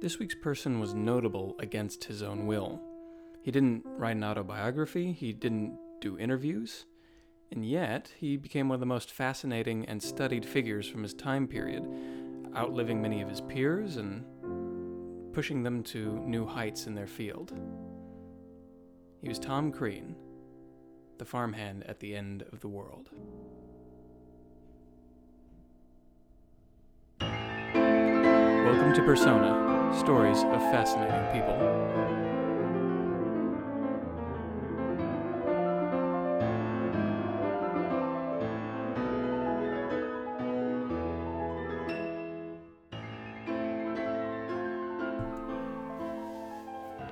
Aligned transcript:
This 0.00 0.20
week's 0.20 0.36
person 0.36 0.78
was 0.78 0.94
notable 0.94 1.56
against 1.58 2.04
his 2.04 2.22
own 2.22 2.46
will. 2.46 2.80
He 3.42 3.50
didn't 3.50 3.82
write 3.84 4.14
an 4.14 4.22
autobiography, 4.22 5.10
he 5.10 5.32
didn't 5.32 5.76
do 6.00 6.16
interviews, 6.16 6.86
and 7.50 7.66
yet 7.68 8.12
he 8.16 8.36
became 8.36 8.68
one 8.68 8.74
of 8.74 8.80
the 8.80 8.86
most 8.86 9.10
fascinating 9.10 9.86
and 9.86 10.00
studied 10.00 10.46
figures 10.46 10.88
from 10.88 11.02
his 11.02 11.14
time 11.14 11.48
period, 11.48 11.84
outliving 12.54 13.02
many 13.02 13.22
of 13.22 13.28
his 13.28 13.40
peers 13.40 13.96
and 13.96 14.24
pushing 15.34 15.64
them 15.64 15.82
to 15.82 16.20
new 16.20 16.46
heights 16.46 16.86
in 16.86 16.94
their 16.94 17.08
field. 17.08 17.52
He 19.20 19.28
was 19.28 19.40
Tom 19.40 19.72
Crean, 19.72 20.14
the 21.18 21.24
farmhand 21.24 21.82
at 21.88 21.98
the 21.98 22.14
end 22.14 22.44
of 22.52 22.60
the 22.60 22.68
world. 22.68 23.10
Welcome 28.68 28.94
to 28.94 29.02
Persona 29.02 29.67
Stories 29.96 30.42
of 30.44 30.60
Fascinating 30.70 31.24
People. 31.32 31.56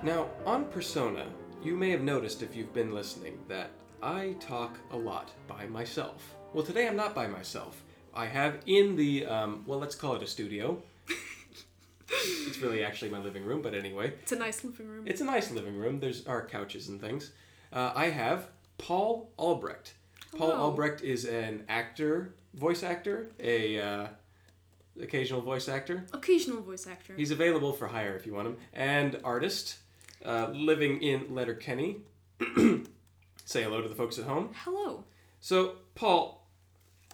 Now, 0.02 0.28
on 0.44 0.66
Persona, 0.66 1.26
you 1.62 1.74
may 1.76 1.90
have 1.90 2.02
noticed 2.02 2.42
if 2.42 2.54
you've 2.54 2.72
been 2.72 2.94
listening 2.94 3.38
that 3.48 3.70
I 4.02 4.36
talk 4.38 4.78
a 4.92 4.96
lot 4.96 5.32
by 5.48 5.66
myself. 5.66 6.36
Well, 6.52 6.64
today 6.64 6.86
I'm 6.86 6.96
not 6.96 7.14
by 7.14 7.26
myself. 7.26 7.82
I 8.14 8.26
have 8.26 8.60
in 8.66 8.96
the, 8.96 9.26
um, 9.26 9.64
well, 9.66 9.78
let's 9.78 9.94
call 9.94 10.14
it 10.14 10.22
a 10.22 10.26
studio. 10.26 10.82
It's 12.56 12.62
really 12.62 12.82
actually 12.82 13.10
my 13.10 13.18
living 13.18 13.44
room, 13.44 13.60
but 13.60 13.74
anyway. 13.74 14.14
It's 14.22 14.32
a 14.32 14.36
nice 14.36 14.64
living 14.64 14.88
room. 14.88 15.04
It's 15.06 15.20
a 15.20 15.24
nice 15.24 15.50
living 15.50 15.76
room. 15.76 16.00
There's 16.00 16.26
our 16.26 16.46
couches 16.46 16.88
and 16.88 17.00
things. 17.00 17.32
Uh, 17.72 17.92
I 17.94 18.06
have 18.06 18.48
Paul 18.78 19.30
Albrecht. 19.38 19.94
Paul 20.36 20.50
Hello. 20.50 20.62
Albrecht 20.62 21.02
is 21.02 21.26
an 21.26 21.64
actor, 21.68 22.34
voice 22.54 22.82
actor, 22.82 23.30
a 23.38 23.80
uh, 23.80 24.06
occasional 25.00 25.42
voice 25.42 25.68
actor. 25.68 26.06
Occasional 26.12 26.62
voice 26.62 26.86
actor. 26.86 27.14
He's 27.14 27.30
available 27.30 27.72
for 27.72 27.88
hire 27.88 28.16
if 28.16 28.26
you 28.26 28.32
want 28.32 28.48
him, 28.48 28.56
and 28.72 29.20
artist, 29.22 29.76
uh, 30.24 30.48
living 30.52 31.02
in 31.02 31.34
Letterkenny. 31.34 31.98
Say 33.44 33.62
hello 33.62 33.82
to 33.82 33.88
the 33.88 33.94
folks 33.94 34.18
at 34.18 34.24
home. 34.24 34.50
Hello. 34.64 35.04
So, 35.40 35.76
Paul, 35.94 36.46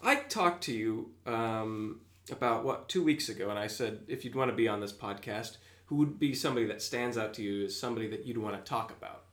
I 0.01 0.15
talked 0.15 0.63
to 0.65 0.73
you 0.73 1.11
um, 1.25 1.99
about 2.31 2.63
what 2.63 2.89
two 2.89 3.03
weeks 3.03 3.29
ago, 3.29 3.49
and 3.49 3.59
I 3.59 3.67
said 3.67 3.99
if 4.07 4.23
you'd 4.23 4.35
want 4.35 4.49
to 4.51 4.55
be 4.55 4.67
on 4.67 4.79
this 4.79 4.93
podcast, 4.93 5.57
who 5.87 5.95
would 5.97 6.19
be 6.19 6.33
somebody 6.33 6.65
that 6.67 6.81
stands 6.81 7.17
out 7.17 7.33
to 7.35 7.43
you 7.43 7.65
as 7.65 7.79
somebody 7.79 8.07
that 8.07 8.25
you'd 8.25 8.37
want 8.37 8.55
to 8.55 8.69
talk 8.69 8.91
about? 8.91 9.23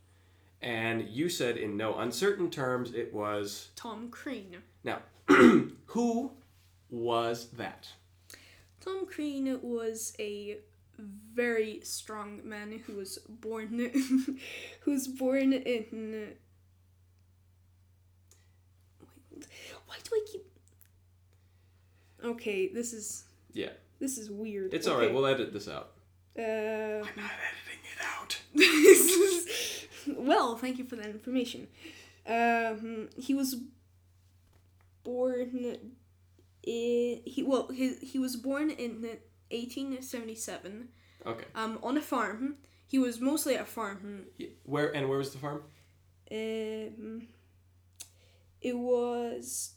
And 0.62 1.08
you 1.08 1.28
said 1.28 1.56
in 1.56 1.76
no 1.76 1.98
uncertain 1.98 2.50
terms 2.50 2.92
it 2.92 3.14
was 3.14 3.70
Tom 3.76 4.08
Crean. 4.10 4.62
now. 4.84 4.98
who 5.86 6.32
was 6.90 7.50
that? 7.52 7.88
Tom 8.80 9.06
Crean 9.06 9.60
was 9.62 10.14
a 10.18 10.58
very 10.98 11.80
strong 11.82 12.40
man 12.44 12.82
who 12.86 12.96
was 12.96 13.18
born 13.28 13.78
who 14.80 14.90
was 14.90 15.08
born 15.08 15.52
in 15.52 16.34
Wait, 19.32 19.46
why 19.86 19.96
do 20.02 20.10
I 20.14 20.26
keep 20.30 20.49
Okay, 22.24 22.68
this 22.68 22.92
is 22.92 23.24
Yeah, 23.52 23.70
this 23.98 24.18
is 24.18 24.30
weird. 24.30 24.72
it's 24.74 24.86
all 24.86 24.98
right. 24.98 25.12
We'll 25.12 25.26
edit 25.26 25.52
this 25.52 25.68
out. 25.68 25.92
Uh, 26.38 26.42
I'm 26.42 27.16
not 27.16 27.32
editing 27.48 27.82
it 27.84 28.00
out. 28.04 28.40
well, 30.26 30.56
thank 30.56 30.78
you 30.78 30.84
for 30.84 30.96
that 30.96 31.06
information. 31.06 31.66
Um, 32.26 33.08
he 33.16 33.34
was 33.34 33.56
born 35.02 35.50
in 36.62 37.22
he 37.32 37.42
well 37.46 37.68
he, 37.68 37.94
he 38.02 38.18
was 38.18 38.36
born 38.36 38.68
in 38.70 39.00
1877 39.50 40.88
Okay. 41.26 41.44
um 41.54 41.78
on 41.82 41.96
a 41.96 42.00
farm. 42.02 42.56
He 42.86 42.98
was 42.98 43.20
mostly 43.20 43.54
at 43.54 43.62
a 43.62 43.64
farm. 43.64 44.24
Yeah, 44.36 44.48
Where 44.64 44.94
and 44.94 45.08
where 45.08 45.18
was 45.18 45.32
the 45.32 45.38
farm? 45.38 45.62
Um, 46.30 47.28
it 48.60 48.76
was 48.76 49.74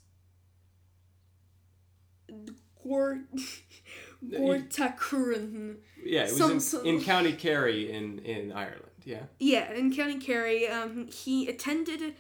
Gor 2.83 3.19
Gortacurin. 4.25 5.77
Yeah, 6.05 6.23
it 6.23 6.31
was 6.31 6.38
Some- 6.38 6.51
in, 6.51 6.59
some- 6.59 6.85
in 6.85 7.01
County 7.01 7.31
Kerry 7.33 7.89
in 7.91 8.19
in 8.19 8.51
Ireland. 8.51 8.91
Yeah. 9.05 9.23
Yeah, 9.39 9.71
in 9.73 9.94
County 9.95 10.19
Kerry, 10.19 10.67
um, 10.67 11.07
he 11.07 11.47
attended 11.47 12.16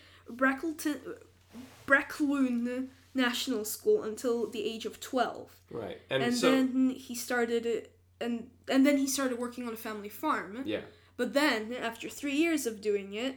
Breckloon 1.87 2.87
National 3.13 3.65
School 3.65 4.03
until 4.03 4.49
the 4.49 4.63
age 4.63 4.85
of 4.85 4.99
twelve, 4.99 5.51
Right. 5.69 5.99
And, 6.09 6.23
and 6.23 6.35
so 6.35 6.51
then 6.51 6.89
he 6.91 7.13
started 7.15 7.89
and 8.21 8.49
and 8.69 8.85
then 8.85 8.97
he 8.97 9.07
started 9.07 9.37
working 9.37 9.67
on 9.67 9.73
a 9.73 9.77
family 9.77 10.09
farm. 10.09 10.61
yeah. 10.65 10.81
But 11.15 11.33
then, 11.33 11.73
after 11.73 12.09
three 12.09 12.35
years 12.35 12.65
of 12.65 12.81
doing 12.81 13.13
it, 13.13 13.35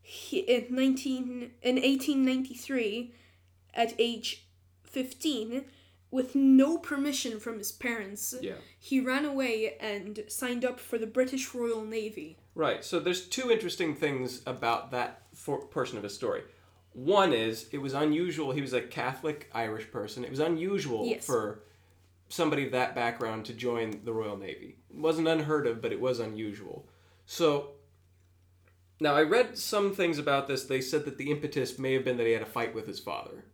he, 0.00 0.38
in 0.40 0.66
nineteen 0.74 1.52
in 1.62 1.78
eighteen 1.78 2.24
ninety 2.24 2.54
three, 2.54 3.14
at 3.74 3.94
age 3.98 4.46
fifteen, 4.84 5.64
with 6.10 6.34
no 6.34 6.78
permission 6.78 7.40
from 7.40 7.58
his 7.58 7.72
parents, 7.72 8.34
Yeah. 8.40 8.54
he 8.78 9.00
ran 9.00 9.24
away 9.24 9.76
and 9.80 10.24
signed 10.28 10.64
up 10.64 10.78
for 10.80 10.98
the 10.98 11.06
British 11.06 11.52
Royal 11.54 11.84
Navy. 11.84 12.38
Right. 12.54 12.84
So 12.84 13.00
there's 13.00 13.26
two 13.26 13.50
interesting 13.50 13.94
things 13.94 14.40
about 14.46 14.90
that 14.92 15.22
for, 15.34 15.66
portion 15.66 15.98
of 15.98 16.04
his 16.04 16.14
story. 16.14 16.42
One 16.92 17.32
is 17.34 17.68
it 17.72 17.78
was 17.78 17.92
unusual. 17.92 18.52
He 18.52 18.62
was 18.62 18.72
a 18.72 18.80
Catholic 18.80 19.50
Irish 19.52 19.90
person. 19.90 20.24
It 20.24 20.30
was 20.30 20.38
unusual 20.40 21.06
Yes. 21.06 21.26
for 21.26 21.62
somebody 22.28 22.64
of 22.66 22.72
that 22.72 22.94
background 22.94 23.44
to 23.46 23.52
join 23.52 24.00
the 24.04 24.12
Royal 24.12 24.36
Navy. 24.36 24.78
It 24.90 24.96
wasn't 24.96 25.28
unheard 25.28 25.66
of, 25.66 25.82
but 25.82 25.92
it 25.92 26.00
was 26.00 26.18
unusual. 26.20 26.88
So 27.26 27.72
now 28.98 29.14
I 29.14 29.22
read 29.22 29.58
some 29.58 29.94
things 29.94 30.18
about 30.18 30.48
this. 30.48 30.64
They 30.64 30.80
said 30.80 31.04
that 31.04 31.18
the 31.18 31.30
impetus 31.30 31.78
may 31.78 31.92
have 31.92 32.04
been 32.04 32.16
that 32.16 32.26
he 32.26 32.32
had 32.32 32.42
a 32.42 32.46
fight 32.46 32.74
with 32.74 32.86
his 32.86 32.98
father. 32.98 33.44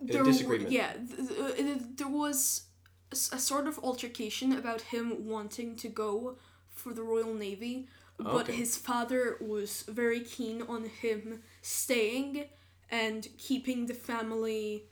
There 0.00 0.22
disagreement. 0.22 0.70
Yeah, 0.70 0.92
th- 0.92 1.28
th- 1.28 1.60
uh, 1.60 1.78
there 1.96 2.08
was 2.08 2.62
a 3.10 3.38
sort 3.38 3.66
of 3.66 3.78
altercation 3.82 4.52
about 4.52 4.80
him 4.82 5.26
wanting 5.26 5.76
to 5.76 5.88
go 5.88 6.36
for 6.70 6.92
the 6.92 7.02
Royal 7.02 7.34
Navy, 7.34 7.88
but 8.18 8.42
Okay. 8.48 8.52
his 8.54 8.76
father 8.76 9.36
was 9.40 9.82
very 9.82 10.20
keen 10.20 10.62
on 10.62 10.84
him 10.84 11.42
staying 11.62 12.44
and 12.90 13.28
keeping 13.38 13.86
the 13.86 13.94
family, 13.94 14.84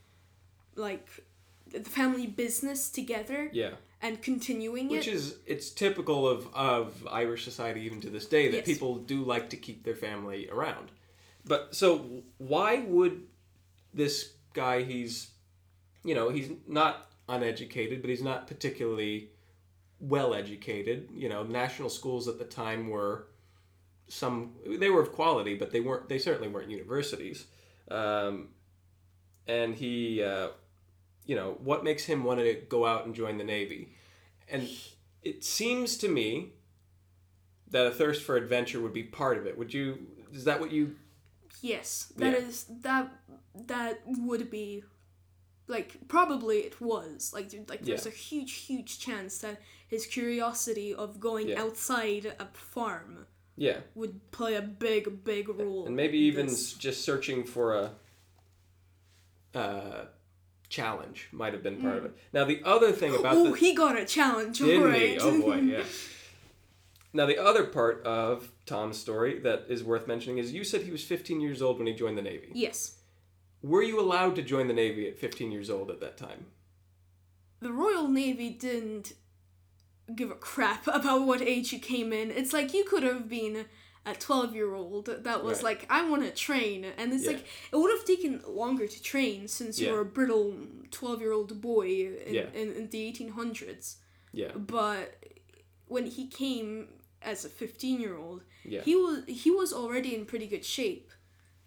like, 0.75 1.09
the 1.71 1.81
family 1.91 2.27
business 2.27 2.91
together 2.91 3.51
Yeah. 3.53 3.75
and 4.03 4.21
continuing 4.23 4.89
Which 4.89 5.09
is 5.09 5.37
it's 5.47 5.71
typical 5.71 6.27
of, 6.29 6.53
of 6.55 7.07
Irish 7.11 7.45
society 7.45 7.83
even 7.83 8.01
to 8.03 8.11
this 8.11 8.27
day 8.27 8.49
that 8.49 8.59
Yes. 8.59 8.67
people 8.67 8.97
do 8.97 9.23
like 9.25 9.51
to 9.51 9.57
keep 9.57 9.85
their 9.85 9.95
family 9.97 10.49
around. 10.51 10.91
But 11.45 11.75
so 11.75 12.23
why 12.39 12.81
would 12.81 13.27
this 13.95 14.33
guy 14.57 14.83
he's 14.83 15.31
you 16.07 16.15
know, 16.15 16.29
he's 16.29 16.51
not 16.69 17.11
uneducated, 17.29 18.01
but 18.01 18.09
he's 18.09 18.23
not 18.23 18.47
particularly 18.47 19.31
well 20.01 20.35
educated. 20.35 21.09
You 21.13 21.29
know, 21.29 21.43
national 21.43 21.91
schools 21.91 22.29
at 22.29 22.39
the 22.39 22.45
time 22.45 22.89
were 22.89 23.27
some 24.09 24.53
they 24.65 24.89
were 24.89 25.03
of 25.03 25.13
quality, 25.13 25.55
but 25.57 25.73
they 25.73 25.81
weren't 25.81 26.09
they 26.09 26.19
certainly 26.19 26.49
weren't 26.49 26.71
universities. 26.71 27.47
Um, 27.91 28.49
and 29.49 29.75
he 29.75 30.23
uh, 30.23 30.49
you 31.27 31.35
know, 31.35 31.59
what 31.63 31.83
makes 31.83 32.05
him 32.05 32.23
want 32.23 32.41
to 32.41 32.55
go 32.69 32.87
out 32.87 33.05
and 33.05 33.15
join 33.15 33.37
the 33.37 33.45
Navy? 33.45 33.93
And 34.49 34.69
it 35.23 35.43
seems 35.45 35.97
to 35.99 36.09
me 36.09 36.53
that 37.69 37.85
a 37.85 37.91
thirst 37.91 38.23
for 38.23 38.37
adventure 38.37 38.81
would 38.81 38.93
be 38.93 39.03
part 39.03 39.39
of 39.39 39.47
it. 39.47 39.59
Would 39.59 39.75
you? 39.75 40.07
Is 40.33 40.45
that 40.45 40.61
what 40.61 40.71
you? 40.71 40.95
Yes, 41.63 42.13
that 42.17 42.33
Yeah. 42.33 42.47
is 42.49 42.65
that 42.83 43.11
that 43.55 44.01
would 44.07 44.51
be 44.51 44.85
like 45.69 45.97
probably 46.09 46.59
it 46.59 46.81
was 46.81 47.33
like 47.35 47.51
like 47.69 47.83
there's 47.83 48.05
Yeah. 48.07 48.13
a 48.13 48.15
huge 48.15 48.53
huge 48.69 48.99
chance 49.01 49.39
that 49.39 49.61
his 49.89 50.07
curiosity 50.07 50.95
of 50.95 51.19
going 51.21 51.49
Yeah. 51.49 51.63
outside 51.63 52.27
a 52.39 52.47
farm 52.53 53.27
Yeah, 53.57 53.81
would 53.95 54.31
play 54.31 54.55
a 54.55 54.63
big 54.63 55.25
big 55.25 55.49
role. 55.49 55.87
and 55.87 55.97
maybe 55.97 56.19
even 56.19 56.47
this. 56.47 56.73
just 56.75 57.03
searching 57.03 57.45
for 57.45 57.75
a 57.75 57.95
uh, 59.55 60.05
challenge 60.69 61.29
might 61.33 61.53
have 61.53 61.63
been 61.63 61.81
part 61.81 61.97
of 61.97 62.05
it. 62.05 62.17
Now 62.33 62.45
the 62.45 62.61
other 62.65 62.93
thing 62.93 63.15
about 63.15 63.35
oh 63.37 63.51
the 63.53 63.57
he 63.57 63.75
got 63.75 63.99
a 63.99 64.05
challenge 64.05 64.59
Didn't 64.59 64.83
alright. 64.83 65.01
he? 65.13 65.19
Oh 65.19 65.41
boy, 65.41 65.57
yeah. 65.61 65.85
Now 67.13 67.25
the 67.25 67.39
other 67.43 67.65
part 67.65 68.03
of 68.05 68.53
Tom's 68.67 68.99
story 68.99 69.39
that 69.41 69.67
is 69.69 69.83
worth 69.85 70.07
mentioning 70.07 70.39
is 70.39 70.53
you 70.53 70.65
said 70.65 70.83
he 70.83 70.91
was 70.91 71.05
15 71.05 71.41
years 71.41 71.63
old 71.63 71.79
when 71.79 71.87
he 71.87 71.95
joined 71.95 72.19
the 72.19 72.23
Navy. 72.23 72.51
yes, 72.53 72.99
Were 73.63 73.83
you 73.83 73.99
allowed 74.01 74.35
to 74.37 74.43
join 74.43 74.67
the 74.69 74.75
Navy 74.75 75.09
at 75.09 75.19
15 75.19 75.51
years 75.53 75.71
old 75.71 75.91
at 75.91 76.01
that 76.01 76.17
time? 76.17 76.47
the 77.61 77.73
Royal 77.73 78.07
Navy 78.07 78.51
didn't 78.51 79.15
give 80.15 80.31
a 80.31 80.35
crap 80.35 80.87
about 81.01 81.27
what 81.27 81.41
age 81.41 81.73
you 81.73 81.79
came 81.79 82.13
in. 82.13 82.31
It's 82.31 82.53
like 82.53 82.75
you 82.75 82.85
could 82.85 83.03
have 83.03 83.29
been 83.31 83.65
a 84.05 84.15
12 84.15 84.55
year 84.55 84.75
old 84.75 85.07
that 85.07 85.43
was 85.43 85.63
Right. 85.63 85.79
like, 85.81 85.87
I 85.91 86.09
want 86.09 86.23
to 86.23 86.31
train. 86.31 86.85
And 86.85 87.13
it's 87.13 87.25
Yeah. 87.25 87.31
like, 87.33 87.47
it 87.73 87.77
would 87.77 87.91
have 87.97 88.05
taken 88.05 88.43
longer 88.47 88.87
to 88.87 89.03
train 89.03 89.49
since 89.49 89.81
you 89.81 89.87
Yeah. 89.87 89.95
were 89.95 90.01
a 90.01 90.05
brittle 90.05 90.55
12 90.91 91.21
year 91.21 91.33
old 91.33 91.61
boy 91.61 91.89
in, 92.27 92.35
Yeah. 92.35 92.51
in, 92.55 92.73
in 92.75 92.89
the 92.91 92.99
1800s. 93.01 93.97
Yeah. 94.33 94.53
But 94.53 95.17
when 95.89 96.07
he 96.07 96.29
came 96.29 96.89
as 97.23 97.45
a 97.45 97.49
15 97.49 98.01
year 98.01 98.17
old, 98.17 98.43
Yeah. 98.65 98.83
he 98.83 98.95
was 98.97 99.25
he 99.27 99.51
was 99.51 99.73
already 99.73 100.15
in 100.15 100.27
pretty 100.27 100.47
good 100.47 100.65
shape 100.65 101.11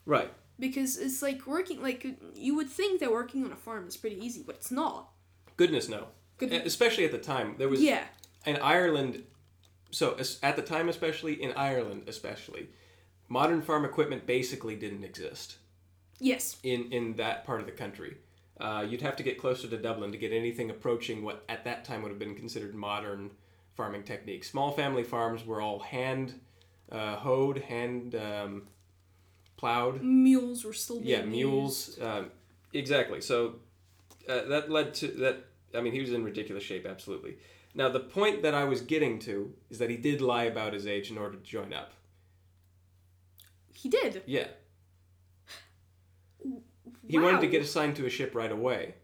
Right. 0.05 0.31
because 0.57 0.97
it's 0.97 1.21
like 1.21 1.45
working 1.47 1.81
like 1.81 2.05
you 2.35 2.55
would 2.55 2.69
think 2.69 2.99
that 2.99 3.11
working 3.11 3.43
on 3.45 3.51
a 3.51 3.55
farm 3.55 3.87
is 3.87 3.97
pretty 3.97 4.23
easy, 4.23 4.43
but 4.45 4.55
it's 4.55 4.71
not. 4.71 5.11
Goodness 5.57 5.89
no. 5.89 6.07
Especially 6.41 7.03
at 7.05 7.11
the 7.11 7.17
time, 7.17 7.55
there 7.57 7.67
was 7.69 7.81
Yeah. 7.81 8.07
in 8.45 8.55
Ireland. 8.57 9.25
So 9.91 10.17
at 10.43 10.55
the 10.55 10.61
time, 10.61 10.87
especially 10.87 11.41
in 11.41 11.51
Ireland, 11.53 12.03
especially, 12.07 12.69
modern 13.27 13.61
farm 13.61 13.83
equipment 13.85 14.25
basically 14.25 14.75
didn't 14.75 15.03
exist 15.03 15.57
Yes. 16.19 16.57
in 16.63 16.91
in 16.91 17.15
that 17.15 17.43
part 17.45 17.59
of 17.59 17.65
the 17.65 17.71
country. 17.73 18.17
Uh, 18.59 18.85
you'd 18.89 19.01
have 19.01 19.15
to 19.15 19.23
get 19.23 19.37
closer 19.37 19.67
to 19.69 19.77
Dublin 19.77 20.11
to 20.11 20.17
get 20.17 20.31
anything 20.33 20.69
approaching 20.69 21.23
what 21.23 21.43
at 21.47 21.63
that 21.63 21.85
time 21.85 22.01
would 22.01 22.09
have 22.09 22.19
been 22.19 22.35
considered 22.35 22.75
modern 22.75 23.31
farming 23.75 24.03
techniques. 24.03 24.49
Small 24.49 24.71
family 24.71 25.03
farms 25.03 25.45
were 25.45 25.61
all 25.61 25.79
hand 25.79 26.39
uh, 26.91 27.15
hoed, 27.17 27.59
hand 27.59 28.15
um, 28.15 28.63
plowed. 29.57 30.01
Mules 30.01 30.63
were 30.65 30.73
still 30.73 30.99
being 30.99 31.09
yeah 31.09 31.21
mules 31.23 31.99
um, 32.01 32.31
exactly 32.73 33.19
so 33.21 33.55
uh, 34.27 34.43
that 34.43 34.69
led 34.71 34.93
to 34.93 35.07
that 35.07 35.45
i 35.75 35.81
mean 35.81 35.91
he 35.91 35.99
was 35.99 36.13
in 36.13 36.23
ridiculous 36.23 36.63
shape 36.63 36.85
absolutely 36.85 37.37
now 37.75 37.89
the 37.89 37.99
point 37.99 38.41
that 38.41 38.53
i 38.53 38.63
was 38.63 38.81
getting 38.81 39.19
to 39.19 39.53
is 39.69 39.77
that 39.79 39.89
he 39.89 39.97
did 39.97 40.21
lie 40.21 40.43
about 40.43 40.73
his 40.73 40.87
age 40.87 41.11
in 41.11 41.17
order 41.17 41.35
to 41.35 41.43
join 41.43 41.73
up. 41.73 41.93
He 43.73 43.89
did. 43.89 44.21
yeah 44.25 44.47
he 47.07 47.17
wanted 47.17 47.41
to 47.41 47.47
get 47.47 47.61
assigned 47.61 47.95
to 47.97 48.05
a 48.05 48.09
ship 48.09 48.33
right 48.35 48.51
away 48.51 48.95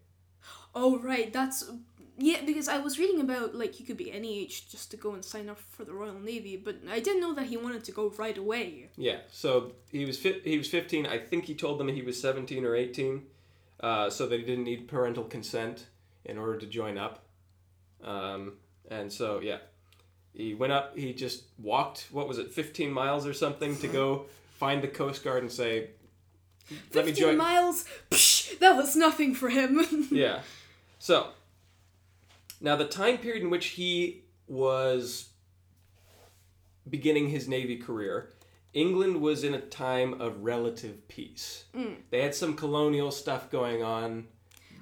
Oh 0.77 0.99
right, 0.99 1.31
that's 1.31 1.71
yeah. 2.17 2.41
Because 2.45 2.67
I 2.67 2.77
was 2.79 2.97
reading 2.99 3.21
about 3.21 3.55
like 3.55 3.79
you 3.79 3.85
could 3.85 3.97
be 3.97 4.11
any 4.11 4.39
age 4.41 4.69
just 4.69 4.91
to 4.91 4.97
go 4.97 5.13
and 5.13 5.23
sign 5.23 5.49
up 5.49 5.59
for 5.59 5.83
the 5.85 5.93
Royal 5.93 6.19
Navy, 6.19 6.57
but 6.57 6.75
I 6.89 6.99
didn't 6.99 7.21
know 7.21 7.33
that 7.35 7.47
he 7.47 7.57
wanted 7.57 7.83
to 7.85 7.91
go 7.91 8.09
right 8.17 8.37
away. 8.37 8.89
yeah 8.97 9.19
so 9.31 9.73
he 9.91 10.05
was 10.05 10.17
fit 10.17 10.41
he 10.43 10.57
was 10.57 10.67
15 10.69 11.05
i 11.05 11.17
think 11.17 11.45
he 11.45 11.55
told 11.55 11.79
them 11.79 11.87
he 11.89 12.01
was 12.01 12.19
17 12.21 12.63
or 12.65 12.75
18 12.75 13.23
uh, 13.81 14.09
so 14.09 14.25
that 14.27 14.39
he 14.39 14.45
didn't 14.45 14.63
need 14.63 14.87
parental 14.87 15.23
consent 15.25 15.87
in 16.23 16.37
order 16.37 16.57
to 16.57 16.65
join 16.65 16.97
up 16.97 17.19
um, 18.03 18.53
and 18.89 19.11
so 19.11 19.39
yeah 19.41 19.57
he 20.33 20.53
went 20.53 20.71
up 20.73 20.97
he 20.97 21.13
just 21.13 21.43
walked 21.59 22.07
what 22.11 22.27
was 22.27 22.37
it 22.37 22.51
15 22.51 22.91
miles 22.91 23.25
or 23.27 23.33
something 23.33 23.75
to 23.77 23.87
go 23.87 24.25
find 24.57 24.81
the 24.81 24.87
coast 24.87 25.23
guard 25.23 25.43
and 25.43 25.51
say 25.51 25.89
let 26.93 27.05
me 27.05 27.11
Fifteen 27.11 27.15
join 27.15 27.37
miles. 27.37 27.85
Psh, 28.09 28.57
that 28.59 28.75
was 28.75 28.95
nothing 28.95 29.35
for 29.35 29.49
him. 29.49 29.71
yeah 30.11 30.39
so 30.99 31.27
now 32.65 32.75
the 32.75 32.85
time 32.85 33.17
period 33.17 33.43
in 33.43 33.49
which 33.49 33.67
he 33.67 34.23
was 34.47 35.29
beginning 36.89 37.29
his 37.29 37.47
navy 37.47 37.77
career 37.77 38.29
england 38.73 39.21
was 39.21 39.43
in 39.43 39.53
a 39.53 39.61
time 39.61 40.19
of 40.21 40.43
relative 40.43 41.07
peace 41.07 41.65
Mm. 41.73 41.95
they 42.11 42.21
had 42.21 42.35
some 42.35 42.55
colonial 42.55 43.11
stuff 43.11 43.49
going 43.49 43.81
on 43.83 44.27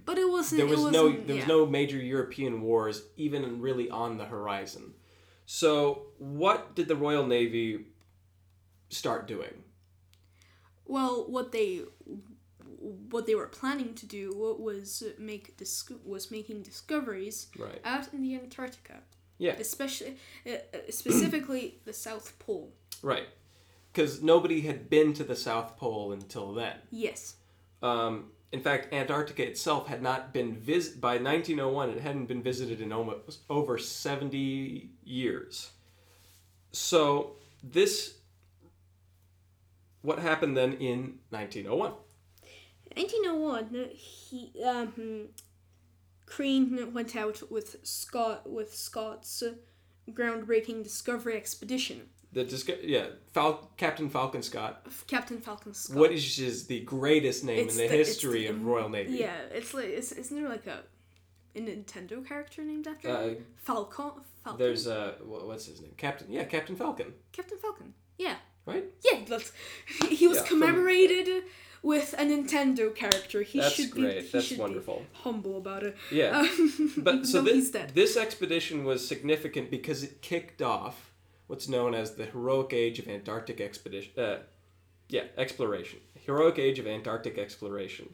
but 0.06 0.18
it 0.18 0.30
wasn't. 0.30 0.60
there 0.60 0.68
was 0.68 0.92
no 0.92 1.06
wasn't, 1.06 1.28
there 1.28 1.36
was 1.38 1.48
no 1.48 1.66
major 1.66 1.98
European 1.98 2.62
wars 2.62 3.04
even 3.16 3.62
really 3.62 3.90
on 3.90 4.18
the 4.18 4.26
horizon. 4.26 4.94
So 5.46 6.08
what 6.18 6.76
did 6.76 6.88
the 6.88 6.96
Royal 6.96 7.26
Navy 7.26 7.86
start 8.90 9.28
doing? 9.28 9.64
Well, 10.86 11.26
what 11.30 11.52
they 11.52 11.82
what 12.84 13.26
they 13.26 13.36
were 13.36 13.48
planning 13.48 13.94
to 13.96 14.06
do 14.06 14.32
was 14.60 15.04
make 15.18 15.56
dis- 15.58 15.90
was 16.04 16.30
making 16.32 16.64
discoveries 16.64 17.48
Right. 17.58 17.80
out 17.86 18.14
in 18.14 18.22
the 18.22 18.36
Antarctica. 18.36 19.02
Yeah. 19.38 19.54
Especially, 19.54 20.18
uh, 20.46 20.52
uh, 20.52 20.78
specifically 20.90 21.80
the 21.86 21.94
South 21.94 22.38
Pole. 22.40 22.74
Right. 23.02 23.28
Because 23.92 24.22
nobody 24.22 24.62
had 24.62 24.90
been 24.90 25.14
to 25.14 25.24
the 25.24 25.36
South 25.36 25.78
Pole 25.78 26.12
until 26.12 26.54
then. 26.54 26.78
Yes. 26.92 27.36
Um, 27.82 28.32
in 28.52 28.62
fact, 28.62 28.94
Antarctica 28.94 29.46
itself 29.48 29.88
had 29.88 30.02
not 30.02 30.34
been 30.34 30.56
vis- 30.56 30.90
by 30.90 31.18
1901. 31.18 31.90
It 31.90 32.02
hadn't 32.02 32.26
been 32.28 32.42
visited 32.44 32.82
in 32.82 32.92
almost 32.94 33.40
over 33.50 33.78
70 33.78 34.90
years. 35.04 35.72
So 36.72 37.36
this, 37.64 38.16
what 40.02 40.20
happened 40.20 40.56
then 40.58 40.74
in 40.74 41.20
1901? 41.30 41.94
1901, 42.96 43.90
he 43.94 44.52
um, 44.66 45.30
Crean 46.26 46.94
went 46.94 47.16
out 47.16 47.52
with 47.52 47.78
Scott 47.84 48.50
with 48.50 48.74
Scott's 48.74 49.44
groundbreaking 50.12 50.84
discovery 50.84 51.36
expedition. 51.36 52.10
The 52.32 52.44
disco- 52.44 52.78
yeah, 52.82 53.08
Fal- 53.32 53.70
Captain 53.78 54.10
Falcon 54.10 54.42
Scott. 54.42 54.88
Captain 55.06 55.40
Falcon 55.40 55.74
Scott. 55.74 55.96
What 55.98 56.12
is 56.12 56.40
is 56.40 56.66
the 56.66 56.80
greatest 56.82 57.44
name 57.44 57.66
It's 57.66 57.76
in 57.76 57.84
the, 57.84 57.88
the- 57.90 57.96
history 57.98 58.44
the- 58.44 58.48
of 58.48 58.66
Royal 58.66 58.90
Navy? 58.90 59.14
Yeah, 59.18 59.36
it's 59.52 59.74
like 59.74 59.86
it's, 59.86 60.12
isn't 60.12 60.36
there 60.40 60.50
like 60.50 60.66
a 60.68 60.80
a 61.56 61.60
Nintendo 61.60 62.26
character 62.28 62.64
named 62.64 62.88
after 62.88 63.10
Uh, 63.10 63.22
him? 63.28 63.46
Falcon. 63.58 64.24
Falcon. 64.44 64.58
There's 64.58 64.88
uh, 64.88 65.14
wha- 65.24 65.46
what's 65.46 65.68
his 65.68 65.80
name? 65.82 65.94
Captain. 65.98 66.32
Yeah, 66.32 66.46
Captain 66.46 66.76
Falcon. 66.76 67.14
Captain 67.32 67.60
Falcon. 67.60 67.94
Yeah. 68.18 68.36
Right. 68.66 68.86
Yeah, 69.04 69.20
that's, 69.28 69.52
he 70.10 70.26
was 70.28 70.38
Yeah, 70.38 70.44
from- 70.46 70.60
commemorated 70.62 71.44
with 71.84 72.14
a 72.14 72.24
Nintendo 72.24 72.96
character. 72.96 73.44
He 73.44 73.60
That's 73.60 73.76
should 73.76 73.92
great. 73.92 74.16
be. 74.16 74.22
He 74.24 74.28
That's 74.30 74.46
should 74.46 74.58
wonderful. 74.58 75.00
Be 75.00 75.20
humble 75.20 75.58
about 75.58 75.84
it. 75.84 75.96
Yeah. 76.10 76.40
Um, 76.40 76.94
But 76.98 77.28
so 77.28 77.42
this 77.42 77.70
this 77.94 78.18
expedition 78.18 78.86
was 78.86 79.08
significant 79.08 79.70
because 79.70 80.02
it 80.02 80.22
kicked 80.22 80.62
off 80.62 81.12
what's 81.48 81.68
known 81.68 81.94
as 81.94 82.16
the 82.16 82.26
heroic 82.26 82.74
age 82.74 82.98
of 83.00 83.08
Antarctic 83.08 83.62
expedition. 83.62 84.14
Uh, 84.18 84.38
yeah, 85.10 85.24
exploration. 85.38 86.00
Heroic 86.26 86.58
age 86.58 86.80
of 86.80 86.88
Antarctic 86.88 87.38
exploration. 87.38 88.10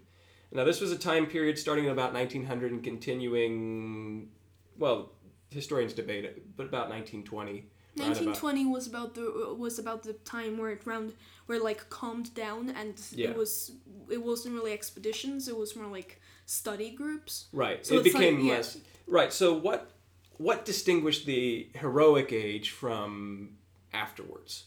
Now 0.52 0.64
this 0.64 0.82
was 0.82 0.92
a 0.92 0.98
time 0.98 1.28
period 1.28 1.60
starting 1.60 1.86
in 1.86 1.92
about 1.92 2.12
1900 2.14 2.72
and 2.72 2.84
continuing. 2.84 4.30
Well, 4.78 5.12
historians 5.52 5.94
debate 5.94 6.26
it, 6.26 6.58
but 6.58 6.66
about 6.66 6.90
1920. 6.90 7.66
Round 8.00 8.12
about- 8.12 8.26
1920 8.26 8.66
was 8.66 8.88
about 8.88 9.14
the 9.16 9.56
was 9.66 9.80
about 9.80 10.04
the 10.04 10.14
time 10.14 10.58
where 10.58 10.72
it 10.72 10.82
round 10.86 11.14
where 11.48 11.60
like 11.70 11.90
calmed 11.90 12.34
down 12.36 12.70
and 12.70 12.96
Yeah. 13.12 13.30
it 13.32 13.38
was 13.38 13.72
it 14.10 14.22
wasn't 14.24 14.54
really 14.56 14.74
expeditions 14.74 15.48
it 15.48 15.58
was 15.58 15.76
more 15.76 15.88
like 16.00 16.22
study 16.46 16.90
groups 16.92 17.46
Right. 17.52 17.86
So 17.86 17.96
it 17.96 18.06
it's 18.06 18.14
like- 18.16 18.22
became 18.24 18.40
yeah. 18.46 18.54
less. 18.58 18.78
Right. 19.08 19.32
So 19.34 19.54
what 19.68 19.92
what 20.38 20.66
distinguished 20.66 21.26
the 21.26 21.68
heroic 21.76 22.32
age 22.32 22.70
from 22.72 23.58
afterwards? 23.94 24.66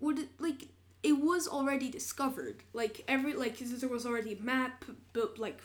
would 0.00 0.18
it 0.18 0.28
like 0.38 0.68
it 1.02 1.12
was 1.30 1.46
already 1.48 1.88
discovered 1.90 2.62
like 2.72 3.04
every 3.08 3.32
like 3.34 3.56
there 3.58 3.88
was 3.88 4.04
already 4.06 4.32
a 4.34 4.42
map 4.42 4.84
but 5.12 5.38
like 5.38 5.60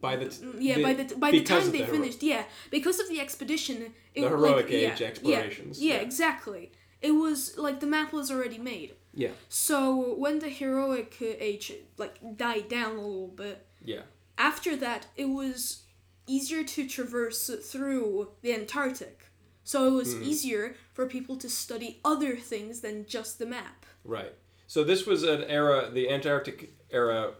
By 0.00 0.16
the 0.16 0.28
t- 0.28 0.44
yeah 0.58 0.76
the- 0.76 0.82
by 0.82 0.92
the 0.94 1.16
by 1.16 1.30
the 1.30 1.42
time 1.42 1.66
they 1.70 1.78
the 1.78 1.84
hero- 1.84 1.90
finished 1.98 2.22
yeah 2.22 2.44
because 2.70 2.98
of 3.00 3.08
the 3.08 3.20
expedition 3.20 3.76
it, 4.14 4.22
The 4.22 4.28
heroic 4.28 4.56
like, 4.66 4.70
age 4.72 5.00
yeah, 5.00 5.06
explorations, 5.06 5.80
yeah, 5.80 5.94
yeah 5.94 6.00
yeah. 6.00 6.06
exactly 6.06 6.72
it 7.00 7.12
was 7.12 7.56
like 7.56 7.80
the 7.80 7.86
map 7.86 8.12
was 8.12 8.30
already 8.30 8.58
made 8.58 8.94
Yeah. 9.14 9.30
so 9.48 10.14
when 10.14 10.38
the 10.40 10.48
heroic 10.48 11.16
uh, 11.20 11.26
age 11.50 11.72
like 11.98 12.14
died 12.36 12.68
down 12.68 12.92
a 12.96 13.00
little 13.00 13.28
bit 13.44 13.66
Yeah. 13.84 14.02
after 14.38 14.76
that 14.76 15.06
it 15.16 15.26
was 15.40 15.82
easier 16.26 16.62
to 16.74 16.88
traverse 16.88 17.50
through 17.70 18.28
the 18.42 18.52
antarctic 18.54 19.26
so 19.64 19.86
it 19.86 19.90
was 20.02 20.14
Hmm. 20.14 20.22
easier 20.24 20.74
for 20.92 21.06
people 21.06 21.36
to 21.36 21.48
study 21.48 22.00
other 22.04 22.36
things 22.36 22.80
than 22.80 23.06
just 23.06 23.38
the 23.38 23.46
map 23.46 23.86
Right. 24.04 24.34
So 24.66 24.82
this 24.84 25.06
was 25.06 25.22
an 25.22 25.44
era, 25.44 25.90
the 25.92 26.08
Antarctic 26.10 26.72
era, 26.90 27.34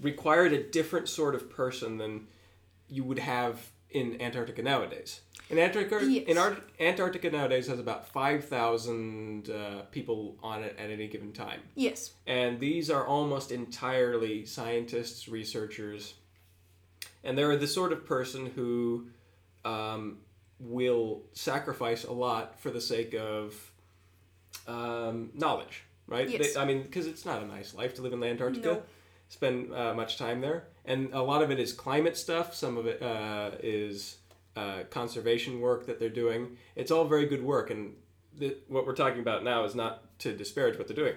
required 0.00 0.52
a 0.52 0.62
different 0.62 1.08
sort 1.08 1.34
of 1.34 1.50
person 1.50 1.98
than 1.98 2.26
you 2.88 3.04
would 3.04 3.18
have 3.18 3.60
in 3.90 4.20
Antarctica 4.20 4.62
nowadays. 4.62 5.20
In 5.50 5.58
Antarctica, 5.58 6.04
Yes. 6.04 6.24
in 6.26 6.36
Ar- 6.36 6.58
Antarctica 6.78 7.30
nowadays 7.30 7.68
has 7.68 7.78
about 7.78 8.06
five 8.08 8.44
thousand 8.44 9.48
uh, 9.50 9.82
people 9.90 10.36
on 10.42 10.62
it 10.62 10.76
at 10.78 10.90
any 10.90 11.06
given 11.08 11.32
time, 11.32 11.60
yes 11.74 12.12
and 12.26 12.60
these 12.60 12.90
are 12.90 13.06
almost 13.06 13.50
entirely 13.50 14.44
scientists, 14.44 15.26
researchers, 15.26 16.14
and 17.24 17.36
they're 17.38 17.56
the 17.56 17.66
sort 17.66 17.92
of 17.92 18.04
person 18.04 18.46
who 18.54 19.06
um, 19.64 20.18
will 20.60 21.22
sacrifice 21.32 22.04
a 22.04 22.12
lot 22.12 22.60
for 22.60 22.70
the 22.70 22.80
sake 22.80 23.14
of 23.14 23.54
um, 24.66 25.30
knowledge, 25.34 25.84
right? 26.06 26.28
Yes. 26.28 26.54
They, 26.54 26.60
I 26.60 26.64
mean, 26.66 26.82
because 26.82 27.06
it's 27.06 27.24
not 27.24 27.42
a 27.42 27.46
nice 27.46 27.74
life 27.74 27.94
to 27.94 28.02
live 28.02 28.12
in 28.12 28.22
Antarctica. 28.22 28.82
Spend 29.28 29.72
uh, 29.74 29.94
much 29.94 30.18
time 30.18 30.40
there, 30.40 30.64
and 30.84 31.12
a 31.12 31.22
lot 31.22 31.42
of 31.42 31.50
it 31.50 31.58
is 31.58 31.72
climate 31.72 32.16
stuff. 32.16 32.54
Some 32.54 32.76
of 32.76 32.86
it 32.86 33.02
uh, 33.02 33.50
is 33.62 34.18
uh, 34.56 34.84
conservation 34.90 35.60
work 35.60 35.86
that 35.86 35.98
they're 35.98 36.08
doing. 36.08 36.56
It's 36.76 36.90
all 36.90 37.04
very 37.04 37.26
good 37.26 37.42
work, 37.42 37.70
and 37.70 37.94
the, 38.36 38.56
what 38.68 38.86
we're 38.86 38.94
talking 38.94 39.20
about 39.20 39.44
now 39.44 39.64
is 39.64 39.74
not 39.74 40.18
to 40.20 40.32
disparage 40.34 40.78
what 40.78 40.88
they're 40.88 40.96
doing. 40.96 41.14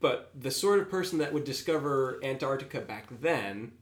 But 0.00 0.30
the 0.38 0.50
sort 0.50 0.78
of 0.78 0.88
person 0.88 1.18
that 1.18 1.32
would 1.32 1.44
discover 1.44 2.20
Antarctica 2.22 2.80
back 2.80 3.06
then 3.20 3.72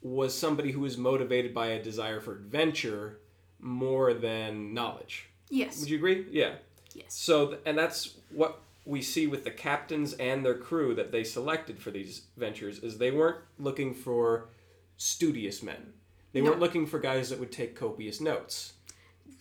was 0.00 0.36
somebody 0.36 0.70
who 0.70 0.80
was 0.80 0.96
motivated 0.96 1.52
by 1.52 1.68
a 1.68 1.82
desire 1.82 2.20
for 2.20 2.32
adventure 2.32 3.18
more 3.58 4.14
than 4.14 4.72
knowledge. 4.72 5.28
Yes. 5.48 5.80
Would 5.80 5.90
you 5.90 5.96
agree? 5.96 6.26
Yeah. 6.30 6.54
Yes. 6.94 7.06
So, 7.08 7.48
th- 7.48 7.60
and 7.66 7.76
that's 7.76 8.14
what 8.30 8.60
we 8.86 9.02
see 9.02 9.26
with 9.26 9.44
the 9.44 9.50
captains 9.50 10.14
and 10.14 10.44
their 10.44 10.56
crew 10.56 10.94
that 10.94 11.10
they 11.12 11.24
selected 11.24 11.78
for 11.78 11.90
these 11.90 12.22
ventures 12.36 12.78
is 12.78 12.96
they 12.98 13.10
weren't 13.10 13.38
looking 13.58 13.92
for 13.92 14.48
studious 14.96 15.62
men. 15.62 15.92
They 16.32 16.40
No. 16.40 16.50
weren't 16.50 16.60
looking 16.60 16.86
for 16.86 16.98
guys 16.98 17.28
that 17.30 17.38
would 17.40 17.52
take 17.52 17.74
copious 17.74 18.20
notes. 18.20 18.74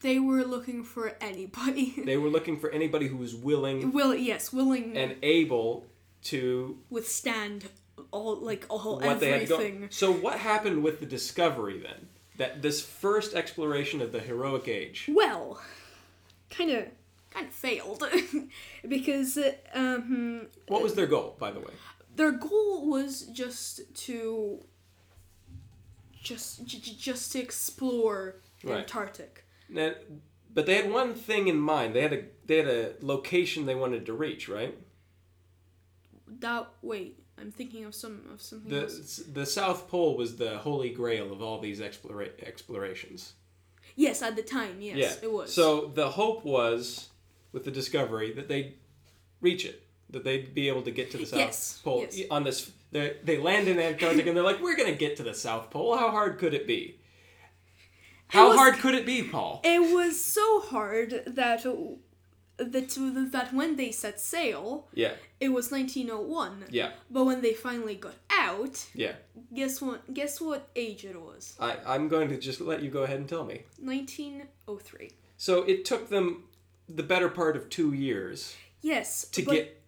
They 0.02 0.20
were 0.20 0.44
looking 0.44 0.84
for 0.84 1.16
anybody. 1.22 1.94
They 2.06 2.18
were 2.18 2.30
looking 2.30 2.60
for 2.60 2.70
anybody 2.72 3.08
who 3.08 3.18
was 3.18 3.36
willing 3.36 3.92
Will 3.94 4.14
yes, 4.16 4.52
willing 4.52 4.98
and 4.98 5.16
able 5.24 5.86
to 6.24 6.78
withstand 6.90 7.70
all 8.12 8.36
like 8.38 8.66
all 8.70 9.00
what 9.00 9.20
to 9.20 9.26
go. 9.26 9.32
everything. 9.32 9.88
So 9.92 10.12
what 10.12 10.40
happened 10.40 10.84
with 10.84 11.00
the 11.00 11.06
discovery 11.06 11.80
then? 11.80 12.08
That 12.38 12.62
this 12.62 12.82
first 12.82 13.34
exploration 13.36 14.02
of 14.02 14.12
the 14.12 14.20
heroic 14.20 14.68
age. 14.68 15.08
Well, 15.08 15.62
kind 16.50 16.72
of 16.72 16.86
kind 17.36 17.48
of 17.48 17.54
failed 17.54 18.04
because 18.88 19.38
um, 19.74 20.48
What 20.68 20.82
was 20.82 20.94
their 20.96 21.08
goal, 21.08 21.36
by 21.40 21.52
the 21.52 21.60
way? 21.60 21.74
their 22.16 22.32
goal 22.32 22.90
was 22.90 23.24
just 23.28 23.94
to 24.06 24.64
just 26.24 26.66
j- 26.66 26.80
j- 26.80 26.96
just 26.98 27.32
to 27.34 27.40
explore 27.40 28.38
Right. 28.64 28.80
Antarctic. 28.80 29.44
Now, 29.70 29.92
but 30.52 30.66
they 30.66 30.76
had 30.76 30.92
one 30.92 31.14
thing 31.14 31.48
in 31.48 31.58
mind. 31.60 31.94
They 31.96 32.02
had 32.02 32.14
a 32.14 32.24
they 32.48 32.58
had 32.58 32.68
a 32.68 32.94
location 33.02 33.66
they 33.68 33.76
wanted 33.76 34.06
to 34.08 34.14
reach, 34.14 34.50
right? 34.50 34.76
That 36.40 36.68
wait, 36.82 37.20
I'm 37.40 37.52
thinking 37.52 37.86
of 37.86 37.94
some 37.94 38.22
of 38.34 38.42
something 38.42 38.70
The 38.72 38.84
else. 38.84 39.22
the 39.32 39.46
South 39.46 39.88
Pole 39.88 40.18
was 40.18 40.38
the 40.38 40.58
holy 40.60 40.90
grail 40.90 41.32
of 41.32 41.42
all 41.44 41.60
these 41.60 41.80
explora- 41.80 42.32
explorations. 42.42 43.34
Yes, 43.96 44.22
at 44.24 44.36
the 44.36 44.42
time, 44.42 44.78
yes, 44.82 44.98
yeah, 44.98 45.14
it 45.22 45.32
was. 45.32 45.54
So 45.54 45.92
the 45.94 46.10
hope 46.10 46.44
was, 46.44 47.10
with 47.56 47.64
the 47.66 47.72
discovery, 47.72 48.32
that 48.34 48.48
they'd 48.50 48.74
reach 49.42 49.66
it, 49.66 49.82
that 50.12 50.24
they'd 50.24 50.54
be 50.54 50.68
able 50.68 50.84
to 50.84 50.92
get 50.92 51.10
to 51.12 51.18
the 51.18 51.26
South 51.26 51.40
Yes, 51.40 51.82
Pole 51.84 52.06
yes. 52.12 52.28
on 52.30 52.44
this. 52.44 52.70
They 52.92 53.38
land 53.40 53.68
in 53.68 53.80
Antarctica 53.80 54.28
and 54.30 54.38
they're 54.38 54.44
like, 54.44 54.62
we're 54.62 54.76
gonna 54.78 54.92
get 54.94 55.16
to 55.18 55.24
the 55.24 55.34
South 55.34 55.72
Pole. 55.72 55.98
How 55.98 56.12
hard 56.12 56.38
could 56.38 56.54
it 56.54 56.68
be? 56.68 57.00
How 58.28 58.50
was- 58.50 58.58
hard 58.58 58.76
could 58.76 58.94
it 58.94 59.06
be, 59.06 59.24
Paul? 59.24 59.62
It 59.64 59.82
was 59.94 60.24
so 60.24 60.60
hard 60.62 61.24
that 61.26 61.64
that 62.58 62.90
that 63.32 63.50
when 63.54 63.76
they 63.76 63.92
set 63.92 64.20
sail, 64.20 64.88
Yeah, 64.94 65.14
it 65.40 65.50
was 65.50 65.72
1901. 65.72 66.66
yeah, 66.70 66.92
But 67.12 67.26
when 67.26 67.42
they 67.42 67.54
finally 67.54 67.96
got 67.96 68.16
out, 68.30 68.86
yeah. 68.94 69.14
guess 69.54 69.82
what? 69.82 70.14
Guess 70.14 70.40
what 70.42 70.68
age 70.76 71.04
it 71.06 71.20
was? 71.22 71.56
I, 71.60 71.78
I'm 71.86 72.08
going 72.08 72.30
to 72.30 72.38
just 72.38 72.60
let 72.62 72.82
you 72.82 72.90
go 72.90 73.04
ahead 73.04 73.20
and 73.20 73.28
tell 73.30 73.44
me. 73.44 73.64
1903. 73.80 75.12
So 75.38 75.64
it 75.64 75.84
took 75.86 76.10
them 76.10 76.44
the 76.88 77.04
better 77.04 77.30
part 77.30 77.56
of 77.58 77.70
two 77.70 77.94
years 77.94 78.56
Yes. 78.82 79.26
to 79.30 79.44
but 79.44 79.52
get 79.54 79.82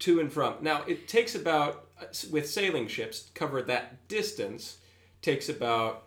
to 0.00 0.20
and 0.20 0.32
from. 0.32 0.56
Now 0.60 0.82
it 0.86 1.08
takes 1.08 1.34
about 1.34 1.86
with 2.30 2.48
sailing 2.48 2.86
ships 2.88 3.30
cover 3.34 3.62
that 3.62 4.06
distance 4.08 4.78
takes 5.22 5.48
about 5.48 6.04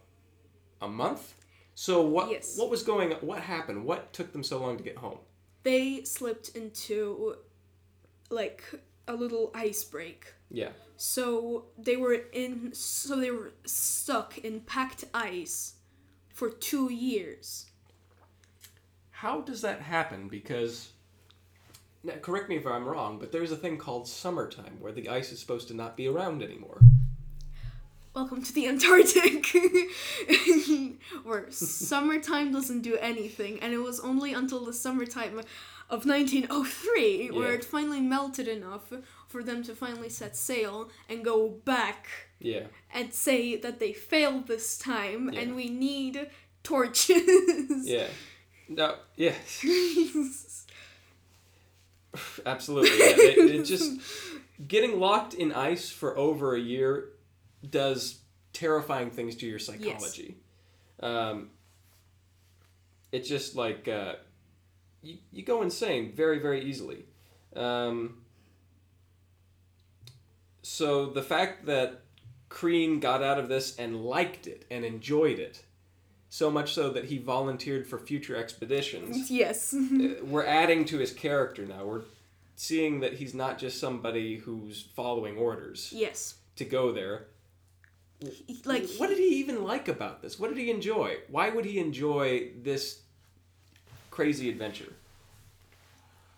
a 0.81 0.87
month. 0.87 1.35
So 1.75 2.01
what 2.01 2.29
Yes. 2.31 2.57
what 2.57 2.69
was 2.69 2.83
going 2.83 3.11
what 3.21 3.41
happened? 3.41 3.85
What 3.85 4.13
took 4.13 4.31
them 4.33 4.43
so 4.43 4.59
long 4.59 4.77
to 4.77 4.83
get 4.83 4.97
home? 4.97 5.19
they 5.63 6.03
slipped 6.03 6.49
into 6.55 7.35
like 8.31 8.63
a 9.07 9.13
little 9.13 9.51
ice 9.53 9.83
break. 9.83 10.33
Yeah. 10.49 10.71
So 10.97 11.65
they 11.77 11.97
were 11.97 12.13
in. 12.31 12.73
So 12.73 13.15
they 13.15 13.29
were 13.31 13.53
stuck 13.65 14.37
in 14.39 14.61
packed 14.61 15.03
ice 15.13 15.75
for 16.33 16.49
two 16.49 16.91
years. 16.91 17.67
How 19.21 19.41
does 19.41 19.61
that 19.61 19.81
happen? 19.81 20.29
Because 20.29 20.89
now, 22.03 22.13
correct 22.23 22.49
me 22.49 22.55
if 22.55 22.65
I'm 22.65 22.85
wrong, 22.85 23.19
but 23.19 23.31
there's 23.31 23.51
a 23.51 23.55
thing 23.55 23.77
called 23.77 24.07
summertime 24.07 24.77
where 24.79 24.91
the 24.91 25.09
ice 25.09 25.31
is 25.31 25.39
supposed 25.39 25.67
to 25.67 25.75
not 25.75 25.95
be 25.95 26.07
around 26.07 26.41
anymore. 26.41 26.81
Welcome 28.15 28.41
to 28.41 28.51
the 28.51 28.67
Antarctic, 28.67 29.45
where 31.23 31.51
summertime 31.51 32.51
doesn't 32.51 32.81
do 32.81 32.97
anything, 32.97 33.59
and 33.59 33.73
it 33.73 33.77
was 33.77 33.99
only 33.99 34.33
until 34.33 34.65
the 34.65 34.73
summertime 34.73 35.37
of 35.87 36.07
1903 36.07 37.29
where 37.29 37.53
it 37.53 37.63
finally 37.63 38.01
melted 38.01 38.47
enough 38.47 38.91
for 39.27 39.43
them 39.43 39.61
to 39.65 39.75
finally 39.75 40.09
set 40.09 40.35
sail 40.35 40.89
and 41.09 41.23
go 41.23 41.47
back 41.47 42.07
Yeah. 42.39 42.63
and 42.91 43.13
say 43.13 43.55
that 43.57 43.77
they 43.79 43.93
failed 43.93 44.47
this 44.47 44.79
time 44.79 45.29
Yeah. 45.31 45.41
and 45.41 45.55
we 45.55 45.69
need 45.69 46.27
torches. 46.63 47.87
Yeah. 47.87 48.07
No. 48.71 48.95
Yeah. 49.17 49.33
Absolutely. 52.45 52.97
Yeah. 52.97 53.05
It, 53.17 53.55
it 53.55 53.63
just 53.63 53.99
getting 54.67 54.99
locked 54.99 55.33
in 55.33 55.51
ice 55.51 55.89
for 55.89 56.17
over 56.17 56.55
a 56.55 56.59
year 56.59 57.09
does 57.69 58.19
terrifying 58.53 59.11
things 59.11 59.35
to 59.37 59.45
your 59.45 59.59
psychology. 59.59 60.37
Um, 61.01 61.49
it's 63.11 63.27
just 63.27 63.55
like 63.55 63.87
uh, 63.89 64.13
you 65.01 65.17
you 65.31 65.43
go 65.43 65.61
insane 65.61 66.13
very 66.15 66.39
very 66.39 66.63
easily. 66.63 67.03
Um, 67.55 68.21
so 70.61 71.07
the 71.07 71.23
fact 71.23 71.65
that 71.65 72.03
Crean 72.47 73.01
got 73.01 73.21
out 73.21 73.37
of 73.37 73.49
this 73.49 73.75
and 73.77 74.05
liked 74.05 74.47
it 74.47 74.65
and 74.71 74.85
enjoyed 74.85 75.39
it, 75.39 75.65
so 76.31 76.49
much 76.49 76.73
so 76.73 76.89
that 76.89 77.05
he 77.05 77.17
volunteered 77.17 77.85
for 77.85 77.99
future 77.99 78.37
expeditions 78.37 79.29
yes. 79.29 79.73
uh, 79.73 80.15
we're 80.23 80.45
adding 80.45 80.85
to 80.85 80.97
his 80.97 81.11
character 81.11 81.65
now. 81.65 81.83
We're 81.83 82.03
seeing 82.55 83.01
that 83.01 83.15
he's 83.15 83.33
not 83.33 83.59
just 83.59 83.81
somebody 83.81 84.37
who's 84.37 84.87
following 84.95 85.35
orders 85.37 85.91
yes. 85.93 86.35
to 86.55 86.63
go 86.63 86.93
there. 86.93 87.27
Like 88.63 88.87
what 88.97 89.09
did 89.09 89.17
he 89.17 89.35
even 89.39 89.63
like 89.65 89.89
about 89.89 90.21
this? 90.21 90.39
What 90.39 90.49
did 90.49 90.57
he 90.57 90.71
enjoy? 90.71 91.17
Why 91.29 91.49
would 91.49 91.65
he 91.65 91.79
enjoy 91.79 92.51
this 92.63 93.01
crazy 94.09 94.49
adventure? 94.49 94.93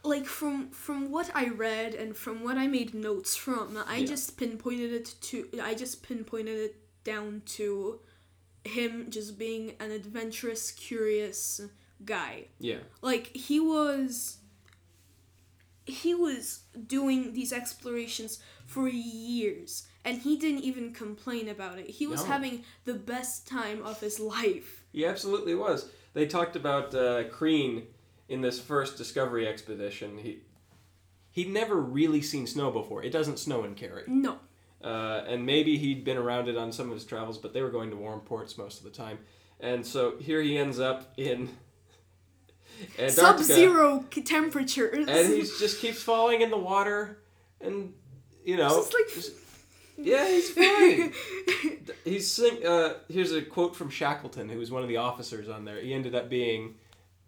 like 0.05 0.25
from 0.25 0.69
from 0.71 1.09
what 1.11 1.31
I 1.33 1.45
read 1.47 1.93
and 1.93 2.13
from 2.13 2.43
what 2.43 2.57
I 2.57 2.67
made 2.67 2.93
notes 2.93 3.37
from, 3.37 3.81
I 3.87 3.97
Yeah. 3.97 4.07
just 4.07 4.35
pinpointed 4.37 4.91
it 4.91 5.15
to 5.29 5.47
I 5.61 5.75
just 5.75 6.03
pinpointed 6.03 6.57
it 6.57 6.75
down 7.05 7.43
to 7.57 7.99
him 8.65 9.09
just 9.09 9.37
being 9.37 9.73
an 9.79 9.91
adventurous, 9.91 10.71
curious 10.71 11.61
guy. 12.05 12.45
Yeah, 12.59 12.79
Like 13.01 13.27
he 13.35 13.59
was 13.59 14.37
he 15.85 16.15
was 16.15 16.61
doing 16.87 17.33
these 17.33 17.51
explorations 17.51 18.39
for 18.65 18.87
years 18.87 19.85
and 20.05 20.21
he 20.21 20.37
didn't 20.37 20.63
even 20.63 20.93
complain 20.93 21.49
about 21.49 21.77
it. 21.77 21.89
He 21.89 22.07
was 22.07 22.21
No. 22.21 22.27
having 22.31 22.63
the 22.85 22.93
best 22.93 23.45
time 23.47 23.83
of 23.83 23.99
his 23.99 24.19
life. 24.19 24.85
he 24.93 25.05
absolutely 25.05 25.55
was. 25.55 25.89
They 26.13 26.25
talked 26.25 26.55
about 26.55 26.93
uh, 26.95 27.25
Crean 27.29 27.83
in 28.29 28.41
this 28.41 28.59
first 28.61 28.97
discovery 28.97 29.47
expedition. 29.47 30.17
He 30.19 30.39
he'd 31.31 31.49
never 31.49 31.75
really 31.75 32.21
seen 32.21 32.47
snow 32.47 32.71
before. 32.71 33.03
It 33.03 33.11
doesn't 33.11 33.39
snow 33.39 33.63
in 33.63 33.75
Kerry. 33.75 34.03
No. 34.07 34.39
Uh, 34.83 35.23
and 35.27 35.45
maybe 35.45 35.77
he'd 35.77 36.03
been 36.03 36.17
around 36.17 36.47
it 36.49 36.57
on 36.57 36.71
some 36.71 36.89
of 36.89 36.93
his 36.93 37.05
travels, 37.05 37.37
but 37.37 37.53
they 37.53 37.61
were 37.61 37.69
going 37.69 37.89
to 37.89 37.95
warm 37.95 38.19
ports 38.21 38.57
most 38.57 38.79
of 38.79 38.83
the 38.83 38.91
time. 38.91 39.19
And 39.59 39.85
so 39.85 40.15
here 40.19 40.41
he 40.41 40.57
ends 40.57 40.79
up 40.79 41.13
in 41.17 41.49
Antarctica, 42.99 43.43
Sub-zero 43.43 44.05
temperatures. 44.25 45.07
and 45.07 45.33
he 45.33 45.41
just 45.41 45.79
keeps 45.79 46.01
falling 46.01 46.41
in 46.41 46.49
the 46.49 46.57
water, 46.57 47.19
and 47.61 47.93
you 48.43 48.57
know, 48.57 48.69
Just 48.69 48.93
like 48.93 49.33
yeah, 49.97 50.27
he's 50.27 50.49
fine. 50.49 51.13
he's 52.03 52.29
sing. 52.29 52.65
Uh, 52.65 52.95
here's 53.09 53.31
a 53.31 53.41
quote 53.41 53.75
from 53.75 53.89
Shackleton, 53.89 54.49
who 54.49 54.57
was 54.57 54.71
one 54.71 54.81
of 54.81 54.89
the 54.89 54.97
officers 54.97 55.47
on 55.47 55.65
there. 55.65 55.79
He 55.79 55.93
ended 55.93 56.15
up 56.15 56.29
being 56.29 56.75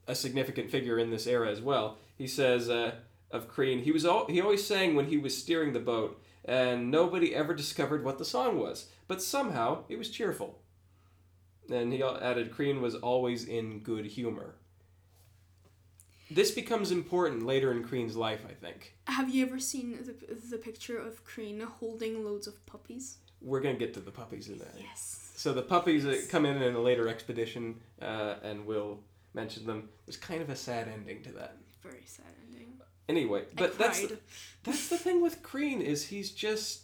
a 0.07 0.15
significant 0.15 0.71
figure 0.71 0.97
in 0.97 1.11
this 1.11 1.27
era 1.27 1.49
as 1.49 1.61
well. 1.61 1.97
He 2.17 2.27
says 2.27 2.69
uh, 2.69 2.95
of 3.31 3.47
Crean, 3.47 3.79
he 3.79 3.91
was 3.91 4.05
all, 4.05 4.27
he 4.27 4.41
always 4.41 4.65
sang 4.65 4.95
when 4.95 5.07
he 5.07 5.17
was 5.17 5.37
steering 5.37 5.73
the 5.73 5.79
boat, 5.79 6.21
and 6.45 6.91
nobody 6.91 7.35
ever 7.35 7.53
discovered 7.53 8.03
what 8.03 8.17
the 8.17 8.25
song 8.25 8.59
was, 8.59 8.87
but 9.07 9.21
somehow 9.21 9.83
it 9.89 9.97
was 9.97 10.09
cheerful. 10.09 10.59
And 11.69 11.91
he 11.91 12.03
added, 12.03 12.51
Crean 12.51 12.81
was 12.81 12.95
always 12.95 13.45
in 13.45 13.79
good 13.79 14.05
humor. 14.05 14.55
This 16.29 16.51
becomes 16.51 16.91
important 16.91 17.45
later 17.45 17.71
in 17.71 17.83
Crean's 17.83 18.15
life, 18.15 18.45
I 18.47 18.53
think. 18.53 18.95
Have 19.07 19.29
you 19.29 19.45
ever 19.45 19.59
seen 19.59 19.97
the, 20.03 20.35
the 20.49 20.57
picture 20.57 20.97
of 20.97 21.23
Crean 21.23 21.59
holding 21.61 22.23
loads 22.23 22.47
of 22.47 22.63
puppies? 22.65 23.17
We're 23.41 23.61
gonna 23.61 23.75
get 23.75 23.93
to 23.95 23.99
the 23.99 24.11
puppies 24.11 24.47
in 24.47 24.57
that. 24.59 24.73
Yes. 24.77 25.31
So 25.35 25.53
the 25.53 25.61
puppies 25.61 26.03
that 26.03 26.29
come 26.29 26.45
in 26.45 26.61
in 26.61 26.75
a 26.75 26.79
later 26.79 27.07
expedition, 27.07 27.75
uh, 28.01 28.35
and 28.41 28.65
we'll 28.65 28.99
mention 29.33 29.65
them. 29.65 29.89
There's 30.05 30.17
kind 30.17 30.41
of 30.41 30.49
a 30.49 30.55
sad 30.55 30.87
ending 30.87 31.21
to 31.23 31.31
that. 31.33 31.57
Very 31.83 32.03
sad 32.05 32.25
ending. 32.41 32.44
Anyway, 33.07 33.43
but 33.55 33.77
that's 33.77 34.01
the, 34.07 34.17
that's 34.63 34.89
the 34.89 34.97
thing 34.97 35.21
with 35.21 35.43
Crean 35.43 35.81
is 35.81 36.07
he's 36.07 36.31
just 36.31 36.81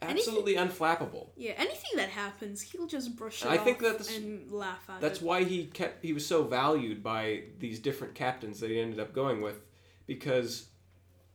absolutely 0.00 0.54
unflappable. 0.54 1.28
Yeah, 1.36 1.52
anything 1.56 1.90
that 1.96 2.08
happens, 2.08 2.62
he'll 2.62 2.86
just 2.86 3.14
brush 3.16 3.42
it 3.42 3.48
I 3.48 3.58
off 3.58 3.64
think 3.64 3.78
that's- 3.80 4.14
and 4.16 4.50
laugh 4.50 4.84
at 4.88 5.00
That's 5.00 5.18
it. 5.20 5.24
why 5.24 5.44
he 5.44 5.66
kept 5.66 6.02
he 6.04 6.12
was 6.12 6.26
so 6.26 6.44
valued 6.44 7.02
by 7.02 7.42
these 7.58 7.78
different 7.78 8.14
captains 8.14 8.60
that 8.60 8.70
he 8.70 8.80
ended 8.80 9.00
up 9.00 9.12
going 9.14 9.40
with 9.42 9.60
because 10.06 10.66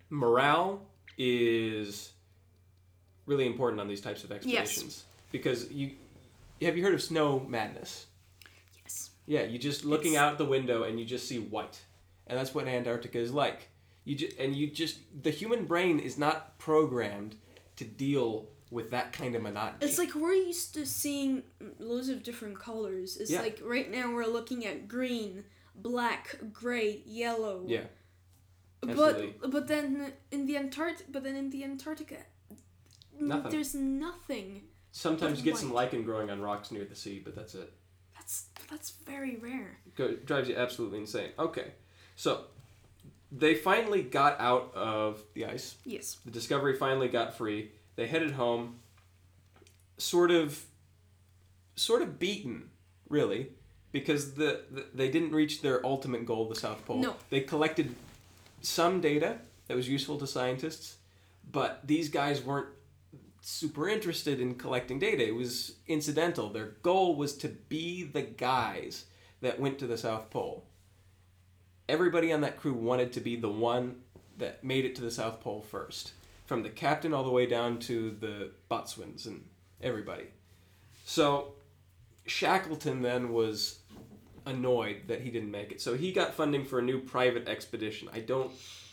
morale 0.09 0.81
is 1.17 2.13
really 3.25 3.45
important 3.45 3.79
on 3.79 3.87
these 3.87 4.01
types 4.01 4.23
of 4.23 4.31
expeditions 4.31 5.05
because 5.31 5.71
you 5.71 5.91
have 6.61 6.75
you 6.77 6.83
heard 6.83 6.93
of 6.95 7.01
snow 7.01 7.39
madness? 7.47 8.07
Yes. 8.83 9.11
Yeah, 9.27 9.43
you 9.43 9.59
just 9.59 9.85
looking 9.85 10.13
It's- 10.13 10.23
out 10.23 10.37
the 10.39 10.45
window 10.45 10.83
and 10.83 10.99
you 10.99 11.05
just 11.05 11.27
see 11.27 11.37
white. 11.39 11.79
And 12.27 12.37
that's 12.37 12.53
what 12.53 12.67
Antarctica 12.67 13.17
is 13.17 13.31
like. 13.31 13.69
You 14.09 14.15
just, 14.15 14.37
and 14.39 14.55
you 14.55 14.65
just 14.71 14.97
the 15.21 15.29
human 15.29 15.65
brain 15.65 15.99
is 15.99 16.17
not 16.17 16.57
programmed 16.57 17.35
to 17.75 17.85
deal 17.85 18.47
with 18.71 18.89
that 18.89 19.13
kind 19.13 19.35
of 19.35 19.43
monotony. 19.43 19.85
It's 19.87 19.99
like 19.99 20.15
we're 20.15 20.33
used 20.33 20.73
to 20.73 20.87
seeing 20.87 21.43
loads 21.77 22.09
of 22.09 22.23
different 22.23 22.57
colors. 22.59 23.17
It's 23.17 23.29
Yeah. 23.29 23.41
like 23.41 23.59
right 23.63 23.89
now 23.91 24.11
we're 24.11 24.25
looking 24.25 24.65
at 24.65 24.87
green, 24.87 25.43
black, 25.75 26.39
gray, 26.51 27.03
yellow. 27.05 27.65
yeah. 27.67 27.83
absolutely. 28.81 29.35
But 29.41 29.51
but 29.51 29.67
then 29.67 30.13
in 30.31 30.47
the 30.47 30.57
Antarctic 30.57 31.05
but 31.11 31.23
then 31.23 31.35
in 31.35 31.51
the 31.51 31.63
Antarctica 31.63 32.17
Nothing. 33.19 33.51
there's 33.51 33.75
nothing. 33.75 34.63
Sometimes 34.91 35.37
you 35.37 35.43
get 35.43 35.57
some 35.57 35.71
lichen 35.71 36.01
growing 36.01 36.31
on 36.31 36.41
rocks 36.41 36.71
near 36.71 36.83
the 36.85 36.95
sea, 36.95 37.21
but 37.23 37.35
that's 37.35 37.53
it. 37.53 37.71
That's 38.15 38.47
that's 38.71 38.89
very 39.05 39.35
rare. 39.35 39.77
Go, 39.95 40.15
drives 40.15 40.49
you 40.49 40.55
absolutely 40.55 40.97
insane. 40.97 41.29
Okay, 41.37 41.73
so 42.15 42.45
they 43.31 43.55
finally 43.55 44.01
got 44.01 44.39
out 44.39 44.71
of 44.75 45.23
the 45.33 45.45
ice. 45.45 45.75
Yes. 45.85 46.17
The 46.25 46.31
Discovery 46.31 46.75
finally 46.75 47.07
got 47.07 47.37
free. 47.37 47.71
They 47.95 48.07
headed 48.07 48.31
home, 48.31 48.79
sort 49.97 50.31
of, 50.31 50.65
sort 51.75 52.01
of 52.01 52.17
beaten, 52.19 52.69
really, 53.09 53.49
because 53.91 54.33
the, 54.33 54.61
the 54.71 54.85
they 54.93 55.09
didn't 55.09 55.31
reach 55.31 55.61
their 55.61 55.85
ultimate 55.85 56.25
goal, 56.25 56.47
the 56.47 56.55
South 56.55 56.85
Pole. 56.85 56.97
No. 56.97 57.15
They 57.29 57.41
collected 57.41 57.93
some 58.61 59.01
data 59.01 59.37
that 59.67 59.75
was 59.75 59.87
useful 59.87 60.17
to 60.17 60.27
scientists, 60.27 60.97
but 61.51 61.81
these 61.85 62.09
guys 62.09 62.43
weren't 62.43 62.67
super 63.41 63.87
interested 63.87 64.39
in 64.39 64.55
collecting 64.55 64.99
data. 64.99 65.25
It 65.27 65.35
was 65.35 65.75
incidental. 65.87 66.49
Their 66.49 66.73
goal 66.83 67.15
was 67.15 67.35
to 67.37 67.47
be 67.47 68.03
the 68.03 68.21
guys 68.21 69.05
that 69.41 69.59
went 69.59 69.79
to 69.79 69.87
the 69.87 69.97
South 69.97 70.29
Pole. 70.29 70.65
Everybody 71.89 72.31
on 72.31 72.41
that 72.41 72.57
crew 72.57 72.73
wanted 72.73 73.11
to 73.13 73.19
be 73.19 73.35
the 73.35 73.49
one 73.49 73.95
that 74.37 74.63
made 74.63 74.85
it 74.85 74.93
to 74.95 75.01
the 75.01 75.09
South 75.09 75.41
Pole 75.41 75.61
first, 75.61 76.13
from 76.45 76.61
the 76.61 76.69
captain 76.69 77.13
all 77.15 77.23
the 77.23 77.31
way 77.31 77.47
down 77.47 77.79
to 77.79 78.11
the 78.11 78.51
boatswains 78.69 79.25
and 79.25 79.43
everybody. 79.81 80.25
So 81.05 81.53
Shackleton 82.27 83.01
then 83.01 83.33
was 83.33 83.79
annoyed 84.45 85.07
that 85.07 85.21
he 85.21 85.31
didn't 85.31 85.49
make 85.49 85.71
it. 85.71 85.81
So 85.81 85.95
he 85.95 86.11
got 86.11 86.35
funding 86.35 86.63
for 86.63 86.77
a 86.77 86.83
new 86.83 86.99
private 86.99 87.49
expedition. 87.49 88.07
I 88.13 88.19
don't 88.19 88.51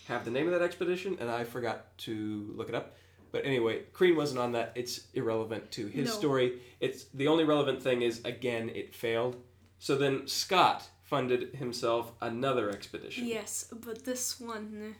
have 0.09 0.25
the 0.25 0.31
name 0.31 0.47
of 0.47 0.53
that 0.53 0.63
expedition, 0.63 1.19
and 1.21 1.31
I 1.31 1.45
forgot 1.45 1.97
to 1.99 2.51
look 2.57 2.71
it 2.71 2.75
up. 2.75 2.97
But 3.31 3.45
anyway, 3.45 3.83
Crean 3.93 4.17
wasn't 4.17 4.41
on 4.41 4.53
that. 4.53 4.73
It's 4.75 5.01
irrelevant 5.13 5.71
to 5.73 5.87
his 5.87 6.09
No. 6.09 6.15
story. 6.15 6.63
It's 6.81 7.05
the 7.13 7.29
only 7.29 7.45
relevant 7.45 7.83
thing 7.83 8.01
is 8.01 8.23
again 8.25 8.71
it 8.71 8.95
failed. 8.95 9.37
So 9.79 9.97
then 9.97 10.27
Scott 10.27 10.89
funded 11.07 11.55
himself 11.55 12.13
another 12.21 12.71
expedition. 12.71 13.27
Yes, 13.27 13.73
but 13.85 14.05
this 14.05 14.39
one 14.41 14.97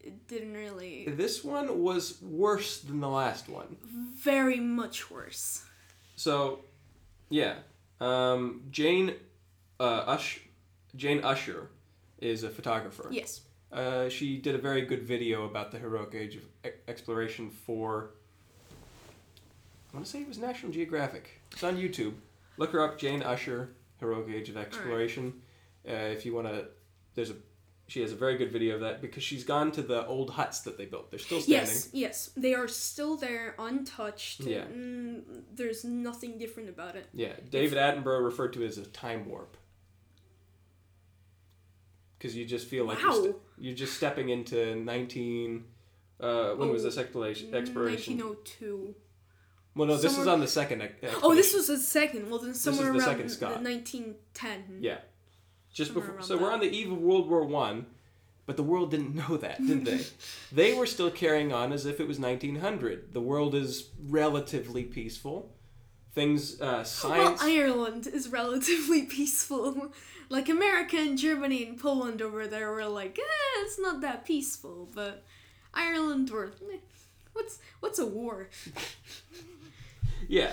it 0.00 0.28
didn't 0.28 0.52
really 0.52 1.06
This 1.08 1.42
one 1.42 1.82
was 1.82 2.20
worse 2.20 2.80
than 2.80 3.00
the 3.00 3.08
last 3.08 3.48
one. 3.48 3.76
very 3.82 4.60
much 4.60 5.10
worse. 5.10 5.64
So, 6.16 6.60
yeah, 7.30 7.54
um, 8.00 8.62
Jane 8.70 9.14
uh, 9.80 10.04
Ush, 10.06 10.40
Jane 10.94 11.24
Usher, 11.24 11.68
is 12.20 12.42
a 12.42 12.50
photographer. 12.50 13.08
Yes. 13.10 13.40
Uh, 13.72 14.08
she 14.08 14.36
did 14.38 14.54
a 14.54 14.58
very 14.58 14.82
good 14.82 15.02
video 15.02 15.46
about 15.46 15.72
the 15.72 15.78
heroic 15.78 16.14
age 16.14 16.36
of 16.36 16.42
e- 16.64 16.70
exploration 16.86 17.50
for. 17.50 18.10
I 19.90 19.96
want 19.96 20.06
to 20.06 20.12
say 20.12 20.20
it 20.20 20.28
was 20.28 20.38
National 20.38 20.70
Geographic. 20.70 21.40
It's 21.52 21.64
on 21.64 21.76
YouTube. 21.76 22.14
Look 22.56 22.70
her 22.72 22.84
up, 22.84 22.98
Jane 22.98 23.22
Usher, 23.22 23.70
heroic 24.00 24.28
age 24.28 24.48
of 24.48 24.56
exploration. 24.56 25.32
Uh, 25.88 25.92
if 25.92 26.24
you 26.26 26.34
want 26.34 26.46
to, 26.48 26.66
there's 27.14 27.30
a. 27.30 27.36
She 27.86 28.00
has 28.00 28.12
a 28.12 28.16
very 28.16 28.38
good 28.38 28.50
video 28.50 28.76
of 28.76 28.80
that 28.80 29.02
because 29.02 29.22
she's 29.22 29.44
gone 29.44 29.70
to 29.72 29.82
the 29.82 30.06
old 30.06 30.30
huts 30.30 30.60
that 30.60 30.78
they 30.78 30.86
built. 30.86 31.10
They're 31.10 31.18
still 31.18 31.40
standing. 31.42 31.68
Yes, 31.74 31.88
yes. 31.92 32.30
They 32.34 32.54
are 32.54 32.66
still 32.66 33.18
there, 33.18 33.54
untouched. 33.58 34.40
Yeah. 34.40 34.62
Mm, 34.62 35.42
there's 35.54 35.84
nothing 35.84 36.38
different 36.38 36.70
about 36.70 36.96
it. 36.96 37.06
Yeah, 37.12 37.32
David 37.50 37.76
Attenborough 37.76 38.24
referred 38.24 38.54
to 38.54 38.62
it 38.62 38.68
as 38.68 38.78
a 38.78 38.86
time 38.86 39.28
warp. 39.28 39.58
Because 42.18 42.34
you 42.34 42.46
just 42.46 42.66
feel 42.68 42.86
like 42.86 43.00
you're, 43.02 43.10
Wow. 43.10 43.22
st- 43.22 43.36
you're 43.58 43.74
just 43.74 43.94
stepping 43.94 44.30
into 44.30 44.76
19. 44.76 45.64
Uh, 46.20 46.54
when 46.54 46.70
was 46.70 46.82
Oh, 46.82 46.88
this 46.88 46.96
exploration? 46.96 47.54
exploration? 47.54 48.16
1902. 48.16 48.94
Well, 49.74 49.88
no, 49.88 49.96
this 49.98 50.16
is 50.16 50.26
on 50.26 50.40
the 50.40 50.46
second. 50.48 50.80
ex- 50.82 51.14
Oh, 51.22 51.34
this 51.34 51.52
was 51.52 51.66
the 51.66 51.76
second. 51.76 52.30
Well, 52.30 52.38
then 52.38 52.54
somewhere 52.54 52.90
around 52.92 53.00
second 53.00 53.28
Scott. 53.28 53.62
1910. 53.62 54.78
Yeah. 54.80 55.00
Just 55.74 55.92
before. 55.92 56.22
So 56.22 56.38
we're 56.38 56.50
on 56.52 56.60
the 56.60 56.70
eve 56.70 56.90
of 56.90 56.98
World 56.98 57.28
War 57.28 57.44
One, 57.44 57.84
but 58.46 58.56
the 58.56 58.62
world 58.62 58.90
didn't 58.92 59.14
know 59.28 59.36
that, 59.36 59.58
did 59.66 59.84
they? 59.84 60.00
they 60.52 60.72
were 60.72 60.86
still 60.86 61.10
carrying 61.10 61.52
on 61.52 61.72
as 61.72 61.84
if 61.84 62.00
it 62.00 62.08
was 62.08 62.18
1900. 62.18 63.12
The 63.12 63.20
world 63.20 63.54
is 63.54 63.90
relatively 64.08 64.84
peaceful. 64.84 65.50
Things, 66.14 66.60
uh, 66.60 66.64
Well, 66.66 66.84
science. 66.84 67.42
Ireland 67.42 68.06
is 68.06 68.28
relatively 68.28 69.02
peaceful. 69.18 69.92
Like 70.30 70.48
America 70.48 70.96
and 70.96 71.18
Germany 71.18 71.66
and 71.66 71.78
Poland 71.78 72.22
over 72.22 72.46
there 72.46 72.70
were 72.70 72.86
like, 72.86 73.18
eh, 73.18 73.62
it's 73.64 73.78
not 73.80 74.00
that 74.02 74.24
peaceful. 74.24 74.88
But 74.94 75.24
Ireland 75.74 76.30
were, 76.30 76.52
eh, 76.72 76.76
what's 77.32 77.58
what's 77.80 77.98
a 77.98 78.06
war? 78.06 78.48
yeah. 80.28 80.52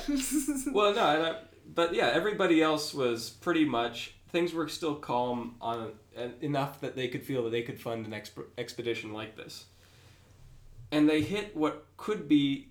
well, 0.74 0.94
no, 0.96 1.04
I- 1.04 1.36
but 1.74 1.94
yeah, 1.94 2.08
everybody 2.12 2.62
else 2.62 2.94
was 2.94 3.30
pretty 3.30 3.64
much 3.64 4.16
things 4.32 4.54
were 4.54 4.67
still 4.67 4.96
calm 4.96 5.56
on 5.62 5.91
en- 6.15 6.34
enough 6.41 6.80
that 6.82 6.96
they 6.96 7.08
could 7.08 7.24
feel 7.24 7.44
that 7.44 7.50
they 7.52 7.62
could 7.62 7.80
fund 7.80 8.06
an 8.06 8.12
exp- 8.12 8.46
expedition 8.58 9.13
like 9.13 9.36
this, 9.36 9.65
and 10.91 11.10
they 11.10 11.22
hit 11.22 11.56
what 11.56 11.86
could 11.98 12.28
be 12.28 12.70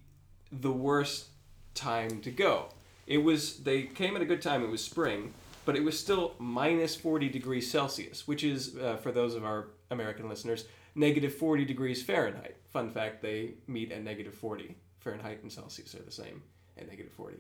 the 0.53 0.73
worst 0.73 1.27
time 1.75 2.21
to 2.23 2.31
go. 2.31 2.67
It 3.07 3.19
was 3.19 3.59
they 3.59 3.83
came 3.83 4.17
at 4.17 4.23
a 4.23 4.27
good 4.27 4.43
time. 4.43 4.63
It 4.63 4.71
was 4.71 4.83
spring, 4.83 5.35
but 5.65 5.77
it 5.77 5.85
was 5.85 5.99
still 5.99 6.35
minus 6.39 6.95
forty 6.97 7.29
degrees 7.29 7.71
Celsius, 7.71 8.27
which 8.27 8.45
is 8.45 8.77
uh, 8.77 8.97
for 8.97 9.13
those 9.13 9.35
of 9.35 9.45
our 9.45 9.69
American 9.91 10.29
listeners 10.29 10.65
negative 10.95 11.35
forty 11.35 11.65
degrees 11.65 12.03
Fahrenheit. 12.03 12.57
Fun 12.73 12.91
fact: 12.91 13.23
they 13.23 13.55
meet 13.67 13.93
at 13.93 14.03
negative 14.03 14.35
forty. 14.35 14.77
Fahrenheit 15.01 15.43
and 15.43 15.51
Celsius 15.51 15.95
are 15.95 16.03
the 16.03 16.11
same 16.11 16.43
at 16.79 16.89
negative 16.89 17.13
40. 17.13 17.37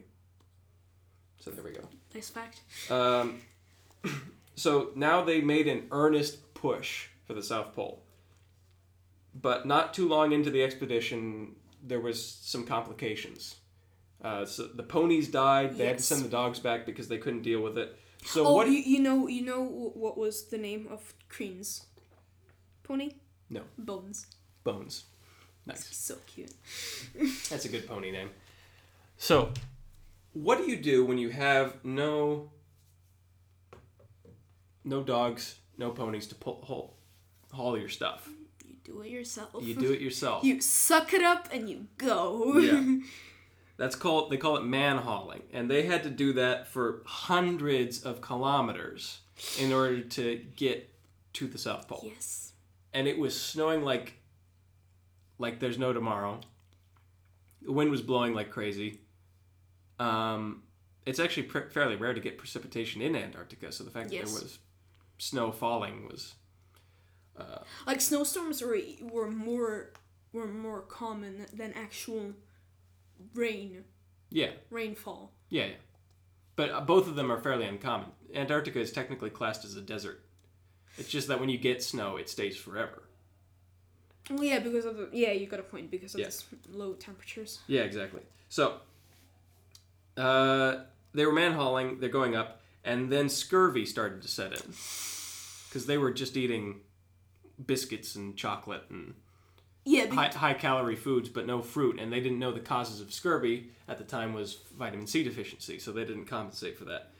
So 1.38 1.50
there 1.50 1.64
we 1.64 1.70
go. 1.72 1.82
Nice 2.14 2.30
fact. 2.30 2.60
Um, 2.90 3.40
so 4.54 4.90
now 4.94 5.22
they 5.22 5.40
made 5.40 5.68
an 5.68 5.86
earnest 5.90 6.54
push 6.54 7.08
for 7.24 7.34
the 7.34 7.42
South 7.42 7.74
Pole. 7.74 8.02
But 9.34 9.66
not 9.66 9.94
too 9.94 10.08
long 10.08 10.32
into 10.32 10.50
the 10.50 10.62
expedition, 10.62 11.54
there 11.82 12.00
was 12.00 12.24
some 12.24 12.66
complications. 12.66 13.56
Uh, 14.22 14.44
so 14.44 14.66
the 14.66 14.82
ponies 14.82 15.28
died. 15.28 15.78
They 15.78 15.86
had 15.86 15.98
to 15.98 16.04
send 16.04 16.24
the 16.24 16.28
dogs 16.28 16.58
back 16.58 16.84
because 16.84 17.08
they 17.08 17.18
couldn't 17.18 17.42
deal 17.42 17.60
with 17.60 17.78
it. 17.78 17.96
So 18.24 18.46
oh, 18.46 18.54
what? 18.54 18.66
you, 18.66 18.78
you 18.78 19.00
know 19.00 19.28
you 19.28 19.42
know 19.42 19.62
what 19.62 20.18
was 20.18 20.48
the 20.48 20.58
name 20.58 20.88
of 20.90 21.14
Crean's 21.28 21.86
pony? 22.82 23.12
No. 23.48 23.62
Bones. 23.78 24.26
Bones. 24.62 25.04
Nice. 25.66 25.96
So 25.96 26.16
cute. 26.26 26.52
That's 27.48 27.64
a 27.64 27.68
good 27.68 27.86
pony 27.86 28.10
name. 28.10 28.30
So, 29.16 29.52
what 30.32 30.58
do 30.58 30.70
you 30.70 30.76
do 30.76 31.04
when 31.04 31.18
you 31.18 31.30
have 31.30 31.84
no 31.84 32.50
no 34.84 35.02
dogs, 35.02 35.56
no 35.78 35.90
ponies 35.90 36.26
to 36.28 36.34
pull 36.34 36.62
haul, 36.66 36.96
haul 37.52 37.78
your 37.78 37.88
stuff? 37.88 38.28
You 38.64 38.74
do 38.84 39.00
it 39.02 39.10
yourself. 39.10 39.50
You 39.62 39.74
do 39.74 39.92
it 39.92 40.00
yourself. 40.00 40.44
You 40.44 40.60
suck 40.60 41.12
it 41.12 41.22
up 41.22 41.48
and 41.52 41.68
you 41.68 41.86
go. 41.98 42.58
Yeah. 42.58 42.98
That's 43.76 43.96
called 43.96 44.30
they 44.30 44.36
call 44.36 44.58
it 44.58 44.64
man 44.64 44.98
hauling, 44.98 45.42
and 45.54 45.70
they 45.70 45.84
had 45.84 46.02
to 46.02 46.10
do 46.10 46.34
that 46.34 46.68
for 46.68 47.02
hundreds 47.06 48.02
of 48.02 48.20
kilometers 48.20 49.20
in 49.58 49.72
order 49.72 50.02
to 50.02 50.44
get 50.54 50.90
to 51.34 51.46
the 51.46 51.56
South 51.56 51.88
Pole. 51.88 52.02
yes. 52.04 52.52
And 52.92 53.08
it 53.08 53.18
was 53.18 53.40
snowing 53.40 53.82
like 53.82 54.18
like 55.38 55.60
there's 55.60 55.78
no 55.78 55.92
tomorrow. 55.94 56.40
The 57.62 57.72
wind 57.72 57.90
was 57.90 58.02
blowing 58.02 58.34
like 58.34 58.50
crazy. 58.50 59.00
Um, 59.98 60.62
it's 61.06 61.18
actually 61.18 61.44
pr- 61.44 61.70
fairly 61.70 61.96
rare 61.96 62.14
to 62.14 62.20
get 62.20 62.36
precipitation 62.38 63.00
in 63.00 63.16
Antarctica. 63.16 63.72
So 63.72 63.84
the 63.84 63.90
fact 63.90 64.10
that 64.10 64.16
there 64.16 64.24
was 64.24 64.58
snow 65.20 65.52
falling 65.52 66.06
was 66.08 66.34
Like 67.86 68.00
snowstorms 68.00 68.62
were 68.62 68.78
were 69.00 69.30
more 69.30 69.92
were 70.32 70.46
more 70.46 70.82
common 70.82 71.46
than 71.52 71.72
actual 71.74 72.32
rain 73.34 73.84
yeah, 74.30 74.50
rainfall. 74.70 75.32
yeah, 75.48 75.66
yeah. 75.66 75.72
But 76.56 76.70
uh, 76.70 76.80
both 76.82 77.08
of 77.08 77.16
them 77.16 77.32
are 77.32 77.40
fairly 77.40 77.66
uncommon. 77.66 78.10
Antarctica 78.34 78.78
is 78.80 78.92
technically 78.92 79.30
classed 79.30 79.64
as 79.64 79.74
a 79.76 79.80
desert. 79.80 80.24
It's 80.98 81.08
just 81.08 81.28
that 81.28 81.40
when 81.40 81.48
you 81.48 81.58
get 81.58 81.82
snow, 81.82 82.16
it 82.16 82.28
stays 82.28 82.56
forever. 82.56 83.02
Well, 84.30 84.44
yeah, 84.44 84.60
because 84.60 84.84
of 84.84 84.96
the 84.96 85.08
yeah, 85.12 85.32
you 85.32 85.46
got 85.46 85.58
a 85.60 85.64
point 85.64 85.90
because 85.90 86.14
of 86.14 86.20
Yeah. 86.20 86.28
the 86.70 86.76
low 86.78 86.92
temperatures. 86.94 87.58
Yeah, 87.66 87.82
exactly. 87.82 88.20
So, 88.48 88.80
uh, 90.16 90.84
they 91.14 91.26
were 91.26 91.32
man 91.32 91.52
hauling, 91.52 91.98
they're 91.98 92.08
going 92.08 92.36
up, 92.36 92.59
and 92.84 93.10
then 93.10 93.28
scurvy 93.28 93.84
started 93.86 94.22
to 94.22 94.28
set 94.28 94.52
in. 94.52 94.60
Because 95.68 95.86
they 95.86 95.98
were 95.98 96.10
just 96.10 96.36
eating 96.36 96.80
biscuits 97.64 98.16
and 98.16 98.36
chocolate 98.36 98.84
and 98.90 99.14
Yeah, 99.84 100.06
high, 100.06 100.28
high 100.28 100.54
calorie 100.54 100.96
foods, 100.96 101.28
but 101.28 101.46
no 101.46 101.62
fruit, 101.62 101.98
and 102.00 102.12
they 102.12 102.20
didn't 102.20 102.38
know 102.38 102.52
the 102.52 102.60
causes 102.60 103.00
of 103.00 103.12
scurvy 103.12 103.70
at 103.88 103.98
the 103.98 104.04
time 104.04 104.32
was 104.34 104.58
vitamin 104.76 105.06
C 105.06 105.22
deficiency, 105.22 105.78
so 105.78 105.92
they 105.92 106.04
didn't 106.04 106.26
compensate 106.26 106.76
for 106.78 106.86
that. 106.86 107.10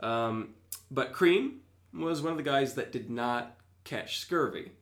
Um, 0.00 0.54
but 0.90 1.12
Crean 1.12 1.60
was 1.92 2.22
one 2.22 2.32
of 2.32 2.36
the 2.36 2.42
guys 2.44 2.74
that 2.74 2.92
did 2.92 3.10
not 3.10 3.56
catch 3.84 4.18
scurvy, 4.18 4.72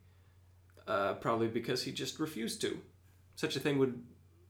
uh, 0.87 1.13
probably 1.15 1.47
because 1.47 1.83
he 1.83 1.91
just 1.91 2.19
refused 2.19 2.61
to. 2.61 2.79
Such 3.35 3.55
a 3.55 3.59
thing 3.59 3.77
would 3.79 4.01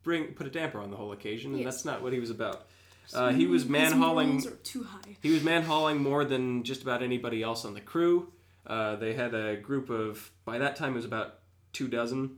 bring 0.03 0.33
put 0.33 0.47
a 0.47 0.49
damper 0.49 0.79
on 0.79 0.89
the 0.91 0.97
whole 0.97 1.11
occasion, 1.11 1.51
and 1.51 1.61
Yes. 1.61 1.73
that's 1.75 1.85
not 1.85 2.01
what 2.01 2.13
he 2.13 2.19
was 2.19 2.29
about. 2.29 2.67
Uh, 3.13 3.29
he 3.31 3.47
was 3.47 3.63
His 3.63 3.71
man 3.71 3.91
hauling. 3.93 4.43
too 4.63 4.83
high. 4.83 5.17
He 5.21 5.31
was 5.31 5.43
man 5.43 5.63
hauling 5.63 5.97
more 6.01 6.25
than 6.25 6.63
just 6.63 6.81
about 6.83 7.01
anybody 7.01 7.41
else 7.41 7.65
on 7.65 7.73
the 7.73 7.81
crew. 7.81 8.31
Uh, 8.67 8.95
they 8.97 9.13
had 9.13 9.33
a 9.33 9.55
group 9.57 9.89
of, 9.89 10.31
by 10.45 10.57
that 10.59 10.75
time, 10.75 10.91
it 10.93 10.97
was 10.97 11.05
about 11.05 11.39
two 11.73 11.87
dozen 11.87 12.37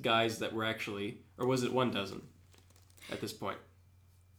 guys 0.00 0.38
that 0.38 0.52
were 0.52 0.64
actually, 0.64 1.18
or 1.38 1.46
was 1.46 1.62
it 1.64 1.72
one 1.72 1.90
dozen 1.90 2.22
at 3.10 3.20
this 3.20 3.32
point, 3.32 3.58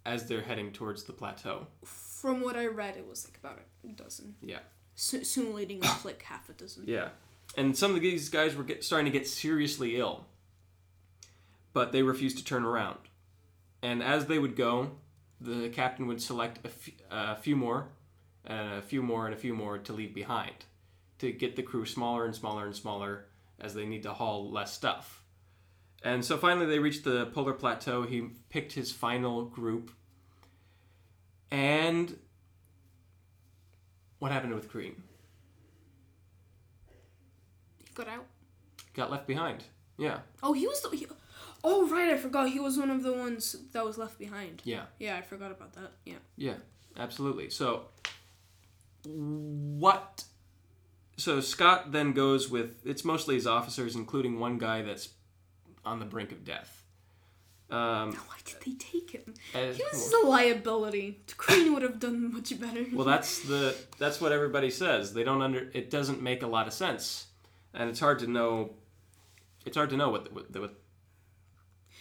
as 0.06 0.28
they're 0.28 0.42
heading 0.42 0.72
towards 0.72 1.04
the 1.04 1.14
plateau. 1.14 1.68
From 1.84 2.42
what 2.42 2.56
I 2.56 2.68
read, 2.68 2.96
it 2.98 3.08
was 3.08 3.28
like 3.28 3.38
about 3.38 3.60
a 3.84 3.88
dozen. 3.90 4.36
Yeah. 4.42 4.60
So- 4.96 5.24
soon 5.24 5.54
leading 5.54 5.86
up 5.86 6.02
to 6.02 6.08
like 6.08 6.22
half 6.24 6.50
a 6.50 6.54
dozen. 6.54 6.84
Yeah. 6.88 7.10
And 7.58 7.78
some 7.78 7.96
of 7.96 8.02
these 8.02 8.30
guys 8.30 8.56
were 8.56 8.64
get, 8.64 8.84
starting 8.84 9.12
to 9.12 9.18
get 9.18 9.28
seriously 9.28 9.98
ill, 9.98 10.26
but 11.74 11.92
they 11.92 12.02
refused 12.04 12.38
to 12.38 12.44
turn 12.44 12.64
around. 12.64 12.98
And 13.82 14.02
as 14.04 14.26
they 14.26 14.40
would 14.40 14.56
go, 14.56 14.92
the 15.40 15.70
captain 15.70 16.08
would 16.08 16.22
select 16.22 16.60
a 16.66 16.70
f- 16.70 16.90
a 17.12 17.36
few 17.36 17.56
more, 17.56 17.90
and 18.46 18.74
a 18.74 18.82
few 18.82 19.02
more, 19.02 19.26
and 19.26 19.34
a 19.34 19.38
few 19.38 19.54
more 19.54 19.78
to 19.78 19.94
leave 19.94 20.14
behind 20.14 20.66
to 21.20 21.32
get 21.32 21.56
the 21.56 21.64
crew 21.64 21.86
smaller 21.86 22.26
and 22.26 22.36
smaller 22.36 22.66
and 22.66 22.76
smaller 22.76 23.26
as 23.60 23.74
they 23.74 23.86
need 23.86 24.04
to 24.04 24.14
haul 24.14 24.52
less 24.52 24.74
stuff. 24.74 25.24
And 26.04 26.24
so 26.24 26.38
finally 26.38 26.68
they 26.68 26.80
reached 26.80 27.04
the 27.04 27.26
polar 27.28 27.54
plateau. 27.54 28.04
He 28.04 28.22
picked 28.50 28.74
his 28.74 28.92
final 28.92 29.46
group. 29.46 29.92
And 31.50 32.20
what 34.20 34.32
happened 34.32 34.54
with 34.54 34.70
Crean? 34.70 35.02
He 37.78 37.94
got 37.96 38.08
out. 38.08 38.26
Got 38.94 39.10
left 39.12 39.28
behind. 39.28 39.64
Yeah. 39.98 40.20
Oh, 40.44 40.54
he 40.54 40.68
was 40.68 40.82
the. 40.82 40.96
He, 40.96 41.08
oh 41.64 41.88
right, 41.90 42.10
I 42.10 42.18
forgot. 42.18 42.50
He 42.50 42.60
was 42.60 42.78
one 42.78 42.90
of 42.90 43.04
the 43.04 43.14
ones 43.14 43.56
that 43.74 43.84
was 43.86 43.98
left 43.98 44.18
behind. 44.20 44.62
Yeah. 44.66 44.84
Yeah, 45.00 45.18
I 45.18 45.22
forgot 45.22 45.52
about 45.52 45.74
that. 45.74 45.92
Yeah. 46.06 46.16
Yeah, 46.36 46.56
absolutely. 46.98 47.50
So, 47.50 47.86
what? 49.06 50.24
So 51.18 51.42
Scott 51.42 51.92
then 51.92 52.14
goes 52.14 52.50
with 52.50 52.86
it's 52.86 53.04
mostly 53.04 53.36
his 53.36 53.48
officers, 53.48 53.96
including 53.96 54.40
one 54.40 54.58
guy 54.58 54.82
that's 54.84 55.10
on 55.86 56.00
the 56.00 56.06
brink 56.06 56.32
of 56.32 56.44
death. 56.46 56.84
Um, 57.70 58.14
Why 58.14 58.38
did 58.46 58.56
they 58.66 58.74
take 58.78 59.12
him? 59.12 59.34
as- 59.54 59.76
He 59.78 59.84
was 59.84 60.14
a 60.24 60.26
liability. 60.28 61.20
Crean 61.36 61.74
would 61.74 61.82
have 61.82 62.00
done 62.00 62.32
much 62.34 62.58
better. 62.60 62.86
well, 62.94 63.06
that's 63.06 63.40
the 63.42 63.76
that's 63.98 64.22
what 64.22 64.32
everybody 64.32 64.70
says. 64.70 65.14
They 65.14 65.24
don't 65.24 65.42
under 65.42 65.70
it 65.74 65.90
doesn't 65.90 66.22
make 66.22 66.44
a 66.44 66.48
lot 66.48 66.68
of 66.68 66.74
sense, 66.74 67.28
and 67.74 67.90
it's 67.90 68.00
hard 68.00 68.20
to 68.20 68.28
know. 68.28 68.74
It's 69.66 69.76
hard 69.76 69.90
to 69.90 69.98
know 69.98 70.10
what 70.10 70.26
the, 70.26 70.30
what 70.32 70.54
the, 70.54 70.62
what 70.62 70.76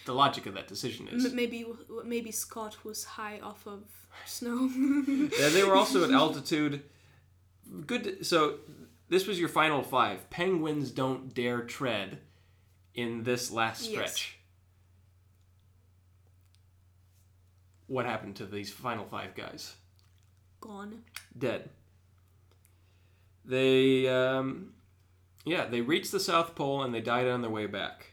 the 0.07 0.13
logic 0.13 0.47
of 0.47 0.55
that 0.55 0.67
decision 0.67 1.07
is. 1.07 1.23
M- 1.25 1.35
maybe 1.35 1.63
maybe 2.03 2.31
Scott 2.31 2.83
was 2.83 3.03
high 3.03 3.39
off 3.43 3.67
of 3.67 3.83
snow. 4.25 4.69
Yeah, 5.39 5.49
they 5.49 5.63
were 5.63 5.75
also 5.75 6.03
at 6.03 6.11
altitude. 6.23 6.81
Good. 7.85 8.03
to- 8.03 8.23
so 8.23 8.55
this 9.09 9.27
was 9.27 9.39
your 9.39 9.49
final 9.49 9.83
five. 9.83 10.29
Penguins 10.31 10.89
don't 10.91 11.33
dare 11.33 11.61
tread 11.61 12.19
in 12.95 13.23
this 13.23 13.51
last 13.51 13.83
stretch. 13.83 13.93
Yes. 13.95 14.13
stretch. 14.15 14.33
What 17.87 18.05
happened 18.05 18.35
to 18.37 18.45
these 18.45 18.71
final 18.71 19.05
five 19.05 19.33
guys? 19.35 19.75
Gone. 20.59 21.03
Dead. 21.37 21.69
They, 23.45 24.07
um, 24.09 24.73
yeah, 25.45 25.67
they 25.67 25.79
reached 25.81 26.11
the 26.11 26.19
South 26.19 26.53
Pole 26.55 26.83
and 26.83 26.93
they 26.93 26.99
died 26.99 27.27
on 27.27 27.41
their 27.41 27.51
way 27.51 27.65
back. 27.65 28.11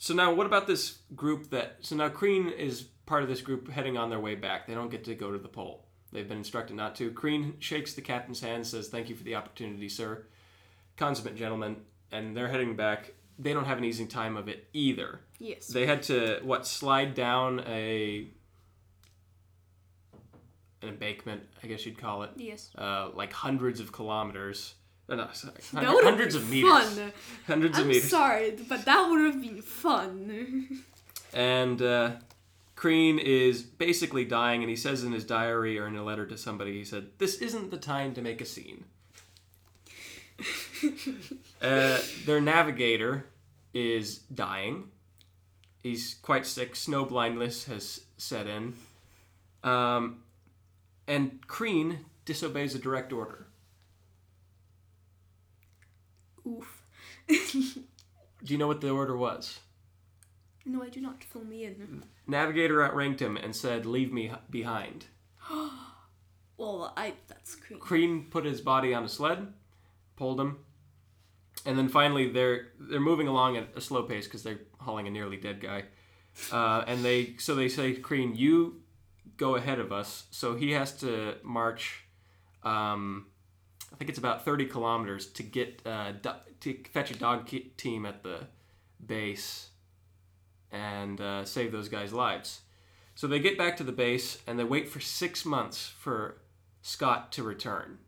So 0.00 0.14
now, 0.14 0.32
what 0.32 0.46
about 0.46 0.66
this 0.66 1.00
group 1.14 1.50
that? 1.50 1.76
So 1.82 1.94
now, 1.94 2.08
Crean 2.08 2.48
is 2.48 2.80
part 3.04 3.22
of 3.22 3.28
this 3.28 3.42
group 3.42 3.70
heading 3.70 3.98
on 3.98 4.08
their 4.08 4.18
way 4.18 4.34
back. 4.34 4.66
They 4.66 4.72
don't 4.72 4.90
get 4.90 5.04
to 5.04 5.14
go 5.14 5.30
to 5.30 5.38
the 5.38 5.46
pole. 5.46 5.84
They've 6.10 6.26
been 6.26 6.38
instructed 6.38 6.74
not 6.74 6.96
to. 6.96 7.12
Crean 7.12 7.56
shakes 7.58 7.92
the 7.92 8.00
captain's 8.00 8.40
hand, 8.40 8.66
says, 8.66 8.88
"Thank 8.88 9.10
you 9.10 9.14
for 9.14 9.24
the 9.24 9.34
opportunity, 9.34 9.90
sir." 9.90 10.24
Consummate 10.96 11.36
gentleman, 11.36 11.76
and 12.10 12.34
they're 12.34 12.48
heading 12.48 12.76
back. 12.76 13.12
They 13.38 13.52
don't 13.52 13.66
have 13.66 13.76
an 13.76 13.84
easy 13.84 14.06
time 14.06 14.38
of 14.38 14.48
it 14.48 14.70
either. 14.72 15.20
Yes. 15.38 15.66
They 15.66 15.84
had 15.84 16.02
to 16.04 16.40
what 16.44 16.66
slide 16.66 17.14
down 17.14 17.60
a 17.66 18.26
an 20.80 20.88
embankment, 20.88 21.42
I 21.62 21.66
guess 21.66 21.84
you'd 21.84 21.98
call 21.98 22.22
it 22.22 22.30
yes. 22.36 22.70
uh, 22.78 23.10
like 23.12 23.34
hundreds 23.34 23.80
of 23.80 23.92
kilometers. 23.92 24.76
Uh, 25.10 25.16
no, 25.16 25.28
sorry, 25.32 25.54
That 25.72 25.84
hundred- 25.84 25.92
would 25.94 26.04
have 26.04 26.14
hundreds 26.14 26.34
of 26.36 26.48
meters. 26.48 26.70
fun. 26.98 27.12
Hundreds 27.48 27.78
of 27.78 27.82
I'm 27.84 27.88
meters. 27.88 28.08
sorry, 28.10 28.56
but 28.68 28.84
that 28.84 29.08
would 29.10 29.20
have 29.24 29.42
been 29.42 29.60
fun. 29.60 30.84
And 31.32 31.82
uh, 31.82 32.12
Crean 32.76 33.18
is 33.18 33.62
basically 33.62 34.24
dying, 34.24 34.62
and 34.62 34.70
he 34.70 34.76
says 34.76 35.02
in 35.02 35.12
his 35.12 35.24
diary 35.24 35.78
or 35.78 35.86
in 35.88 35.96
a 35.96 36.04
letter 36.04 36.26
to 36.26 36.38
somebody, 36.38 36.74
he 36.74 36.84
said, 36.84 37.08
"This 37.18 37.38
isn't 37.38 37.70
the 37.72 37.76
time 37.76 38.14
to 38.14 38.22
make 38.22 38.40
a 38.40 38.44
scene." 38.46 38.84
uh, 41.62 41.98
their 42.24 42.40
navigator 42.40 43.26
is 43.74 44.18
dying. 44.18 44.84
He's 45.82 46.14
quite 46.22 46.46
sick. 46.46 46.76
Snow 46.76 47.04
blindness 47.04 47.64
has 47.64 48.00
set 48.16 48.46
in. 48.46 48.74
Um, 49.62 50.22
and 51.06 51.46
Crean 51.46 52.00
disobeys 52.24 52.74
a 52.74 52.78
direct 52.78 53.12
order. 53.12 53.46
Oof. 56.46 56.82
Do 57.28 57.84
you 58.44 58.58
know 58.58 58.66
what 58.66 58.80
the 58.80 58.90
order 58.90 59.16
was? 59.16 59.60
no, 60.66 60.82
I 60.82 60.88
do 60.88 61.00
not. 61.00 61.24
Fill 61.24 61.44
me 61.44 61.64
in. 61.64 62.04
Navigator 62.26 62.82
outranked 62.82 63.20
him 63.20 63.36
and 63.36 63.54
said, 63.56 63.86
"Leave 63.86 64.12
me 64.12 64.32
behind." 64.50 65.06
Well, 66.56 66.92
I. 66.94 67.14
That's 67.26 67.54
creepy. 67.54 67.80
Crean 67.80 68.26
put 68.30 68.44
his 68.44 68.60
body 68.60 68.92
on 68.92 69.02
a 69.02 69.08
sled, 69.08 69.54
pulled 70.16 70.38
him, 70.38 70.58
and 71.64 71.78
then 71.78 71.88
finally 71.88 72.28
they're 72.30 72.72
they're 72.78 73.00
moving 73.00 73.28
along 73.28 73.56
at 73.56 73.68
a 73.74 73.80
slow 73.80 74.02
pace 74.02 74.26
because 74.26 74.42
they're 74.42 74.60
hauling 74.78 75.06
a 75.06 75.10
nearly 75.10 75.38
dead 75.38 75.62
guy. 75.62 75.84
Uh, 76.52 76.84
and 76.86 77.02
they 77.02 77.34
so 77.38 77.54
they 77.54 77.70
say, 77.70 77.94
"Crean, 77.94 78.34
you 78.34 78.82
go 79.38 79.56
ahead 79.56 79.78
of 79.78 79.90
us." 79.90 80.26
So 80.30 80.54
he 80.54 80.72
has 80.72 80.92
to 80.98 81.36
march. 81.42 82.04
Um, 82.62 83.28
I 83.92 83.96
think 83.96 84.08
it's 84.08 84.18
about 84.18 84.44
thirty 84.44 84.66
kilometers 84.66 85.26
to 85.32 85.42
get 85.42 85.82
uh, 85.86 86.12
do- 86.12 86.30
to 86.60 86.74
fetch 86.92 87.10
a 87.10 87.14
dog 87.18 87.46
ki- 87.46 87.72
team 87.76 88.06
at 88.06 88.22
the 88.22 88.40
base 89.04 89.68
and 90.72 91.20
uh, 91.20 91.44
save 91.44 91.72
those 91.72 91.88
guys' 91.88 92.12
lives. 92.12 92.60
So 93.14 93.26
they 93.26 93.38
get 93.40 93.58
back 93.58 93.76
to 93.78 93.84
the 93.84 93.92
base 93.92 94.38
and 94.46 94.58
they 94.58 94.64
wait 94.64 94.88
for 94.88 95.00
six 95.00 95.44
months 95.44 95.88
for 95.98 96.38
Scott 96.82 97.32
to 97.32 97.42
return. 97.42 97.98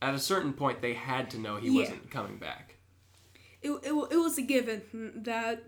At 0.00 0.14
a 0.14 0.18
certain 0.18 0.52
point, 0.52 0.80
they 0.80 0.94
had 0.94 1.30
to 1.30 1.38
know 1.38 1.56
he 1.56 1.68
Yeah. 1.68 1.80
wasn't 1.82 2.10
coming 2.10 2.38
back. 2.38 2.76
It, 3.62 3.70
it, 3.70 3.92
it 3.92 4.16
was 4.16 4.38
a 4.38 4.42
given 4.42 4.82
that 5.24 5.64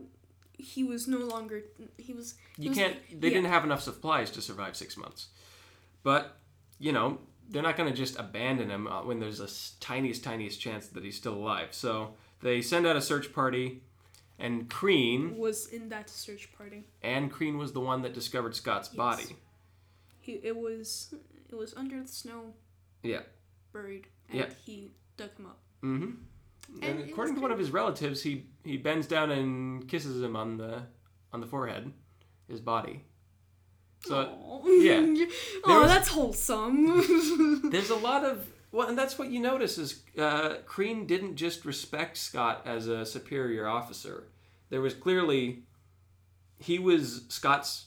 he 0.57 0.85
was 0.85 1.09
no 1.09 1.19
longer. 1.19 1.63
He 1.97 2.13
was. 2.13 2.35
he 2.57 2.65
You 2.65 2.69
was- 2.71 2.79
can't. 2.79 2.97
They 3.21 3.29
yeah. 3.29 3.35
didn't 3.35 3.51
have 3.51 3.65
enough 3.65 3.83
supplies 3.83 4.31
to 4.33 4.43
survive 4.43 4.77
six 4.77 4.97
months. 4.97 5.29
But 6.03 6.37
you 6.79 6.93
know, 6.93 7.19
they're 7.51 7.63
not 7.63 7.77
going 7.77 7.91
to 7.91 7.97
just 7.97 8.19
abandon 8.19 8.71
him 8.71 8.87
uh, 8.87 9.03
when 9.03 9.19
there's 9.21 9.41
a 9.41 9.49
tiniest, 9.81 10.23
tiniest 10.25 10.61
chance 10.61 10.87
that 10.89 11.05
he's 11.05 11.17
still 11.17 11.35
alive. 11.35 11.69
So 11.73 12.15
they 12.43 12.63
send 12.63 12.87
out 12.87 12.97
a 12.97 13.01
search 13.03 13.33
party, 13.33 13.83
and 14.39 14.71
Crean 14.71 15.37
Was 15.37 15.67
in 15.69 15.89
that 15.91 16.09
search 16.09 16.51
party. 16.57 16.85
and 17.03 17.31
Crean 17.31 17.59
was 17.59 17.73
the 17.73 17.81
one 17.81 18.03
that 18.03 18.15
discovered 18.15 18.55
Scott's 18.57 18.89
body. 18.89 19.37
he 20.21 20.33
it 20.43 20.57
was 20.57 21.15
it 21.49 21.55
was 21.57 21.75
under 21.75 22.01
the 22.01 22.09
snow. 22.09 22.55
Yeah. 23.03 23.21
Buried. 23.73 24.07
And 24.31 24.39
Yeah. 24.41 24.47
he 24.65 24.93
dug 25.17 25.37
him 25.37 25.47
up. 25.47 25.59
Mm-hmm. 25.83 26.11
And, 26.83 27.01
And 27.01 27.11
according 27.11 27.35
to 27.35 27.41
one 27.41 27.51
of 27.51 27.59
his 27.59 27.71
relatives, 27.73 28.23
he 28.23 28.47
he 28.65 28.77
bends 28.77 29.07
down 29.09 29.31
and 29.31 29.89
kisses 29.89 30.23
him 30.23 30.37
on 30.37 30.57
the 30.59 30.83
on 31.33 31.41
the 31.41 31.47
forehead, 31.47 31.93
his 32.49 32.61
body. 32.61 33.05
So 34.01 34.17
Aw. 34.17 34.67
yeah. 34.67 35.01
oh, 35.65 35.81
was- 35.81 35.89
that's 35.89 36.09
wholesome. 36.09 37.71
there's 37.71 37.91
a 37.91 37.97
lot 37.97 38.25
of 38.25 38.47
well, 38.73 38.89
and 38.89 38.97
that's 38.97 39.19
what 39.19 39.31
you 39.31 39.41
notice 39.41 39.79
is 39.79 40.03
uh, 40.19 40.57
Crean 40.65 41.07
didn't 41.07 41.37
just 41.37 41.65
respect 41.65 42.17
Scott 42.17 42.63
as 42.65 42.87
a 42.87 43.05
superior 43.05 43.67
officer. 43.67 44.29
There 44.69 44.81
was 44.81 44.95
clearly 44.95 45.65
he 46.59 46.79
was 46.79 47.23
Scott's. 47.29 47.87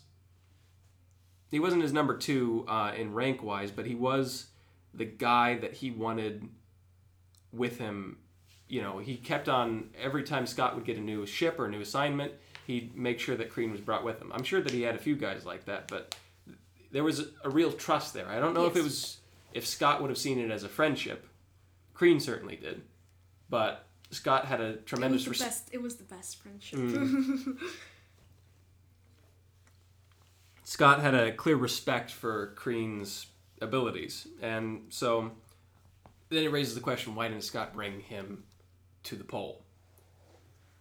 He 1.50 1.60
wasn't 1.60 1.84
his 1.84 1.94
number 1.94 2.18
two 2.18 2.66
uh, 2.68 2.94
in 2.98 3.14
rank 3.14 3.44
wise, 3.44 3.72
but 3.72 3.86
he 3.86 3.96
was 3.96 4.48
the 4.94 5.06
guy 5.06 5.56
that 5.60 5.74
he 5.76 5.92
wanted 5.92 6.50
with 7.52 7.78
him. 7.78 8.18
You 8.68 8.82
know, 8.82 8.98
he 8.98 9.16
kept 9.18 9.48
on 9.48 9.92
every 10.02 10.24
time 10.24 10.48
Scott 10.48 10.76
would 10.76 10.84
get 10.84 10.98
a 10.98 11.02
new 11.02 11.26
ship 11.26 11.60
or 11.60 11.66
a 11.66 11.70
new 11.70 11.82
assignment, 11.82 12.34
he'd 12.66 12.96
make 12.96 13.20
sure 13.20 13.36
that 13.36 13.50
Crean 13.50 13.72
was 13.72 13.82
brought 13.82 14.04
with 14.04 14.22
him. 14.22 14.32
I'm 14.34 14.44
sure 14.44 14.62
that 14.62 14.72
he 14.72 14.82
had 14.82 14.96
a 14.96 15.00
few 15.00 15.16
guys 15.16 15.46
like 15.46 15.66
that, 15.66 15.88
but 15.88 16.16
there 16.92 17.04
was 17.04 17.28
a 17.44 17.50
real 17.50 17.72
trust 17.72 18.14
there. 18.14 18.28
I 18.28 18.40
don't 18.40 18.54
know 18.54 18.66
if 18.66 18.76
it 18.76 18.84
was 18.84 19.18
if 19.54 19.68
Scott 19.68 20.02
would 20.02 20.10
have 20.10 20.18
seen 20.18 20.40
it 20.40 20.52
as 20.52 20.64
a 20.64 20.70
friendship. 20.70 21.28
Crean 21.94 22.20
certainly 22.20 22.56
did, 22.56 22.82
but 23.50 23.86
Scott 24.12 24.46
had 24.46 24.62
a 24.62 24.64
it 24.64 24.76
was 24.76 24.86
tremendous 24.86 25.24
the 25.26 25.32
respect. 25.32 25.52
best. 25.52 25.70
It 25.72 25.82
was 25.82 25.96
the 25.96 26.04
best 26.04 26.38
friendship. 26.38 26.80
Mm. 26.80 27.58
Scott 30.64 31.02
had 31.02 31.14
a 31.14 31.32
clear 31.34 31.56
respect 31.56 32.10
for 32.10 32.54
Crean's 32.56 33.28
abilities, 33.62 34.28
and 34.42 34.86
so 34.90 35.32
then 36.30 36.44
it 36.44 36.52
raises 36.52 36.76
the 36.76 36.82
question: 36.82 37.16
Why 37.16 37.28
didn't 37.28 37.44
Scott 37.44 37.74
bring 37.74 38.00
him 38.02 38.44
to 39.04 39.16
the 39.16 39.24
pole? 39.24 39.63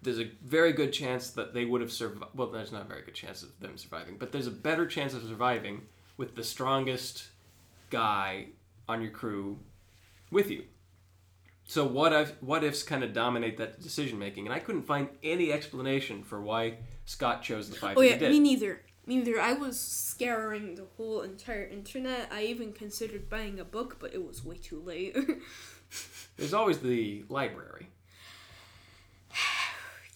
There's 0.03 0.19
a 0.19 0.31
very 0.45 0.73
good 0.73 0.93
chance 0.93 1.31
that 1.31 1.55
they 1.55 1.65
would 1.65 1.81
have 1.81 1.93
survived. 1.93 2.33
Well, 2.35 2.49
there's 2.49 2.73
not 2.73 2.83
a 2.83 2.89
very 2.89 3.03
good 3.03 3.15
chance 3.15 3.43
of 3.43 3.59
them 3.61 3.79
surviving, 3.79 4.17
but 4.19 4.33
there's 4.33 4.49
a 4.49 4.53
better 4.53 4.87
chance 4.87 5.15
of 5.15 5.23
surviving 5.23 5.83
with 6.17 6.35
the 6.35 6.45
strongest 6.45 7.29
guy 7.91 8.47
on 8.89 9.01
your 9.01 9.13
crew 9.13 9.59
with 10.31 10.51
you. 10.51 10.65
So 11.65 11.87
what 11.87 12.13
if 12.13 12.43
what 12.43 12.65
ifs 12.65 12.83
kind 12.83 13.05
of 13.05 13.13
dominate 13.13 13.57
that 13.59 13.81
decision 13.81 14.19
making, 14.19 14.47
and 14.47 14.55
I 14.55 14.59
couldn't 14.59 14.83
find 14.83 15.09
any 15.23 15.53
explanation 15.53 16.23
for 16.23 16.41
why 16.41 16.79
Scott 17.05 17.43
chose 17.43 17.71
the 17.71 17.77
five 17.77 17.97
oh 17.97 18.01
yeah, 18.01 18.15
he 18.15 18.19
did. 18.19 18.31
me 18.31 18.41
neither. 18.41 18.83
Me 19.07 19.17
neither. 19.17 19.41
I 19.41 19.55
was 19.55 19.79
scouring 19.81 20.75
the 20.75 20.87
whole 20.97 21.23
entire 21.23 21.65
internet. 21.65 22.29
I 22.33 22.45
even 22.45 22.73
considered 22.73 23.29
buying 23.29 23.59
a 23.59 23.65
book, 23.65 23.97
but 24.01 24.15
it 24.15 24.27
was 24.27 24.45
way 24.45 24.57
too 24.57 24.81
late. 24.81 25.17
There's 26.37 26.55
always 26.55 26.79
the 26.79 27.25
library. 27.29 27.89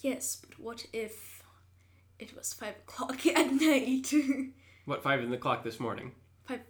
Yes, 0.06 0.36
but 0.36 0.58
what 0.58 0.86
if 0.92 1.42
it 2.18 2.36
was 2.36 2.52
five 2.52 2.76
o'clock 2.76 3.26
at 3.40 3.52
night? 3.52 4.12
What 4.86 5.02
five 5.02 5.20
in 5.20 5.30
the 5.30 5.36
clock 5.36 5.64
this 5.64 5.80
morning? 5.80 6.12
five, 6.44 6.60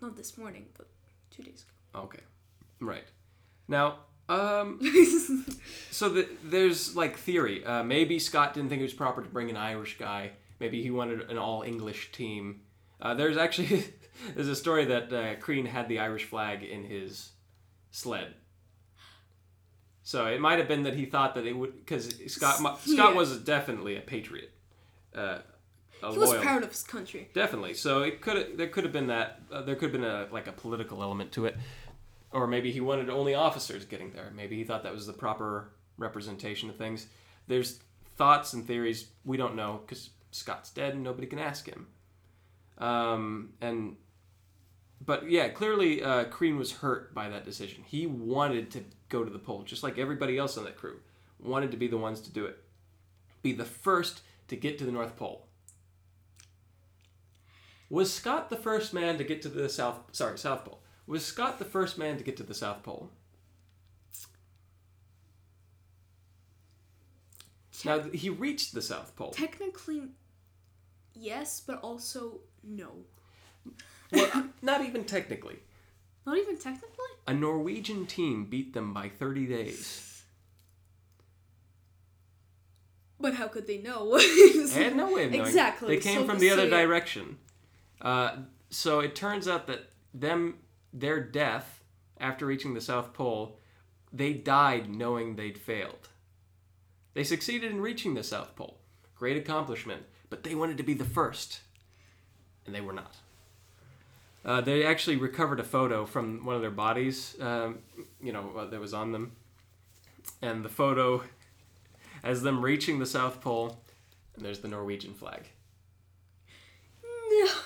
not 0.00 0.16
this 0.16 0.38
morning, 0.38 0.64
but 0.78 0.88
two 1.30 1.42
days 1.42 1.62
ago. 1.62 2.04
Okay, 2.04 2.20
right. 2.80 3.04
Now, 3.68 3.98
um, 4.30 4.80
so 5.90 6.08
the, 6.08 6.26
there's 6.42 6.96
like 6.96 7.18
theory. 7.18 7.62
Uh, 7.62 7.82
maybe 7.82 8.18
Scott 8.18 8.54
didn't 8.54 8.70
think 8.70 8.80
it 8.80 8.84
was 8.84 8.94
proper 8.94 9.22
to 9.22 9.28
bring 9.28 9.50
an 9.50 9.58
Irish 9.58 9.98
guy. 9.98 10.30
Maybe 10.58 10.82
he 10.82 10.90
wanted 10.90 11.28
an 11.30 11.36
all 11.36 11.60
English 11.60 12.12
team. 12.12 12.62
Uh, 12.98 13.12
there's 13.12 13.36
actually 13.36 13.84
there's 14.34 14.48
a 14.48 14.56
story 14.56 14.86
that 14.86 15.12
uh, 15.12 15.34
Crean 15.38 15.66
had 15.66 15.86
the 15.86 15.98
Irish 15.98 16.24
flag 16.24 16.62
in 16.62 16.84
his 16.84 17.32
sled. 17.90 18.32
So 20.10 20.26
it 20.26 20.40
might 20.40 20.58
have 20.58 20.66
been 20.66 20.82
that 20.82 20.94
he 20.96 21.06
thought 21.06 21.36
that 21.36 21.46
it 21.46 21.52
would 21.52 21.72
because 21.86 22.12
Scott 22.26 22.80
Scott 22.80 23.14
was 23.14 23.38
definitely 23.38 23.94
a 23.96 24.00
patriot. 24.00 24.50
Uh, 25.14 25.38
a 26.02 26.10
he 26.10 26.18
was 26.18 26.30
loyal- 26.30 26.42
proud 26.42 26.64
of 26.64 26.70
his 26.70 26.82
country. 26.82 27.28
Definitely. 27.32 27.74
So 27.74 28.02
it 28.02 28.20
could 28.20 28.58
there 28.58 28.66
could 28.66 28.82
have 28.82 28.92
been 28.92 29.06
that 29.06 29.40
uh, 29.52 29.62
there 29.62 29.76
could 29.76 29.92
have 29.92 30.00
been 30.00 30.10
a 30.10 30.26
like 30.32 30.48
a 30.48 30.52
political 30.52 31.00
element 31.00 31.30
to 31.34 31.46
it, 31.46 31.56
or 32.32 32.48
maybe 32.48 32.72
he 32.72 32.80
wanted 32.80 33.08
only 33.08 33.34
officers 33.34 33.84
getting 33.84 34.10
there. 34.10 34.32
Maybe 34.34 34.56
he 34.56 34.64
thought 34.64 34.82
that 34.82 34.92
was 34.92 35.06
the 35.06 35.12
proper 35.12 35.70
representation 35.96 36.68
of 36.68 36.74
things. 36.74 37.06
There's 37.46 37.78
thoughts 38.16 38.52
and 38.52 38.66
theories 38.66 39.06
we 39.24 39.36
don't 39.36 39.54
know 39.54 39.82
because 39.86 40.10
Scott's 40.32 40.70
dead 40.70 40.94
and 40.94 41.04
nobody 41.04 41.28
can 41.28 41.38
ask 41.38 41.68
him. 41.68 41.86
Um, 42.78 43.50
and 43.60 43.94
but 45.06 45.30
yeah, 45.30 45.50
clearly 45.50 46.02
uh, 46.02 46.24
Crean 46.24 46.56
was 46.56 46.72
hurt 46.72 47.14
by 47.14 47.28
that 47.28 47.44
decision. 47.44 47.84
He 47.86 48.08
wanted 48.08 48.72
to 48.72 48.82
go 49.10 49.22
to 49.22 49.30
the 49.30 49.38
pole, 49.38 49.62
just 49.62 49.82
like 49.82 49.98
everybody 49.98 50.38
else 50.38 50.56
on 50.56 50.64
that 50.64 50.78
crew 50.78 51.00
wanted 51.38 51.70
to 51.70 51.76
be 51.76 51.88
the 51.88 51.98
ones 51.98 52.20
to 52.22 52.30
do 52.30 52.46
it, 52.46 52.58
be 53.42 53.52
the 53.52 53.64
first 53.64 54.22
to 54.48 54.56
get 54.56 54.78
to 54.78 54.84
the 54.84 54.92
North 54.92 55.16
Pole. 55.16 55.46
Was 57.88 58.12
Scott 58.12 58.50
the 58.50 58.56
first 58.56 58.94
man 58.94 59.18
to 59.18 59.24
get 59.24 59.42
to 59.42 59.48
the 59.48 59.68
South? 59.68 59.98
Sorry, 60.12 60.38
South 60.38 60.64
Pole. 60.64 60.80
Was 61.06 61.24
Scott 61.24 61.58
the 61.58 61.64
first 61.64 61.98
man 61.98 62.16
to 62.18 62.24
get 62.24 62.36
to 62.36 62.42
the 62.42 62.54
South 62.54 62.82
Pole? 62.82 63.10
Now 67.84 68.00
he 68.00 68.28
reached 68.28 68.74
the 68.74 68.82
South 68.82 69.16
Pole. 69.16 69.30
Technically, 69.30 70.02
yes, 71.14 71.62
but 71.66 71.80
also 71.80 72.40
no. 72.62 72.90
Well, 74.12 74.50
not 74.62 74.84
even 74.84 75.04
technically. 75.04 75.60
Not 76.26 76.38
even 76.38 76.56
technically. 76.58 77.06
A 77.26 77.34
Norwegian 77.34 78.06
team 78.06 78.46
beat 78.46 78.72
them 78.74 78.92
by 78.92 79.08
30 79.08 79.46
days. 79.46 80.22
But 83.18 83.34
how 83.34 83.48
could 83.48 83.66
they 83.66 83.78
know? 83.78 84.18
They 84.20 84.84
had 84.84 84.96
no 84.96 85.12
way 85.12 85.24
of 85.24 85.32
knowing. 85.32 85.46
Exactly, 85.46 85.96
They 85.96 86.00
came 86.02 86.20
so- 86.20 86.26
from 86.26 86.38
the 86.38 86.50
other 86.50 86.66
yeah. 86.68 86.82
direction. 86.82 87.38
Uh, 88.00 88.36
so 88.70 89.00
it 89.00 89.14
turns 89.14 89.46
out 89.48 89.66
that 89.66 89.90
them, 90.14 90.54
their 90.92 91.20
death 91.20 91.82
after 92.18 92.46
reaching 92.46 92.74
the 92.74 92.80
South 92.80 93.12
Pole, 93.12 93.58
they 94.12 94.32
died 94.32 94.88
knowing 94.88 95.36
they'd 95.36 95.58
failed. 95.58 96.08
They 97.14 97.24
succeeded 97.24 97.70
in 97.70 97.80
reaching 97.80 98.14
the 98.14 98.22
South 98.22 98.54
Pole. 98.56 98.78
Great 99.16 99.36
accomplishment. 99.36 100.04
But 100.30 100.44
they 100.44 100.54
wanted 100.54 100.76
to 100.78 100.82
be 100.82 100.94
the 100.94 101.04
first. 101.04 101.60
And 102.64 102.74
they 102.74 102.80
were 102.80 102.92
not. 102.92 103.16
Uh, 104.44 104.60
they 104.60 104.84
actually 104.84 105.16
recovered 105.16 105.60
a 105.60 105.64
photo 105.64 106.06
from 106.06 106.44
one 106.44 106.56
of 106.56 106.62
their 106.62 106.70
bodies, 106.70 107.36
um, 107.40 107.80
you 108.22 108.32
know, 108.32 108.50
uh, 108.56 108.64
that 108.66 108.80
was 108.80 108.94
on 108.94 109.12
them. 109.12 109.32
And 110.40 110.64
the 110.64 110.68
photo 110.68 111.22
as 112.22 112.42
them 112.42 112.64
reaching 112.64 112.98
the 112.98 113.06
South 113.06 113.40
Pole, 113.40 113.82
and 114.36 114.44
there's 114.44 114.60
the 114.60 114.68
Norwegian 114.68 115.14
flag. 115.14 115.48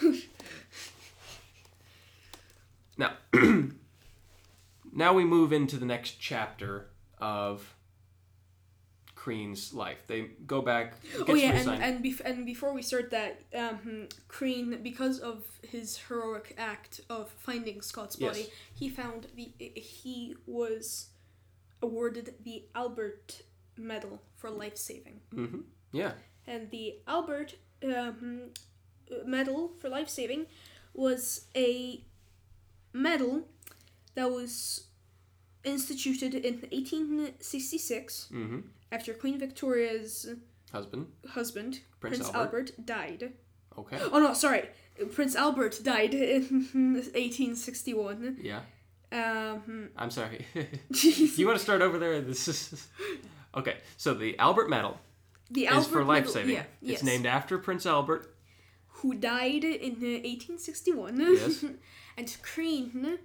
no. 0.02 0.14
Now, 2.96 3.14
now 4.92 5.12
we 5.14 5.24
move 5.24 5.52
into 5.52 5.76
the 5.76 5.84
next 5.84 6.20
chapter 6.20 6.86
of 7.18 7.74
Crean's 9.24 9.72
life. 9.72 10.00
They 10.06 10.20
go 10.46 10.60
back. 10.60 10.94
Oh 11.28 11.34
yeah, 11.34 11.52
and 11.52 11.68
and, 11.86 12.04
bef- 12.04 12.20
and 12.28 12.44
before 12.44 12.72
we 12.74 12.82
start 12.82 13.10
that, 13.10 13.40
um, 13.56 14.08
Crean, 14.28 14.82
because 14.82 15.18
of 15.20 15.44
his 15.62 15.96
heroic 16.08 16.54
act 16.58 17.00
of 17.08 17.30
finding 17.38 17.80
Scott's 17.80 18.16
body, 18.16 18.40
Yes. 18.40 18.50
he 18.80 18.88
found 18.90 19.26
the 19.34 19.50
he 19.76 20.36
was 20.46 21.08
awarded 21.80 22.34
the 22.44 22.64
Albert 22.74 23.42
Medal 23.78 24.20
for 24.36 24.50
life 24.50 24.76
saving, 24.76 25.20
Mhm. 25.32 25.62
Yeah. 25.92 26.12
and 26.46 26.70
the 26.70 26.86
Albert 27.06 27.54
um, 27.82 28.50
Medal 29.24 29.72
for 29.80 29.88
life 29.88 30.08
saving 30.10 30.46
was 30.92 31.46
a 31.56 32.00
medal 32.92 33.48
that 34.16 34.30
was 34.30 34.84
instituted 35.64 36.34
in 36.34 36.54
1866 36.70 38.28
hmm 38.30 38.60
after 38.92 39.12
Queen 39.14 39.38
Victoria's 39.38 40.26
Husband. 40.72 41.06
husband, 41.30 41.80
Prince 42.00 42.18
Prince, 42.18 42.34
Albert. 42.34 42.70
Albert. 42.78 42.86
died. 42.86 43.32
Okay. 43.78 43.98
Oh 44.12 44.18
no, 44.20 44.34
sorry. 44.34 44.68
Prince 45.12 45.34
Albert 45.36 45.80
died 45.82 46.14
in 46.14 46.42
1861. 47.12 48.38
Yeah. 48.40 48.60
Um, 49.12 49.90
I'm 49.96 50.10
sorry. 50.10 50.44
the 50.54 51.32
you 51.36 51.46
want 51.46 51.58
to 51.58 51.62
start 51.62 51.82
over 51.82 51.98
there? 51.98 52.20
This 52.20 52.46
is 52.48 52.86
okay. 53.56 53.76
So 53.96 54.14
the 54.14 54.38
Albert 54.38 54.68
Medal 54.70 54.98
Albert 55.56 55.78
is 55.80 55.86
for 55.86 56.04
life 56.04 56.28
saving. 56.28 56.54
Yeah, 56.54 56.62
It's 56.82 56.90
yes. 56.90 57.02
named 57.02 57.26
after 57.26 57.58
Prince 57.58 57.86
Albert. 57.86 58.34
Who 58.98 59.14
died 59.14 59.64
in 59.64 59.94
uh, 59.96 60.22
1861. 60.24 61.20
Yes. 61.20 61.64
and 62.16 62.36
Crean. 62.42 63.18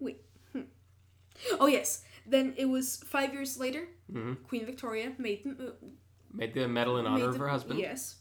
Wait. 0.00 0.20
hmm. 0.52 0.62
Oh 1.60 1.66
yes. 1.66 2.02
Then 2.30 2.54
it 2.56 2.66
was 2.66 2.96
five 3.06 3.32
years 3.32 3.58
later. 3.58 3.88
hmm 4.12 4.34
Queen 4.48 4.66
Victoria 4.66 5.12
made 5.18 5.44
them. 5.44 5.56
Uh, 5.60 5.86
Made 6.34 6.52
the 6.54 6.68
medal 6.68 6.98
in 6.98 7.06
honor 7.06 7.30
of 7.30 7.38
her 7.38 7.48
husband. 7.48 7.80
Yes. 7.80 8.16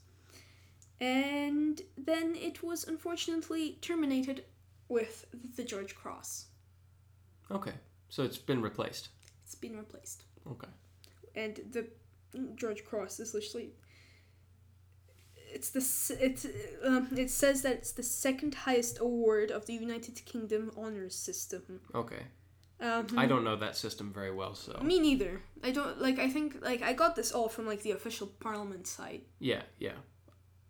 and 1.01 1.81
then 1.97 2.35
it 2.35 2.63
was 2.63 2.87
unfortunately 2.87 3.77
terminated 3.81 4.45
with 4.89 5.25
the 5.57 5.63
George 5.63 5.93
Cross. 5.95 6.45
Okay. 7.51 7.73
So 8.09 8.23
it's 8.23 8.37
been 8.37 8.61
replaced. 8.61 9.09
It's 9.43 9.55
been 9.55 9.75
replaced. 9.77 10.23
Okay. 10.53 10.69
and 11.35 11.59
the 11.71 11.83
George 12.55 12.83
Cross 12.85 13.19
is 13.19 13.33
literally 13.33 13.69
it's 15.53 15.69
the 15.69 15.81
it's 16.25 16.45
um, 16.85 17.07
it 17.17 17.29
says 17.29 17.61
that 17.63 17.73
it's 17.73 17.91
the 17.91 18.03
second 18.03 18.53
highest 18.55 18.99
award 18.99 19.51
of 19.51 19.65
the 19.65 19.73
United 19.73 20.15
Kingdom 20.25 20.71
honors 20.77 21.15
system. 21.15 21.81
Okay. 21.93 22.23
Um, 22.79 23.07
I 23.17 23.25
don't 23.25 23.43
know 23.43 23.55
that 23.55 23.75
system 23.75 24.13
very 24.13 24.31
well, 24.31 24.53
so 24.53 24.79
Me 24.83 24.99
neither. 24.99 25.41
I 25.63 25.71
don't 25.71 25.99
like. 25.99 26.19
I 26.19 26.29
think 26.29 26.57
like 26.61 26.81
I 26.83 26.93
got 26.93 27.15
this 27.15 27.31
all 27.31 27.49
from 27.49 27.65
like 27.65 27.81
the 27.81 27.91
official 27.91 28.27
Parliament 28.39 28.85
site. 28.87 29.25
yeah, 29.39 29.63
yeah. 29.79 29.93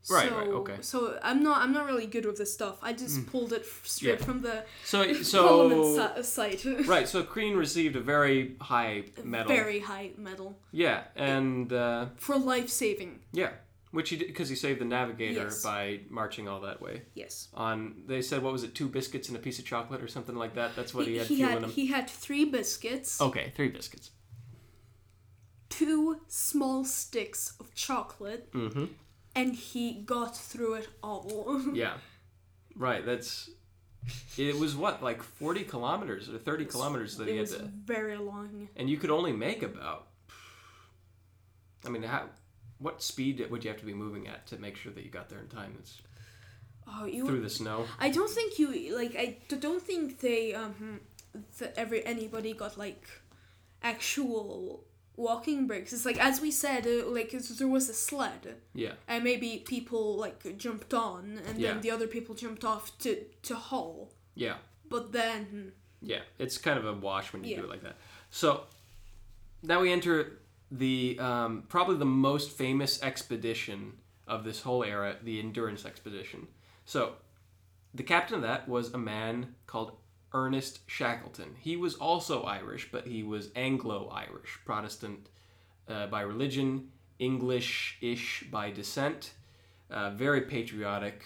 Right, 0.10 0.30
so, 0.30 0.38
right, 0.38 0.48
okay. 0.48 0.76
So 0.80 1.20
I'm 1.22 1.44
not. 1.44 1.62
I'm 1.62 1.74
not 1.74 1.86
really 1.86 2.06
good 2.06 2.26
with 2.26 2.38
this 2.38 2.54
stuff. 2.54 2.78
I 2.82 2.94
just 2.94 3.28
pulled 3.28 3.52
it 3.52 3.64
f- 3.64 3.82
straight 3.86 4.20
Yeah. 4.20 4.26
from 4.26 4.42
the 4.42 4.64
So 4.86 5.12
so 5.22 6.14
si- 6.16 6.24
site. 6.24 6.66
right, 6.88 7.06
so 7.10 7.24
Crean 7.24 7.58
received 7.58 7.98
a 7.98 8.00
very 8.00 8.56
high 8.62 9.04
medal. 9.26 9.50
Very 9.50 9.80
high 9.82 10.12
medal 10.18 10.58
Yeah, 10.72 11.04
and 11.18 11.74
uh, 11.74 12.06
for 12.16 12.38
life 12.38 12.70
saving. 12.70 13.20
yeah, 13.34 13.50
which 13.92 14.10
he 14.10 14.18
did 14.18 14.28
because 14.28 14.50
he 14.50 14.56
saved 14.56 14.80
the 14.82 14.86
navigator 14.86 15.44
Yes. 15.46 15.64
by 15.64 16.02
marching 16.10 16.48
all 16.48 16.62
that 16.62 16.82
way. 16.82 17.04
Yes. 17.16 17.48
On 17.54 18.04
they 18.06 18.22
said 18.22 18.44
what 18.44 18.52
was 18.54 18.64
it, 18.64 18.76
two 18.76 18.90
biscuits 18.90 19.28
and 19.30 19.38
a 19.38 19.40
piece 19.40 19.60
of 19.60 19.66
chocolate 19.66 20.02
or 20.04 20.08
something 20.08 20.36
like 20.36 20.56
that. 20.56 20.76
That's 20.76 20.94
what 20.94 21.06
he, 21.08 21.14
he, 21.14 21.18
had 21.20 21.28
he 21.28 21.40
had 21.42 21.66
he 21.66 21.86
had 21.88 22.10
three 22.10 22.46
biscuits. 22.46 23.22
Okay, 23.22 23.52
three 23.56 23.70
biscuits. 23.70 24.12
two 25.70 26.22
small 26.28 26.84
sticks 26.86 27.54
of 27.60 27.74
chocolate 27.76 28.52
Mm-hmm. 28.54 28.86
and 29.36 29.54
he 29.56 30.02
got 30.06 30.36
through 30.36 30.76
it 30.76 30.88
all. 31.04 31.62
Yeah, 31.74 31.94
right. 32.76 33.06
That's. 33.06 33.50
It 34.38 34.56
was 34.58 34.74
what 34.76 35.04
like 35.04 35.22
forty 35.22 35.64
kilometers 35.64 36.30
or 36.30 36.38
thirty 36.38 36.64
kilometers 36.66 37.18
that 37.18 37.28
he 37.28 37.34
had 37.36 37.42
was 37.42 37.56
to, 37.58 37.70
very 37.86 38.16
long. 38.18 38.70
and 38.78 38.90
you 38.90 38.98
could 38.98 39.12
only 39.12 39.34
make 39.34 39.64
about. 39.64 40.08
I 41.86 41.90
mean, 41.90 42.04
how, 42.04 42.24
what 42.80 43.02
speed 43.02 43.46
would 43.50 43.64
you 43.64 43.70
have 43.72 43.80
to 43.80 43.86
be 43.86 43.94
moving 43.94 44.28
at 44.28 44.46
to 44.48 44.58
make 44.58 44.76
sure 44.78 44.92
that 44.94 45.04
you 45.04 45.10
got 45.10 45.30
there 45.30 45.40
in 45.40 45.48
time? 45.48 45.76
It's 45.80 46.02
Oh, 46.90 47.06
you. 47.06 47.26
through 47.26 47.42
the 47.42 47.50
snow. 47.50 47.86
I 48.00 48.10
don't 48.10 48.30
think 48.30 48.58
you 48.60 48.96
like. 48.98 49.16
I 49.16 49.38
don't 49.60 49.82
think 49.82 50.20
they 50.22 50.54
um 50.54 51.02
that 51.60 51.74
every 51.78 52.06
anybody 52.06 52.54
got 52.54 52.78
like 52.78 53.06
actual 53.84 54.84
walking 55.16 55.68
breaks. 55.68 55.94
It's 55.94 56.06
like 56.06 56.20
as 56.20 56.40
we 56.42 56.52
said, 56.52 56.86
uh, 56.88 57.08
like 57.08 57.32
there 57.32 57.68
was 57.68 57.90
a 57.90 57.94
sled, 57.94 58.56
Yeah, 58.74 58.94
and 59.08 59.24
maybe 59.24 59.64
people 59.66 60.16
like 60.18 60.58
jumped 60.58 60.94
on, 60.94 61.42
and 61.46 61.58
Yeah. 61.60 61.74
then 61.74 61.82
the 61.82 61.92
other 61.92 62.08
people 62.08 62.36
jumped 62.36 62.64
off 62.64 62.98
to 63.00 63.26
to 63.44 63.56
haul. 63.56 64.12
yeah. 64.36 64.58
But 64.90 65.12
then 65.12 65.74
Yeah, 66.02 66.22
it's 66.40 66.58
kind 66.58 66.78
of 66.80 66.86
a 66.86 66.94
wash 66.94 67.34
when 67.34 67.44
you 67.44 67.50
Yeah. 67.52 67.58
do 67.58 67.64
it 67.66 67.70
like 67.70 67.84
that. 67.84 67.98
So 68.30 68.64
now 69.64 69.82
we 69.82 69.92
enter 69.92 70.40
the 70.72 71.18
um, 71.20 71.64
probably 71.70 71.98
the 71.98 72.06
most 72.06 72.52
famous 72.52 73.02
expedition 73.02 73.94
of 74.28 74.44
this 74.44 74.62
whole 74.62 74.84
era, 74.84 75.16
the 75.24 75.40
Endurance 75.40 75.86
Expedition. 75.86 76.48
So 76.86 77.14
the 77.94 78.04
captain 78.04 78.36
of 78.36 78.42
that 78.42 78.68
was 78.68 78.94
a 78.94 78.98
man 78.98 79.56
called 79.66 79.94
Ernest 80.34 80.80
Shackleton. 80.88 81.56
He 81.60 81.78
was 81.78 81.96
also 81.96 82.44
Irish, 82.44 82.90
but 82.92 83.08
he 83.08 83.24
was 83.24 83.50
Anglo-Irish, 83.56 84.60
Protestant 84.66 85.30
uh, 85.88 86.08
by 86.08 86.22
religion, 86.22 86.90
English-ish 87.20 88.46
by 88.52 88.70
descent. 88.70 89.34
Uh, 89.90 90.10
very 90.12 90.42
patriotic 90.42 91.24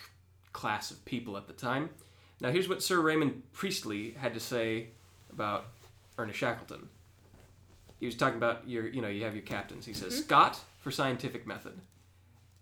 class 0.53 0.91
of 0.91 1.03
people 1.03 1.35
at 1.35 1.47
the 1.47 1.53
time. 1.53 1.89
Now, 2.39 2.51
here's 2.51 2.69
what 2.69 2.83
Sir 2.83 2.99
Raymond 2.99 3.41
Priestley 3.53 4.11
had 4.11 4.35
to 4.35 4.39
say 4.39 4.89
about 5.31 5.65
Ernest 6.17 6.37
Shackleton. 6.37 6.89
He 8.01 8.07
was 8.07 8.15
talking 8.15 8.37
about 8.37 8.67
your, 8.67 8.87
you 8.87 8.99
know, 8.99 9.07
you 9.07 9.23
have 9.25 9.35
your 9.35 9.43
captains. 9.43 9.85
He 9.85 9.93
says 9.93 10.17
Scott 10.17 10.59
for 10.79 10.89
scientific 10.89 11.45
method, 11.45 11.79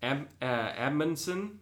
Am, 0.04 0.28
uh, 0.41 0.73
Amundsen, 0.75 1.62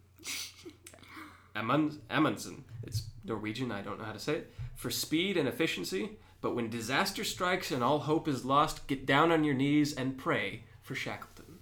Amund, 1.54 1.98
Amundsen. 2.10 2.64
It's 2.82 3.04
Norwegian. 3.24 3.70
I 3.70 3.82
don't 3.82 4.00
know 4.00 4.04
how 4.04 4.12
to 4.12 4.18
say 4.18 4.34
it. 4.38 4.54
For 4.74 4.90
speed 4.90 5.36
and 5.36 5.46
efficiency, 5.46 6.18
but 6.40 6.56
when 6.56 6.68
disaster 6.68 7.22
strikes 7.22 7.70
and 7.70 7.84
all 7.84 8.00
hope 8.00 8.26
is 8.26 8.44
lost, 8.44 8.88
get 8.88 9.06
down 9.06 9.30
on 9.30 9.44
your 9.44 9.54
knees 9.54 9.92
and 9.92 10.18
pray 10.18 10.64
for 10.82 10.96
Shackleton. 10.96 11.60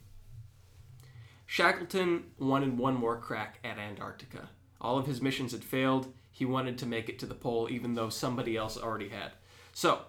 Shackleton 1.45 2.25
wanted 2.39 2.79
one 2.79 2.95
more 2.95 3.19
crack 3.19 3.59
at 3.63 3.77
Antarctica. 3.77 4.49
All 4.81 4.97
of 4.97 5.07
his 5.07 5.21
missions 5.21 5.53
had 5.53 5.63
failed. 5.63 6.11
He 6.33 6.47
wanted 6.47 6.79
to 6.79 6.87
make 6.87 7.11
it 7.11 7.19
to 7.19 7.27
the 7.27 7.35
pole, 7.35 7.69
even 7.71 7.93
though 7.93 8.09
somebody 8.09 8.57
else 8.57 8.79
already 8.79 9.11
had. 9.11 9.33
So, 9.75 10.01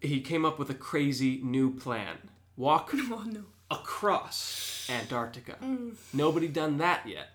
he 0.00 0.20
came 0.20 0.44
up 0.44 0.58
with 0.58 0.70
a 0.70 0.74
crazy 0.74 1.40
new 1.42 1.74
plan 1.74 2.30
walk 2.56 2.90
oh 2.94 3.24
no, 3.26 3.44
across 3.70 4.88
Antarctica. 4.90 5.56
Mm. 5.62 5.94
Nobody 6.12 6.48
done 6.48 6.78
that 6.78 7.06
yet. 7.06 7.30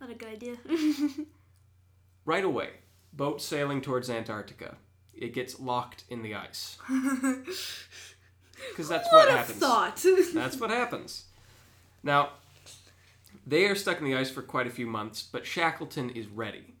not 0.00 0.10
a 0.10 0.14
good 0.14 0.28
idea. 0.28 0.56
Right 2.24 2.44
away, 2.44 2.70
boat 3.12 3.40
sailing 3.40 3.80
towards 3.80 4.10
Antarctica. 4.10 4.78
It 5.14 5.32
gets 5.32 5.60
locked 5.60 6.02
in 6.10 6.22
the 6.22 6.34
ice. 6.34 6.76
Because 8.70 8.88
that's 8.88 9.06
what, 9.12 9.28
what 9.28 9.34
a 9.34 9.38
happens. 9.38 9.58
thought. 9.58 10.02
That's 10.34 10.56
what 10.58 10.70
happens. 10.70 11.24
Now, 12.02 12.30
they 13.46 13.66
are 13.66 13.74
stuck 13.74 13.98
in 13.98 14.04
the 14.04 14.16
ice 14.16 14.30
for 14.30 14.42
quite 14.42 14.66
a 14.66 14.70
few 14.70 14.86
months, 14.86 15.22
but 15.22 15.46
Shackleton 15.46 16.10
is 16.10 16.26
ready. 16.26 16.74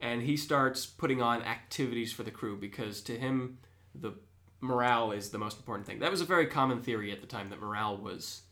And 0.00 0.22
he 0.22 0.36
starts 0.36 0.86
putting 0.86 1.20
on 1.20 1.42
activities 1.42 2.12
for 2.12 2.22
the 2.22 2.30
crew 2.30 2.56
because 2.56 3.00
to 3.02 3.18
him, 3.18 3.58
the 4.00 4.12
morale 4.60 5.12
is 5.12 5.30
the 5.30 5.38
most 5.38 5.56
important 5.58 5.86
thing. 5.86 5.98
That 6.00 6.10
was 6.10 6.20
a 6.20 6.24
very 6.24 6.46
common 6.46 6.80
theory 6.82 7.12
at 7.12 7.20
the 7.20 7.26
time 7.26 7.50
that 7.50 7.60
morale 7.60 7.96
was. 7.96 8.42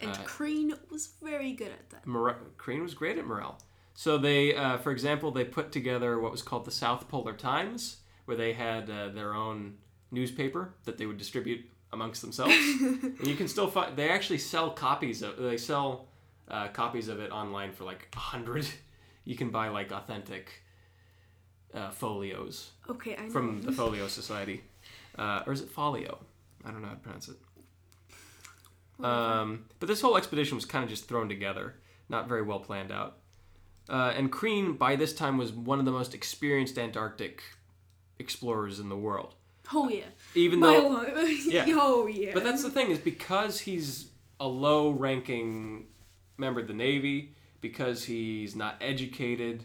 and 0.00 0.10
Uh, 0.10 0.22
Crean 0.24 0.74
was 0.90 1.10
very 1.22 1.52
good 1.52 1.68
at 1.70 1.90
that. 1.90 2.06
Mora- 2.06 2.38
Crean 2.56 2.82
was 2.82 2.94
great 2.94 3.16
at 3.18 3.26
morale. 3.26 3.58
So 3.94 4.18
they, 4.18 4.54
uh, 4.56 4.78
for 4.78 4.90
example, 4.90 5.30
they 5.30 5.44
put 5.44 5.70
together 5.70 6.18
what 6.18 6.32
was 6.32 6.42
called 6.42 6.64
the 6.64 6.70
South 6.72 7.08
Polar 7.08 7.32
Times, 7.34 7.98
where 8.24 8.36
they 8.36 8.52
had 8.54 8.90
uh, 8.90 9.10
their 9.10 9.34
own 9.34 9.76
newspaper 10.10 10.74
that 10.84 10.98
they 10.98 11.06
would 11.06 11.18
distribute 11.18 11.64
amongst 11.92 12.22
themselves. 12.22 12.54
and 12.80 13.26
you 13.26 13.36
can 13.36 13.46
still 13.46 13.68
find 13.68 13.96
they 13.96 14.08
actually 14.10 14.38
sell 14.38 14.70
copies 14.70 15.22
of 15.22 15.36
they 15.36 15.56
sell 15.56 16.08
uh, 16.48 16.68
copies 16.68 17.06
of 17.08 17.20
it 17.20 17.30
online 17.30 17.72
for 17.72 17.84
like 17.84 18.08
a 18.16 18.18
hundred. 18.18 18.66
You 19.26 19.36
can 19.36 19.48
buy 19.50 19.68
like 19.68 19.90
authentic 19.90 20.50
uh, 21.72 21.90
folios 21.90 22.72
Okay, 22.90 23.16
I 23.16 23.22
know. 23.24 23.30
from 23.30 23.62
the 23.62 23.72
Folio 23.72 24.06
Society, 24.06 24.62
uh, 25.18 25.42
or 25.46 25.52
is 25.52 25.60
it 25.60 25.70
Folio? 25.70 26.18
I 26.64 26.70
don't 26.70 26.82
know 26.82 26.88
how 26.88 26.94
to 26.94 27.00
pronounce 27.00 27.28
it. 27.28 27.36
Um, 29.02 29.64
but 29.80 29.86
this 29.88 30.00
whole 30.00 30.16
expedition 30.16 30.56
was 30.56 30.64
kind 30.64 30.84
of 30.84 30.90
just 30.90 31.08
thrown 31.08 31.28
together, 31.28 31.74
not 32.08 32.28
very 32.28 32.42
well 32.42 32.60
planned 32.60 32.92
out. 32.92 33.18
Uh, 33.88 34.12
and 34.16 34.30
Crean, 34.32 34.74
by 34.74 34.96
this 34.96 35.12
time, 35.12 35.36
was 35.36 35.52
one 35.52 35.78
of 35.78 35.84
the 35.84 35.90
most 35.90 36.14
experienced 36.14 36.78
Antarctic 36.78 37.42
explorers 38.18 38.78
in 38.80 38.88
the 38.88 38.96
world. 38.96 39.34
oh 39.74 39.88
yeah. 39.88 40.04
Even 40.34 40.60
My 40.60 40.68
though, 40.74 40.88
lo- 40.88 41.04
Yeah. 41.46 41.64
oh 41.70 42.06
yeah. 42.06 42.30
but 42.32 42.44
that's 42.44 42.62
the 42.62 42.70
thing 42.70 42.90
is 42.90 42.98
because 42.98 43.60
he's 43.60 44.08
a 44.40 44.46
low-ranking 44.46 45.86
member 46.38 46.60
of 46.60 46.68
the 46.68 46.74
Navy, 46.74 47.32
because 47.60 48.04
he's 48.04 48.54
not 48.56 48.76
educated, 48.80 49.64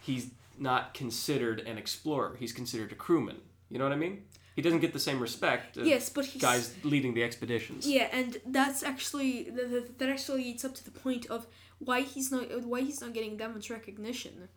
he's 0.00 0.30
not 0.58 0.94
considered 0.94 1.60
an 1.60 1.76
explorer. 1.78 2.36
He's 2.38 2.52
considered 2.52 2.92
a 2.92 2.94
crewman. 2.94 3.36
You 3.68 3.78
know 3.78 3.84
what 3.84 3.92
I 3.92 3.96
mean? 3.96 4.22
He 4.54 4.62
doesn't 4.62 4.80
get 4.80 4.92
the 4.92 5.00
same 5.00 5.18
respect 5.18 5.76
as 5.78 5.86
yes, 5.86 6.08
but 6.10 6.26
he's 6.26 6.42
guys 6.42 6.74
leading 6.84 7.14
the 7.14 7.22
expeditions. 7.22 7.86
Yeah, 7.86 8.08
and 8.12 8.36
that's 8.46 8.82
actually 8.82 9.50
that, 9.50 10.08
actually 10.08 10.44
leads 10.44 10.64
up 10.64 10.74
to 10.74 10.84
the 10.84 10.90
point 10.90 11.26
of 11.26 11.46
why 11.78 12.02
he's 12.02 12.30
not 12.30 12.64
why 12.64 12.82
he's 12.82 13.00
not 13.00 13.14
getting 13.14 13.36
that 13.38 13.54
much 13.54 13.70
recognition. 13.70 14.48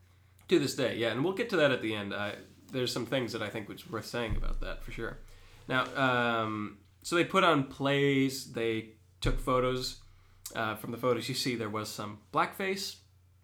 To 0.50 0.60
this 0.60 0.76
day, 0.76 0.98
yeah, 0.98 1.12
and 1.12 1.24
we'll 1.24 1.34
get 1.34 1.50
to 1.52 1.58
that 1.58 1.72
at 1.72 1.82
the 1.82 1.96
end. 1.96 2.14
I, 2.14 2.36
there's 2.72 2.91
some 2.91 3.06
things 3.06 3.32
that 3.34 3.41
I 3.41 3.50
think 3.50 3.70
was 3.70 3.89
worth 3.89 4.06
saying 4.06 4.36
about 4.36 4.60
that 4.62 4.84
for 4.84 4.91
sure. 4.91 5.18
Now, 5.68 5.86
um, 5.96 6.78
so 7.02 7.16
they 7.16 7.24
put 7.24 7.43
on 7.43 7.64
plays, 7.64 8.52
they 8.52 8.89
took 9.22 9.39
photos. 9.39 10.02
Uh, 10.56 10.76
from 10.76 10.91
the 10.91 10.98
photos 10.98 11.28
you 11.28 11.34
see, 11.34 11.56
there 11.56 11.70
was 11.70 11.89
some 11.89 12.20
blackface. 12.32 12.98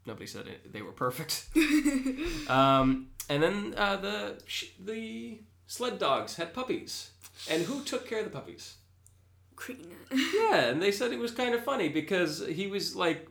Nobody 0.06 0.28
said 0.28 0.48
it, 0.48 0.72
they 0.72 0.82
were 0.82 0.92
perfect. 0.92 1.46
um, 2.50 3.08
and 3.30 3.42
then 3.42 3.74
uh, 3.78 3.96
the 3.98 4.42
sh- 4.46 4.74
the 4.80 5.40
sled 5.72 5.98
dogs 6.00 6.36
had 6.36 6.54
puppies, 6.54 7.12
and 7.50 7.64
who 7.64 7.82
took 7.82 8.06
care 8.06 8.20
of 8.20 8.26
the 8.26 8.32
puppies? 8.32 8.76
Crean. 9.56 9.88
Yeah, 10.12 10.66
and 10.66 10.82
they 10.84 10.92
said 10.92 11.14
it 11.14 11.20
was 11.20 11.32
kind 11.32 11.56
of 11.56 11.64
funny 11.64 11.88
because 11.88 12.46
he 12.46 12.68
was 12.68 12.94
like, 12.94 13.30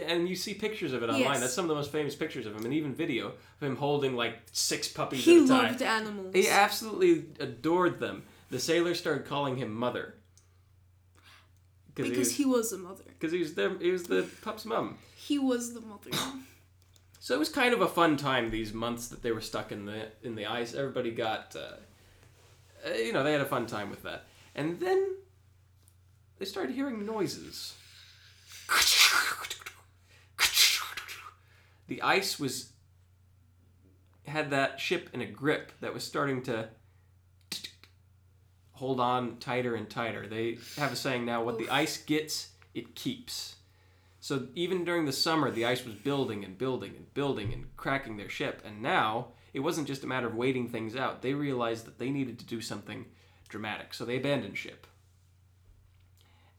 and 0.00 0.28
you 0.28 0.36
see 0.36 0.52
pictures 0.52 0.92
of 0.92 1.02
it 1.02 1.06
online. 1.08 1.22
Yes. 1.22 1.40
That's 1.40 1.54
some 1.54 1.64
of 1.64 1.70
the 1.70 1.74
most 1.74 1.90
famous 1.90 2.14
pictures 2.14 2.44
of 2.44 2.54
him, 2.54 2.64
and 2.66 2.74
even 2.74 2.94
video 2.94 3.28
of 3.28 3.62
him 3.62 3.76
holding 3.76 4.14
like 4.16 4.34
six 4.52 4.86
puppies 4.86 5.24
he 5.24 5.38
at 5.38 5.44
a 5.44 5.48
time. 5.48 5.64
loved 5.64 5.82
animals. 5.82 6.34
He 6.34 6.48
absolutely 6.48 7.24
adored 7.40 8.00
them. 8.00 8.24
The 8.50 8.58
sailors 8.58 8.98
started 8.98 9.26
calling 9.26 9.56
him 9.56 9.74
mother 9.74 10.14
Because 11.94 12.32
he 12.32 12.44
was 12.44 12.72
a 12.72 12.78
mother. 12.78 13.04
because 13.06 13.32
he 13.32 13.38
was 13.38 13.54
their 13.54 13.76
he 13.78 13.90
was 13.90 14.04
the 14.04 14.28
pup's 14.42 14.64
mom. 14.66 14.98
He 15.16 15.38
was 15.38 15.72
the 15.72 15.80
mother. 15.80 16.10
So 17.28 17.34
it 17.34 17.38
was 17.38 17.50
kind 17.50 17.74
of 17.74 17.82
a 17.82 17.86
fun 17.86 18.16
time 18.16 18.50
these 18.50 18.72
months 18.72 19.08
that 19.08 19.22
they 19.22 19.32
were 19.32 19.42
stuck 19.42 19.70
in 19.70 19.84
the 19.84 20.06
in 20.22 20.34
the 20.34 20.46
ice. 20.46 20.72
Everybody 20.72 21.10
got, 21.10 21.54
uh, 21.54 22.88
uh, 22.88 22.94
you 22.94 23.12
know, 23.12 23.22
they 23.22 23.32
had 23.32 23.42
a 23.42 23.44
fun 23.44 23.66
time 23.66 23.90
with 23.90 24.02
that. 24.04 24.24
And 24.54 24.80
then 24.80 25.14
they 26.38 26.46
started 26.46 26.74
hearing 26.74 27.04
noises. 27.04 27.74
The 31.88 32.00
ice 32.00 32.40
was 32.40 32.72
had 34.26 34.48
that 34.48 34.80
ship 34.80 35.10
in 35.12 35.20
a 35.20 35.26
grip 35.26 35.72
that 35.82 35.92
was 35.92 36.04
starting 36.04 36.42
to 36.44 36.70
hold 38.72 39.00
on 39.00 39.36
tighter 39.36 39.74
and 39.74 39.90
tighter. 39.90 40.26
They 40.26 40.56
have 40.78 40.94
a 40.94 40.96
saying 40.96 41.26
now: 41.26 41.44
"What 41.44 41.58
the 41.58 41.68
ice 41.68 41.98
gets, 41.98 42.52
it 42.72 42.94
keeps." 42.94 43.57
So 44.28 44.46
even 44.54 44.84
during 44.84 45.06
the 45.06 45.12
summer, 45.14 45.50
the 45.50 45.64
ice 45.64 45.86
was 45.86 45.94
building 45.94 46.44
and 46.44 46.58
building 46.58 46.92
and 46.94 47.14
building 47.14 47.50
and 47.50 47.74
cracking 47.78 48.18
their 48.18 48.28
ship. 48.28 48.60
And 48.62 48.82
now 48.82 49.28
it 49.54 49.60
wasn't 49.60 49.86
just 49.86 50.04
a 50.04 50.06
matter 50.06 50.26
of 50.26 50.34
waiting 50.34 50.68
things 50.68 50.94
out. 50.94 51.22
They 51.22 51.32
realized 51.32 51.86
that 51.86 51.98
they 51.98 52.10
needed 52.10 52.38
to 52.40 52.44
do 52.44 52.60
something 52.60 53.06
dramatic. 53.48 53.94
So 53.94 54.04
they 54.04 54.18
abandoned 54.18 54.58
ship. 54.58 54.86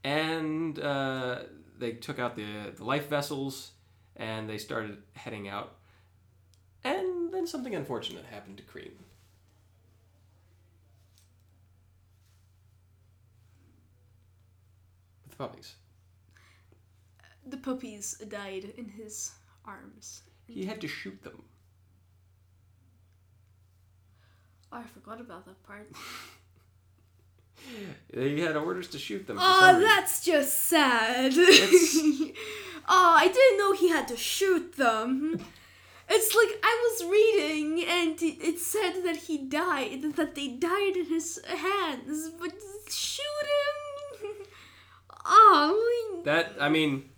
And 0.02 0.80
uh, 0.80 1.42
they 1.78 1.92
took 1.92 2.18
out 2.18 2.34
the, 2.34 2.72
the 2.76 2.82
life 2.82 3.08
vessels 3.08 3.70
and 4.16 4.50
they 4.50 4.58
started 4.58 5.04
heading 5.12 5.46
out. 5.46 5.76
And 6.82 7.32
then 7.32 7.46
something 7.46 7.76
unfortunate 7.76 8.24
happened 8.24 8.56
to 8.56 8.64
Crean. 8.64 8.94
With 15.22 15.30
the 15.30 15.36
puppies. 15.36 15.76
The 17.50 17.56
puppies 17.56 18.16
died 18.28 18.72
in 18.76 18.88
his 18.88 19.32
arms. 19.64 20.22
He 20.46 20.66
had 20.66 20.80
to 20.80 20.88
shoot 20.88 21.22
them. 21.22 21.42
Oh, 24.72 24.78
I 24.78 24.82
forgot 24.84 25.20
about 25.20 25.46
that 25.46 25.62
part. 25.64 25.88
He 28.12 28.40
had 28.40 28.56
orders 28.56 28.88
to 28.88 28.98
shoot 28.98 29.26
them. 29.26 29.36
Oh, 29.38 29.78
that's 29.80 30.24
just 30.24 30.58
sad. 30.64 31.34
Oh, 32.92 33.14
I 33.16 33.28
didn't 33.28 33.58
know 33.58 33.72
he 33.72 33.88
had 33.88 34.08
to 34.08 34.16
shoot 34.16 34.76
them. 34.76 35.38
It's 36.12 36.34
like 36.34 36.58
I 36.64 36.74
was 36.86 37.08
reading 37.08 37.84
and 37.88 38.20
it 38.20 38.36
it 38.42 38.58
said 38.58 39.04
that 39.04 39.16
he 39.28 39.38
died, 39.38 40.02
that 40.16 40.34
they 40.34 40.48
died 40.48 40.96
in 40.96 41.06
his 41.06 41.38
hands, 41.46 42.30
but 42.40 42.52
shoot 42.88 43.46
him. 43.54 44.34
Oh, 45.24 46.22
That 46.24 46.56
I 46.58 46.68
mean, 46.68 47.10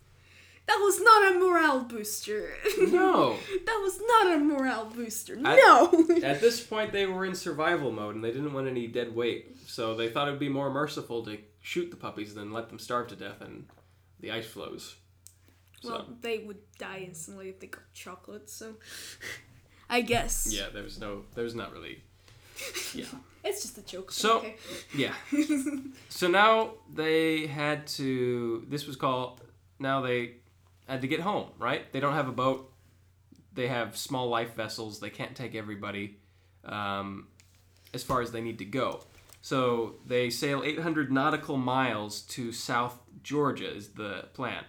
that 0.73 0.81
was 0.83 1.01
not 1.01 1.33
a 1.33 1.39
morale 1.39 1.81
booster. 1.85 2.55
no. 2.81 3.37
that 3.67 3.81
was 3.83 4.01
not 4.07 4.35
a 4.35 4.39
morale 4.39 4.87
booster. 4.87 5.39
I- 5.45 5.57
no. 5.57 6.05
At 6.23 6.41
this 6.41 6.63
point, 6.63 6.93
they 6.93 7.07
were 7.07 7.25
in 7.25 7.35
survival 7.35 7.93
mode 7.93 8.15
and 8.15 8.25
they 8.25 8.31
didn't 8.33 8.53
want 8.53 8.69
any 8.69 8.87
dead 8.87 9.15
weight, 9.15 9.57
so 9.67 9.95
they 9.95 10.09
thought 10.09 10.29
it 10.29 10.31
would 10.31 10.41
be 10.41 10.49
more 10.49 10.71
merciful 10.71 11.25
to 11.27 11.39
shoot 11.61 11.91
the 11.91 11.97
puppies 11.97 12.35
than 12.35 12.53
let 12.53 12.69
them 12.69 12.79
starve 12.79 13.09
to 13.09 13.17
death 13.17 13.41
in 13.43 13.67
the 14.21 14.31
ice 14.31 14.47
floes. 14.47 14.97
So 15.83 15.91
Well, 15.91 16.07
they 16.21 16.39
would 16.39 16.59
die 16.79 17.05
instantly 17.07 17.49
if 17.49 17.61
they 17.61 17.67
got 17.67 17.83
chocolate, 17.93 18.49
so 18.49 18.75
I 19.91 20.01
guess. 20.01 20.49
yeah, 20.51 20.67
there 20.73 20.83
was 20.85 20.99
no, 20.99 21.25
there 21.35 21.45
was 21.45 21.55
not 21.55 21.73
really, 21.73 22.03
yeah, 22.95 23.05
It's 23.45 23.63
just 23.63 23.77
a 23.79 23.83
joke. 23.83 24.11
So- 24.13 24.39
okay. 24.39 24.57
yeah. 24.95 25.13
So 26.09 26.29
now 26.29 26.75
they 26.95 27.47
had 27.47 27.87
to. 27.99 28.65
This 28.69 28.87
was 28.87 28.97
called. 28.97 29.41
Now 29.81 30.01
they 30.01 30.37
had 30.89 31.01
to 31.03 31.09
get 31.09 31.21
home. 31.21 31.49
Right? 31.59 31.91
They 31.93 32.01
don't 32.01 32.15
have 32.15 32.29
a 32.29 32.33
boat. 32.33 32.71
They 33.55 33.69
have 33.69 33.97
small 33.97 34.29
life 34.29 34.55
vessels. 34.55 35.01
They 35.01 35.11
can't 35.11 35.37
take 35.37 35.55
everybody 35.55 36.17
um, 36.65 37.29
as 37.93 38.03
far 38.03 38.23
as 38.23 38.33
they 38.33 38.41
need 38.41 38.59
to 38.59 38.65
go. 38.65 39.03
So 39.43 39.97
they 40.07 40.31
sail 40.31 40.63
800 40.65 41.11
nautical 41.13 41.57
miles 41.57 42.23
to 42.23 42.53
South 42.53 42.99
Georgia. 43.23 43.75
Is 43.75 43.89
the 43.91 44.27
plan. 44.33 44.65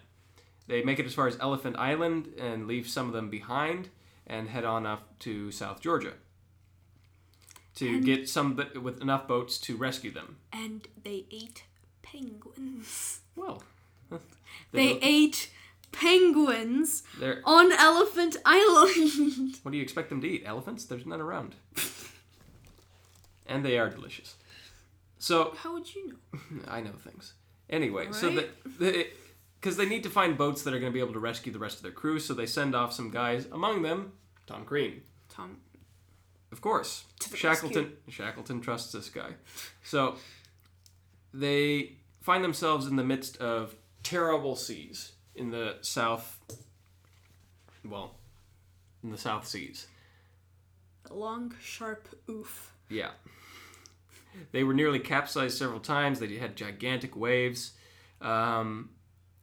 They 0.68 0.82
make 0.84 0.98
it 1.00 1.06
as 1.06 1.14
far 1.14 1.28
as 1.28 1.38
Elephant 1.40 1.76
Island 1.78 2.30
and 2.40 2.68
leave 2.68 2.88
some 2.88 3.08
of 3.08 3.14
them 3.14 3.30
behind 3.30 3.90
and 4.26 4.48
head 4.50 4.64
on 4.66 4.86
up 4.86 5.20
to 5.20 5.52
South 5.52 5.82
Georgia 5.82 6.14
to 7.76 7.88
And- 7.96 8.06
get 8.06 8.30
some 8.30 8.56
with 8.82 9.02
enough 9.02 9.28
boats 9.28 9.58
to 9.60 9.76
rescue 9.76 10.12
them. 10.12 10.38
and 10.54 10.88
they 11.04 11.26
ate 11.32 11.64
penguins. 12.02 13.20
Well, 13.36 13.64
They 14.72 15.00
ate 15.02 15.50
penguins 15.94 17.04
they're, 17.20 17.42
on 17.46 17.72
Elephant 17.72 18.36
Island. 18.46 19.56
what 19.64 19.72
do 19.72 19.78
you 19.78 19.84
expect 19.84 20.10
them 20.10 20.20
to 20.22 20.28
eat? 20.28 20.44
Elephants? 20.46 20.86
There's 20.86 21.06
none 21.06 21.22
around. 21.22 21.56
and 23.48 23.64
they 23.64 23.78
are 23.78 23.90
delicious. 23.90 24.36
So 25.20 25.56
How 25.58 25.74
would 25.74 25.94
you 25.96 26.10
know? 26.10 26.40
I 26.68 26.82
know 26.82 26.92
things. 26.92 27.34
Anyway, 27.70 28.08
so 28.12 28.28
Right. 28.28 28.50
that 28.80 29.08
because 29.60 29.78
they 29.78 29.86
need 29.86 30.04
to 30.04 30.10
find 30.10 30.38
boats 30.38 30.64
that 30.64 30.74
are 30.74 30.80
going 30.80 30.92
to 30.92 30.94
be 30.94 31.00
able 31.00 31.14
to 31.14 31.20
rescue 31.20 31.54
the 31.54 31.60
rest 31.60 31.78
of 31.78 31.84
their 31.84 31.94
crew, 31.94 32.20
so 32.20 32.34
they 32.34 32.46
send 32.46 32.76
off 32.76 32.92
some 32.92 33.10
guys. 33.10 33.48
Among 33.50 33.82
them, 33.82 34.12
Tom 34.46 34.66
Crean, 34.66 35.04
Tom. 35.30 35.58
of 36.52 36.60
course. 36.60 37.06
Shackleton 37.34 37.94
Shackleton 38.10 38.60
trusts 38.60 38.92
this 38.92 39.10
guy. 39.10 39.36
So 39.84 40.18
they 41.34 41.94
find 42.22 42.44
themselves 42.44 42.86
in 42.88 42.98
the 42.98 43.04
midst 43.04 43.38
of 43.38 43.76
terrible 44.04 44.58
seas 44.58 45.13
in 45.36 45.52
the 45.52 45.78
south 45.82 46.40
well, 47.86 48.16
in 49.04 49.12
the 49.12 49.18
South 49.18 49.48
Seas. 49.48 49.88
A 51.10 51.14
long, 51.14 51.54
sharp 51.62 52.08
oof. 52.30 52.72
Yeah. 52.90 53.12
They 54.52 54.64
were 54.64 54.74
nearly 54.74 55.00
capsized 55.00 55.58
several 55.58 55.80
times. 55.80 56.20
They 56.20 56.38
had 56.38 56.56
gigantic 56.56 57.16
waves. 57.16 57.74
Um, 58.22 58.92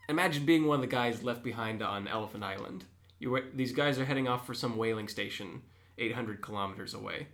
imagine 0.08 0.46
being 0.46 0.66
one 0.66 0.76
of 0.76 0.80
the 0.80 0.86
guys 0.86 1.22
left 1.22 1.42
behind 1.42 1.82
on 1.82 2.08
Elephant 2.08 2.42
Island. 2.42 2.84
You 3.18 3.30
were, 3.30 3.44
these 3.54 3.72
guys 3.72 3.98
are 3.98 4.04
heading 4.04 4.26
off 4.26 4.46
for 4.46 4.54
some 4.54 4.76
whaling 4.76 5.08
station 5.08 5.62
800 5.98 6.40
kilometers 6.40 6.94
away 6.94 7.28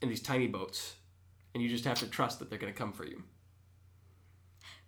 in 0.00 0.08
these 0.08 0.22
tiny 0.22 0.46
boats, 0.46 0.94
and 1.52 1.62
you 1.62 1.68
just 1.68 1.84
have 1.84 1.98
to 1.98 2.06
trust 2.06 2.38
that 2.38 2.48
they're 2.48 2.58
going 2.58 2.72
to 2.72 2.78
come 2.78 2.92
for 2.92 3.04
you. 3.04 3.24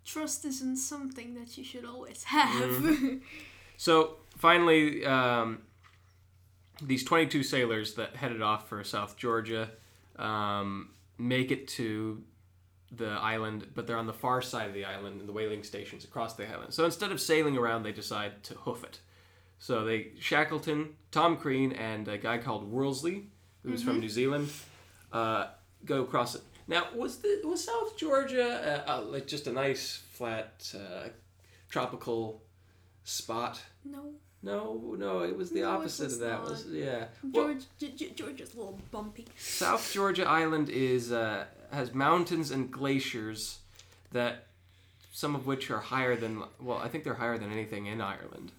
Trust 0.07 0.45
isn't 0.45 0.77
something 0.77 1.35
that 1.35 1.59
you 1.59 1.65
should 1.65 1.85
always 1.85 2.25
have. 2.25 2.71
Mm-hmm. 2.71 3.17
So 3.77 4.17
finally, 4.39 5.05
um, 5.05 5.63
these 6.81 7.05
22 7.05 7.43
sailors 7.43 7.95
that 7.95 8.17
headed 8.17 8.41
off 8.41 8.69
for 8.69 8.83
South 8.85 9.17
Georgia 9.17 9.71
um, 10.19 10.91
make 11.19 11.51
it 11.51 11.69
to 11.69 12.23
the 12.93 13.09
island, 13.09 13.67
but 13.75 13.87
they're 13.87 13.99
on 13.99 14.07
the 14.07 14.13
far 14.13 14.41
side 14.41 14.69
of 14.69 14.75
the 14.75 14.85
island, 14.85 15.21
and 15.21 15.29
the 15.29 15.33
whaling 15.33 15.63
stations 15.63 16.05
across 16.05 16.35
the 16.35 16.49
island. 16.49 16.73
So 16.73 16.85
instead 16.85 17.11
of 17.11 17.21
sailing 17.21 17.57
around, 17.57 17.83
they 17.83 17.93
decide 17.93 18.43
to 18.45 18.55
hoof 18.55 18.85
it. 18.85 19.01
So 19.59 19.85
they 19.85 20.13
Shackleton, 20.19 20.95
Tom 21.11 21.37
Crean, 21.37 21.73
and 21.73 22.07
a 22.09 22.19
guy 22.19 22.39
called 22.39 22.71
Worsley, 22.71 23.29
who's 23.63 23.83
from 23.83 24.01
New 24.01 24.09
Zealand, 24.09 24.51
uh, 25.13 25.49
go 25.85 26.03
across 26.03 26.35
it. 26.37 26.43
Now, 26.69 26.87
was 26.95 27.19
the 27.19 27.41
was 27.45 27.65
South 27.65 27.97
Georgia 27.97 28.83
uh, 28.87 28.91
uh, 28.99 29.03
like 29.03 29.27
just 29.27 29.47
a 29.47 29.53
nice 29.53 30.03
flat 30.13 30.73
uh, 30.75 31.09
tropical 31.69 32.43
spot? 33.05 33.61
no, 33.85 34.15
No, 34.43 34.95
no, 34.99 35.21
it 35.23 35.37
was 35.37 35.51
the 35.51 35.61
No, 35.61 35.71
opposite 35.71 36.05
was 36.05 36.15
of 36.15 36.21
that. 36.21 36.41
not. 36.41 36.51
Was 36.51 36.67
yeah. 36.67 37.07
Well, 37.33 37.55
G- 37.79 37.93
G- 37.97 38.11
Georgia's 38.15 38.55
a 38.55 38.59
little 38.59 38.79
bumpy. 38.91 39.27
South 39.39 39.93
Georgia 39.93 40.27
Island 40.29 40.69
is 40.69 41.13
uh, 41.13 41.45
has 41.73 41.95
mountains 41.95 42.51
and 42.51 42.71
glaciers 42.71 43.59
that 44.13 44.47
some 45.13 45.35
of 45.35 45.47
which 45.47 45.71
are 45.71 45.81
higher 45.81 46.17
than 46.17 46.43
well, 46.61 46.79
I 46.79 46.89
think 46.89 47.05
they're 47.05 47.15
higher 47.15 47.39
than 47.39 47.53
anything 47.53 47.87
in 47.87 48.01
Ireland. 48.01 48.51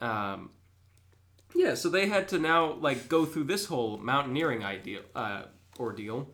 Um, 0.00 0.50
yeah, 1.54 1.74
so 1.74 1.88
they 1.88 2.08
had 2.08 2.28
to 2.28 2.38
now 2.38 2.72
like 2.74 3.08
go 3.08 3.24
through 3.24 3.44
this 3.44 3.66
whole 3.66 3.96
mountaineering 3.96 4.64
ideal 4.64 5.02
uh, 5.14 5.42
ordeal, 5.78 6.28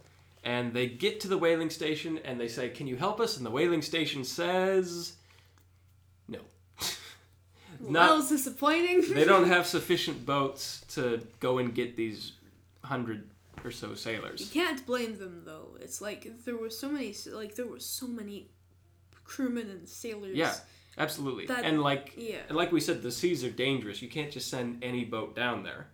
and 0.45 0.73
they 0.73 0.87
get 0.87 1.21
to 1.21 1.29
the 1.29 1.37
whaling 1.39 1.71
station 1.71 2.19
and 2.25 2.41
they 2.41 2.49
say, 2.49 2.69
"Can 2.71 2.87
you 2.87 2.97
help 2.97 3.21
us?" 3.21 3.37
And 3.37 3.45
the 3.47 3.51
whaling 3.51 3.83
station 3.83 4.25
says, 4.25 5.15
"No." 6.29 6.41
Well, 7.81 7.93
Not- 7.93 8.17
was 8.17 8.29
disappointing. 8.29 9.15
they 9.15 9.25
don't 9.25 9.47
have 9.57 9.67
sufficient 9.67 10.27
boats 10.27 10.85
to 10.95 11.27
go 11.41 11.57
and 11.59 11.75
get 11.75 11.97
these 11.97 12.33
hundred 12.85 13.29
or 13.65 13.71
so 13.71 13.95
sailors. 13.95 14.41
You 14.41 14.63
can't 14.63 14.85
blame 14.85 15.19
them 15.19 15.43
though. 15.47 15.77
It's 15.81 16.01
like 16.03 16.45
there 16.45 16.57
were 16.57 16.69
so 16.71 16.89
many, 16.91 17.15
like 17.33 17.55
there 17.55 17.67
were 17.67 17.81
so 17.81 18.07
many 18.07 18.49
crewmen 19.25 19.71
and 19.71 19.89
sailors. 19.89 20.37
Yeah, 20.37 20.55
absolutely. 20.99 21.47
That- 21.47 21.65
and 21.65 21.81
like 21.81 22.13
Yeah. 22.19 22.41
and 22.49 22.57
like 22.57 22.71
we 22.71 22.81
said, 22.81 23.03
the 23.03 23.13
seas 23.13 23.45
are 23.45 23.51
dangerous. 23.51 24.03
You 24.03 24.09
can't 24.09 24.31
just 24.31 24.51
send 24.51 24.85
any 24.85 25.05
boat 25.07 25.35
down 25.35 25.63
there. 25.63 25.89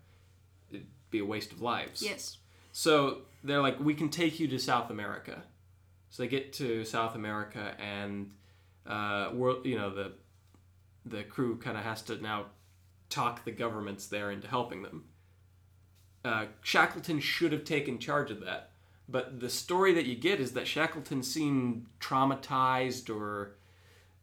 It'd 0.71 0.87
be 1.11 1.21
a 1.21 1.25
waste 1.25 1.53
of 1.53 1.61
lives. 1.63 2.03
Yes. 2.03 2.39
So 2.73 3.23
they're 3.45 3.63
like, 3.63 3.79
we 3.81 3.95
can 3.95 4.09
take 4.09 4.41
you 4.41 4.49
to 4.49 4.59
South 4.59 4.91
America. 4.91 5.43
So 6.11 6.23
they 6.23 6.29
get 6.29 6.53
to 6.55 6.85
South 6.85 7.15
America 7.15 7.75
and 7.79 8.31
uh, 8.87 9.31
world, 9.35 9.67
you 9.67 9.77
know, 9.77 9.95
the 9.95 10.13
the 11.05 11.23
crew 11.23 11.57
kind 11.57 11.77
of 11.77 11.85
has 11.85 12.03
to 12.03 12.21
now 12.21 12.47
talk 13.09 13.45
the 13.45 13.53
governments 13.53 14.07
there 14.07 14.31
into 14.31 14.49
helping 14.49 14.83
them. 14.83 15.05
Uh, 16.25 16.47
Shackleton 16.63 17.21
should 17.21 17.53
have 17.53 17.65
taken 17.65 17.99
charge 17.99 18.33
of 18.33 18.41
that, 18.41 18.71
but 19.09 19.39
the 19.39 19.49
story 19.49 19.95
that 19.95 20.07
you 20.07 20.17
get 20.17 20.41
is 20.41 20.53
that 20.53 20.67
Shackleton 20.67 21.23
seemed 21.23 21.87
traumatized 22.01 23.15
or 23.15 23.55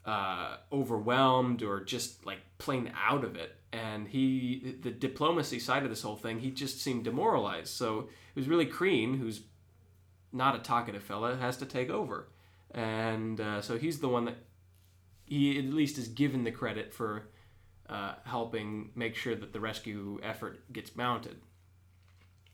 uh, 0.05 0.57
overwhelmed 0.71 1.63
or 1.63 1.83
just 1.83 2.25
like 2.25 2.39
plain 2.57 2.91
out 2.95 3.23
of 3.23 3.35
it, 3.35 3.55
and 3.71 4.07
he 4.07 4.75
the 4.81 4.91
diplomacy 4.91 5.59
side 5.59 5.83
of 5.83 5.89
this 5.89 6.01
whole 6.01 6.15
thing 6.15 6.39
he 6.39 6.51
just 6.51 6.81
seemed 6.81 7.03
demoralized. 7.03 7.69
So 7.69 8.09
it 8.35 8.39
was 8.39 8.47
really 8.47 8.65
Crean 8.65 9.17
who's 9.17 9.41
not 10.31 10.55
a 10.55 10.59
talkative 10.59 11.03
fella 11.03 11.35
has 11.37 11.57
to 11.57 11.65
take 11.65 11.89
over, 11.89 12.27
and 12.71 13.39
uh, 13.39 13.61
so 13.61 13.77
he's 13.77 13.99
the 13.99 14.09
one 14.09 14.25
that 14.25 14.37
he 15.25 15.57
at 15.57 15.65
least 15.65 15.97
is 15.97 16.07
given 16.07 16.43
the 16.43 16.51
credit 16.51 16.93
for 16.93 17.29
uh, 17.89 18.15
helping 18.25 18.91
make 18.95 19.15
sure 19.15 19.35
that 19.35 19.53
the 19.53 19.59
rescue 19.59 20.19
effort 20.21 20.71
gets 20.73 20.95
mounted. 20.95 21.37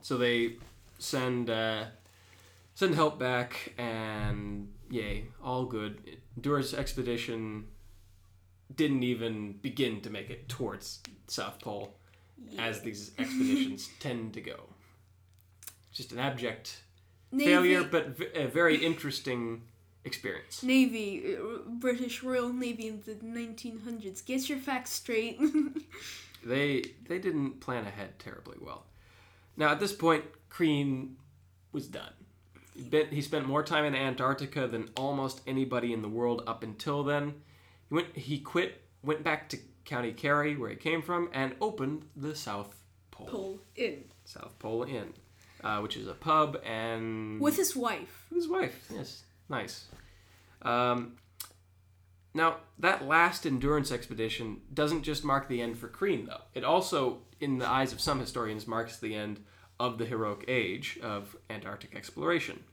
So 0.02 0.18
they 0.18 0.58
send 1.00 1.50
uh, 1.50 1.86
send 2.76 2.96
help 2.96 3.20
back, 3.20 3.74
and 3.78 4.72
yay, 4.90 5.26
all 5.44 5.66
good. 5.66 6.18
Endurance 6.36 6.74
expedition 6.74 7.68
didn't 8.76 9.04
even 9.04 9.54
begin 9.54 10.02
to 10.02 10.10
make 10.10 10.30
it 10.30 10.48
towards 10.50 11.00
South 11.28 11.60
Pole, 11.60 11.94
as 12.58 12.82
these 12.82 13.12
expeditions 13.18 13.90
tend 14.00 14.34
to 14.34 14.42
go. 14.42 14.60
Just 15.92 16.12
an 16.12 16.20
abject 16.20 16.82
Navy, 17.32 17.52
failure, 17.52 17.84
but 17.84 18.18
v- 18.18 18.28
a 18.36 18.48
very 18.48 18.78
interesting 18.78 19.64
experience. 20.06 20.64
Navy, 20.64 21.36
uh, 21.36 21.68
British 21.68 22.24
Royal 22.24 22.54
Navy 22.54 22.88
in 22.88 23.02
the 23.06 23.16
1900s. 23.16 24.24
Get 24.26 24.48
your 24.50 24.60
facts 24.60 24.92
straight. 24.92 25.40
They 26.44 26.84
they 27.08 27.20
didn't 27.20 27.60
plan 27.60 27.86
ahead 27.86 28.18
terribly 28.18 28.56
well. 28.62 28.86
Now 29.58 29.72
at 29.72 29.80
this 29.82 29.92
point, 29.92 30.24
Crean 30.50 31.18
was 31.74 31.88
done. 31.88 32.14
Been, 32.80 33.08
he 33.08 33.22
spent 33.22 33.46
more 33.46 33.64
time 33.64 33.86
in 33.86 33.96
Antarctica 33.96 34.68
than 34.68 34.90
almost 34.98 35.42
anybody 35.46 35.94
in 35.94 36.02
the 36.02 36.10
world 36.10 36.44
up 36.48 36.64
until 36.64 37.04
then. 37.04 37.36
He 37.90 37.96
went 37.96 38.16
he 38.16 38.40
quit, 38.40 38.82
went 39.04 39.24
back 39.24 39.50
to 39.50 39.58
County 39.86 40.12
Kerry 40.12 40.56
where 40.56 40.70
he 40.70 40.76
came 40.76 41.02
from, 41.02 41.30
and 41.34 41.56
opened 41.62 42.06
the 42.16 42.36
South 42.36 42.76
Pole, 43.12 43.28
Pull 43.28 43.60
in 43.76 44.06
South 44.26 44.58
Pole 44.60 44.84
Inn, 44.84 45.14
uh, 45.64 45.80
which 45.80 45.98
is 45.98 46.08
a 46.08 46.14
pub 46.14 46.60
and 46.66 47.40
with 47.40 47.58
his 47.58 47.76
wife. 47.76 48.26
With 48.30 48.44
his 48.44 48.48
wife. 48.48 48.88
Yes, 48.94 49.24
nice. 49.50 49.86
Um, 50.62 51.18
now 52.34 52.58
that 52.78 53.06
last 53.06 53.46
endurance 53.46 53.92
expedition 53.92 54.62
doesn't 54.74 55.04
just 55.04 55.24
mark 55.24 55.48
the 55.48 55.62
end 55.62 55.78
for 55.78 55.88
Crean, 55.88 56.26
though. 56.28 56.42
It 56.54 56.64
also, 56.64 57.20
in 57.40 57.58
the 57.58 57.68
eyes 57.68 57.92
of 57.92 58.00
some 58.00 58.20
historians, 58.20 58.68
marks 58.68 58.98
the 58.98 59.16
end 59.16 59.44
of 59.80 59.98
the 59.98 60.06
heroic 60.06 60.46
age 60.48 61.00
of 61.02 61.36
Antarctic 61.50 61.96
exploration. 61.96 62.64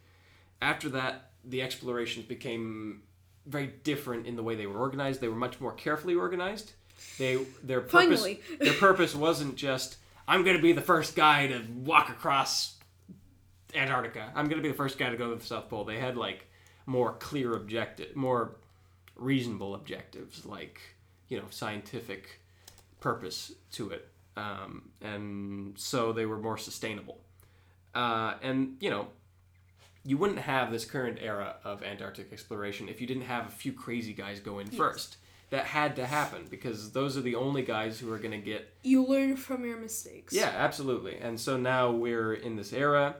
After 0.60 0.88
that, 0.90 1.30
the 1.44 1.62
explorations 1.62 2.26
became 2.26 3.02
very 3.46 3.68
different 3.84 4.26
in 4.26 4.36
the 4.36 4.42
way 4.42 4.56
they 4.56 4.66
were 4.66 4.78
organized. 4.78 5.20
They 5.20 5.28
were 5.28 5.36
much 5.36 5.60
more 5.60 5.72
carefully 5.72 6.14
organized. 6.14 6.72
They 7.18 7.44
their 7.62 7.80
purpose 7.80 8.22
Finally. 8.22 8.40
their 8.58 8.72
purpose 8.72 9.14
wasn't 9.14 9.56
just 9.56 9.98
I'm 10.26 10.42
going 10.44 10.56
to 10.56 10.62
be 10.62 10.72
the 10.72 10.80
first 10.80 11.14
guy 11.14 11.46
to 11.46 11.62
walk 11.84 12.08
across 12.08 12.76
Antarctica. 13.74 14.32
I'm 14.34 14.46
going 14.46 14.56
to 14.56 14.62
be 14.62 14.70
the 14.70 14.74
first 14.74 14.98
guy 14.98 15.10
to 15.10 15.16
go 15.16 15.30
to 15.30 15.36
the 15.36 15.44
South 15.44 15.68
Pole. 15.68 15.84
They 15.84 15.98
had 15.98 16.16
like 16.16 16.48
more 16.86 17.12
clear 17.14 17.54
objective, 17.54 18.16
more 18.16 18.56
reasonable 19.14 19.74
objectives, 19.74 20.44
like 20.44 20.80
you 21.28 21.38
know 21.38 21.44
scientific 21.50 22.40
purpose 23.00 23.52
to 23.72 23.90
it, 23.90 24.08
um, 24.36 24.90
and 25.00 25.78
so 25.78 26.12
they 26.12 26.26
were 26.26 26.38
more 26.38 26.58
sustainable. 26.58 27.20
Uh, 27.94 28.34
and 28.42 28.76
you 28.80 28.90
know, 28.90 29.08
you 30.04 30.16
wouldn't 30.18 30.38
have 30.40 30.70
this 30.70 30.84
current 30.84 31.18
era 31.20 31.56
of 31.64 31.82
Antarctic 31.82 32.32
exploration 32.32 32.88
if 32.88 33.00
you 33.00 33.06
didn't 33.06 33.24
have 33.24 33.46
a 33.46 33.50
few 33.50 33.72
crazy 33.72 34.12
guys 34.12 34.40
go 34.40 34.58
in 34.58 34.68
first. 34.68 35.16
That 35.50 35.64
had 35.64 35.94
to 35.96 36.06
happen 36.06 36.46
because 36.50 36.90
those 36.90 37.16
are 37.16 37.20
the 37.20 37.36
only 37.36 37.62
guys 37.62 38.00
who 38.00 38.12
are 38.12 38.18
going 38.18 38.32
to 38.32 38.38
get 38.38 38.68
You 38.82 39.06
learn 39.06 39.36
from 39.36 39.64
your 39.64 39.76
mistakes. 39.78 40.32
yeah, 40.34 40.50
absolutely. 40.56 41.18
And 41.18 41.38
so 41.38 41.56
now 41.56 41.92
we're 41.92 42.34
in 42.34 42.56
this 42.56 42.72
era 42.72 43.14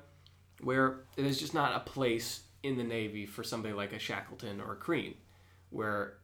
where 0.60 1.04
there's 1.14 1.38
just 1.38 1.54
not 1.54 1.76
a 1.76 1.80
place 1.88 2.42
in 2.64 2.76
the 2.78 2.82
Navy 2.82 3.26
for 3.26 3.44
somebody 3.44 3.72
like 3.74 3.92
a 3.92 3.98
Shackleton 4.00 4.60
or 4.60 4.72
a 4.72 4.76
Crean, 4.76 5.14
where 5.70 6.14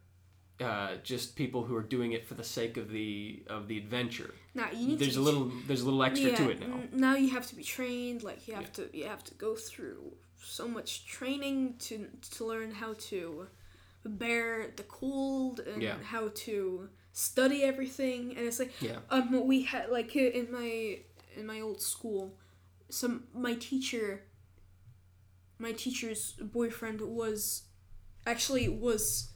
uh, 0.60 0.96
just 1.02 1.34
people 1.36 1.64
who 1.64 1.74
are 1.76 1.82
doing 1.82 2.12
it 2.12 2.26
for 2.26 2.34
the 2.34 2.44
sake 2.44 2.76
of 2.76 2.90
the 2.90 3.42
of 3.48 3.68
the 3.68 3.78
adventure. 3.78 4.34
Now 4.54 4.70
you 4.70 4.86
need 4.88 4.98
There's 4.98 5.14
to 5.14 5.20
a 5.20 5.22
little 5.22 5.50
there's 5.66 5.80
a 5.80 5.84
little 5.84 6.02
extra 6.04 6.30
yeah, 6.30 6.36
to 6.36 6.50
it 6.50 6.60
now. 6.60 6.74
n- 6.76 6.88
Now 6.92 7.14
you 7.16 7.30
have 7.30 7.46
to 7.48 7.56
be 7.56 7.62
trained. 7.64 8.22
Like 8.22 8.46
you 8.46 8.54
have 8.54 8.72
to 8.74 8.88
you 8.96 9.06
have 9.06 9.24
to 9.24 9.34
go 9.34 9.54
through 9.56 10.12
so 10.42 10.68
much 10.68 11.06
training 11.06 11.76
to 11.80 12.06
to 12.36 12.44
learn 12.44 12.70
how 12.72 12.94
to 13.10 13.46
bear 14.04 14.68
the 14.76 14.82
cold 14.84 15.60
and 15.60 15.82
Yeah. 15.82 15.96
how 16.02 16.28
to 16.46 16.88
study 17.12 17.62
everything. 17.64 18.36
And 18.36 18.46
it's 18.46 18.58
like 18.58 18.72
Yeah. 18.80 18.98
um 19.10 19.46
we 19.46 19.62
had 19.62 19.88
like 19.90 20.12
uh, 20.14 20.20
in 20.20 20.52
my 20.52 20.98
in 21.36 21.46
my 21.46 21.60
old 21.60 21.80
school, 21.80 22.36
some 22.90 23.24
my 23.34 23.54
teacher. 23.54 24.24
My 25.58 25.72
teacher's 25.72 26.32
boyfriend 26.40 27.00
was 27.00 27.62
actually 28.26 28.68
was 28.68 29.28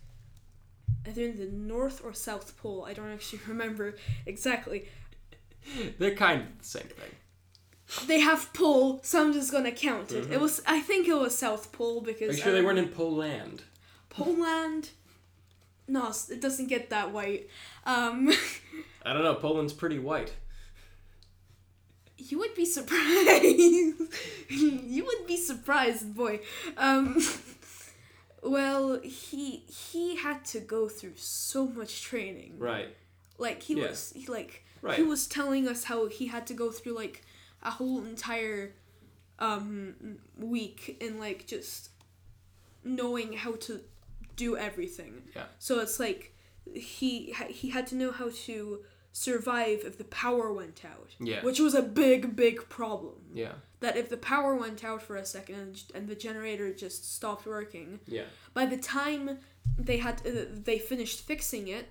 either 1.07 1.23
in 1.23 1.37
the 1.37 1.47
North 1.47 2.03
or 2.05 2.13
South 2.13 2.57
Pole. 2.57 2.85
I 2.89 2.93
don't 2.95 3.13
actually 3.13 3.41
remember 3.49 3.95
exactly. 4.27 4.89
They're 5.99 6.15
kind 6.15 6.43
of 6.43 6.59
the 6.59 6.65
same 6.65 6.85
thing. 6.85 8.07
they 8.07 8.21
have 8.21 8.53
pole, 8.53 9.01
so 9.03 9.25
I'm 9.25 9.33
just 9.33 9.51
gonna 9.53 9.73
count 9.73 10.13
it. 10.13 10.31
It 10.31 10.41
was 10.41 10.63
I 10.67 10.81
think 10.81 11.09
it 11.09 11.15
was 11.15 11.37
South 11.37 11.73
Pole 11.73 12.01
Mm-hmm. 12.01 12.09
Are 12.09 12.13
because 12.13 12.37
you 12.39 12.43
sure 12.43 12.53
they 12.53 12.63
weren't 12.63 12.79
in 12.79 12.89
Poland? 12.89 13.63
Poland. 14.11 14.91
No, 15.89 16.13
it 16.31 16.41
doesn't 16.41 16.67
get 16.69 16.91
that 16.91 17.13
white. 17.13 17.49
Um, 17.85 18.33
I 19.05 19.13
don't 19.13 19.23
know. 19.23 19.35
Poland's 19.35 19.73
pretty 19.73 19.99
white. 20.01 20.35
you 22.19 22.39
would 22.41 22.55
be 22.55 22.65
surprised. 22.65 23.01
you 24.49 25.05
would 25.05 25.27
be 25.29 25.37
surprised, 25.37 26.15
boy. 26.17 26.41
Um, 26.77 27.21
well, 28.51 29.01
he 29.01 29.65
he 29.69 30.17
had 30.17 30.45
to 30.47 30.61
go 30.61 30.89
through 30.89 31.17
so 31.17 31.67
much 31.67 32.03
training. 32.03 32.59
Right. 32.59 32.95
Like 33.39 33.63
he 33.63 33.75
Yeah. 33.75 33.89
was 33.91 34.13
he 34.15 34.27
like 34.27 34.65
Right. 34.83 34.97
he 34.97 35.03
was 35.03 35.27
telling 35.27 35.67
us 35.69 35.85
how 35.85 36.07
he 36.07 36.27
had 36.27 36.47
to 36.49 36.55
go 36.55 36.71
through 36.71 36.95
like 36.95 37.25
a 37.63 37.71
whole 37.71 38.05
entire 38.05 38.75
um 39.39 40.19
week 40.39 40.97
in 41.01 41.19
like 41.19 41.47
just 41.47 41.91
knowing 42.85 43.33
how 43.35 43.53
to 43.53 43.81
do 44.37 44.57
everything. 44.57 45.23
Yeah. 45.35 45.47
So 45.59 45.81
it's 45.81 45.99
like 45.99 46.35
he 46.75 47.33
he 47.49 47.71
had 47.71 47.87
to 47.89 47.95
know 47.97 48.11
how 48.13 48.31
to 48.47 48.85
survive 49.17 49.79
if 49.85 49.97
the 49.97 50.05
power 50.25 50.53
went 50.53 50.83
out. 50.85 51.11
Yeah. 51.19 51.43
Which 51.43 51.59
was 51.59 51.75
a 51.75 51.83
big 51.83 52.37
big 52.37 52.69
problem. 52.69 53.15
Yeah. 53.33 53.55
That 53.81 53.97
if 53.97 54.09
the 54.09 54.17
power 54.33 54.55
went 54.55 54.85
out 54.85 55.03
for 55.03 55.17
a 55.17 55.25
second 55.25 55.55
and, 55.65 55.83
and 55.95 56.09
the 56.09 56.15
generator 56.15 56.73
just 56.75 57.15
stopped 57.17 57.47
working, 57.47 58.01
Yeah. 58.07 58.27
by 58.55 58.67
the 58.67 58.77
time 58.77 59.39
they 59.79 59.99
had 59.99 60.17
uh, 60.27 60.31
they 60.69 60.79
finished 60.79 61.21
fixing 61.27 61.69
it, 61.69 61.87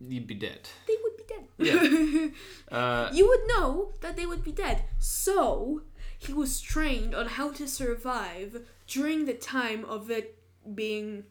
You'd 0.00 0.26
be 0.28 0.34
dead. 0.34 0.68
they 0.86 0.96
would 1.02 1.16
be 1.16 1.24
dead. 1.34 1.44
Yeah. 1.58 2.28
Uh, 2.78 3.08
you 3.12 3.26
would 3.26 3.44
know 3.54 3.92
that 4.02 4.14
they 4.16 4.26
would 4.26 4.44
be 4.44 4.52
dead. 4.52 4.84
So 4.98 5.82
he 6.18 6.32
was 6.32 6.60
trained 6.60 7.14
on 7.14 7.26
how 7.26 7.48
to 7.52 7.66
survive 7.66 8.50
during 8.86 9.24
the 9.26 9.34
time 9.34 9.84
of 9.84 10.10
it 10.10 10.26
being 10.74 11.24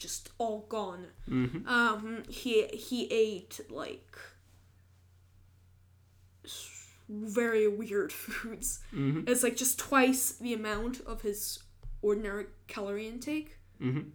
just 0.00 0.30
all 0.38 0.66
gone. 0.68 1.06
mhm. 1.28 1.64
Um, 1.66 2.22
he 2.28 2.66
he 2.68 3.06
ate 3.12 3.60
like 3.70 4.16
very 7.08 7.66
weird 7.68 8.12
foods. 8.24 8.80
Mhm. 8.94 9.28
It's 9.28 9.42
like 9.42 9.56
just 9.56 9.78
twice 9.78 10.32
the 10.32 10.54
amount 10.54 11.00
of 11.02 11.22
his 11.22 11.58
ordinary 12.02 12.46
calorie 12.68 13.06
intake. 13.08 13.56
Mhm. 13.80 14.10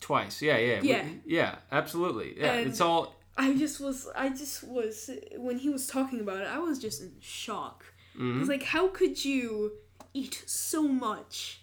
Twice. 0.00 0.42
Yeah. 0.42 0.58
Yeah. 0.58 0.80
Yeah. 0.82 1.04
We- 1.04 1.20
yeah. 1.36 1.56
Absolutely. 1.70 2.38
Yeah. 2.38 2.52
And- 2.54 2.68
it's 2.68 2.80
all. 2.80 3.14
I 3.36 3.54
just 3.54 3.80
was 3.80 4.08
I 4.16 4.30
just 4.30 4.64
was 4.64 5.10
when 5.36 5.58
he 5.58 5.68
was 5.70 5.86
talking 5.86 6.20
about 6.20 6.38
it, 6.42 6.48
I 6.48 6.58
was 6.58 6.78
just 6.80 7.00
in 7.02 7.12
shock. 7.20 7.84
mhm. 8.18 8.40
It's 8.40 8.48
like, 8.48 8.64
how 8.64 8.88
could 8.88 9.24
you 9.24 9.72
eat 10.12 10.42
so 10.46 10.88
much? 10.88 11.60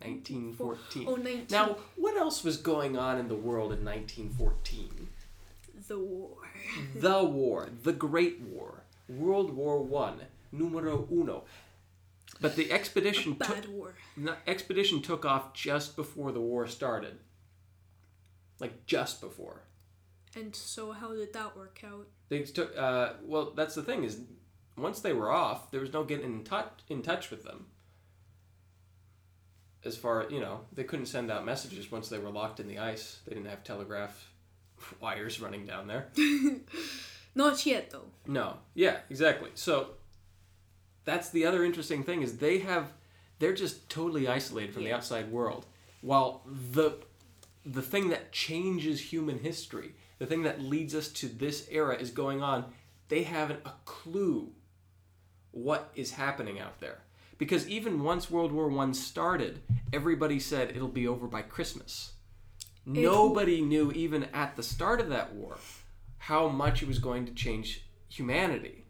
1914. 0.00 1.06
Oh, 1.08 1.16
19. 1.16 1.46
Now, 1.50 1.76
what 1.96 2.16
else 2.16 2.42
was 2.42 2.56
going 2.56 2.96
on 2.96 3.18
in 3.18 3.28
the 3.28 3.34
world 3.34 3.72
in 3.72 3.84
1914? 3.84 5.08
The 5.88 5.98
war. 5.98 6.36
the 6.94 7.24
war, 7.24 7.68
the 7.82 7.92
Great 7.92 8.40
War, 8.40 8.84
World 9.08 9.52
War 9.52 9.82
One, 9.82 10.20
numero 10.52 11.08
uno. 11.10 11.44
But 12.40 12.56
the 12.56 12.72
expedition 12.72 13.36
took 13.36 13.54
Bad 13.54 13.68
war. 13.68 13.94
the 14.16 14.36
expedition 14.46 15.02
took 15.02 15.24
off 15.24 15.52
just 15.52 15.96
before 15.96 16.32
the 16.32 16.40
war 16.40 16.66
started. 16.66 17.18
Like 18.58 18.86
just 18.86 19.20
before. 19.20 19.62
And 20.36 20.54
so, 20.54 20.92
how 20.92 21.12
did 21.14 21.32
that 21.32 21.56
work 21.56 21.80
out? 21.84 22.06
They 22.28 22.42
took. 22.42 22.76
Uh, 22.78 23.14
well, 23.22 23.52
that's 23.56 23.74
the 23.74 23.82
thing 23.82 24.04
is, 24.04 24.20
once 24.76 25.00
they 25.00 25.12
were 25.12 25.30
off, 25.30 25.70
there 25.70 25.80
was 25.80 25.92
no 25.92 26.04
getting 26.04 26.24
in 26.24 26.44
touch 26.44 26.70
in 26.88 27.02
touch 27.02 27.30
with 27.30 27.42
them. 27.42 27.66
As 29.84 29.96
far 29.96 30.22
as 30.22 30.30
you 30.30 30.40
know, 30.40 30.60
they 30.72 30.84
couldn't 30.84 31.06
send 31.06 31.30
out 31.30 31.44
messages 31.44 31.90
once 31.90 32.08
they 32.08 32.18
were 32.18 32.30
locked 32.30 32.60
in 32.60 32.68
the 32.68 32.78
ice. 32.78 33.20
They 33.26 33.34
didn't 33.34 33.48
have 33.48 33.64
telegraph 33.64 34.30
wires 35.00 35.40
running 35.40 35.66
down 35.66 35.86
there. 35.86 36.08
Not 37.34 37.64
yet, 37.64 37.90
though. 37.90 38.06
No. 38.26 38.58
Yeah, 38.74 38.98
exactly. 39.08 39.50
So 39.54 39.90
that's 41.04 41.30
the 41.30 41.46
other 41.46 41.64
interesting 41.64 42.02
thing 42.02 42.22
is 42.22 42.38
they 42.38 42.58
have 42.58 42.92
they're 43.38 43.54
just 43.54 43.88
totally 43.88 44.28
isolated 44.28 44.74
from 44.74 44.84
the 44.84 44.92
outside 44.92 45.30
world. 45.30 45.66
While 46.02 46.42
the 46.46 46.98
the 47.64 47.82
thing 47.82 48.08
that 48.10 48.32
changes 48.32 49.12
human 49.12 49.38
history, 49.38 49.94
the 50.18 50.26
thing 50.26 50.42
that 50.42 50.60
leads 50.60 50.94
us 50.94 51.08
to 51.08 51.26
this 51.26 51.66
era 51.70 51.96
is 51.96 52.10
going 52.10 52.42
on, 52.42 52.66
they 53.08 53.22
haven't 53.22 53.60
a 53.64 53.72
clue 53.84 54.50
what 55.52 55.90
is 55.94 56.12
happening 56.12 56.58
out 56.58 56.80
there. 56.80 57.00
Because 57.40 57.66
even 57.66 58.04
once 58.04 58.30
World 58.30 58.52
War 58.52 58.68
One 58.68 58.92
started, 58.92 59.62
everybody 59.94 60.38
said 60.38 60.76
it'll 60.76 60.88
be 60.88 61.08
over 61.08 61.26
by 61.26 61.40
Christmas. 61.40 62.12
Nobody 62.84 63.62
knew 63.62 63.90
even 63.92 64.24
at 64.34 64.56
the 64.56 64.62
start 64.62 65.00
of 65.00 65.08
that 65.08 65.34
war 65.34 65.56
how 66.18 66.48
much 66.48 66.82
it 66.82 66.88
was 66.88 66.98
going 66.98 67.24
to 67.24 67.32
change 67.32 67.86
humanity. 68.10 68.84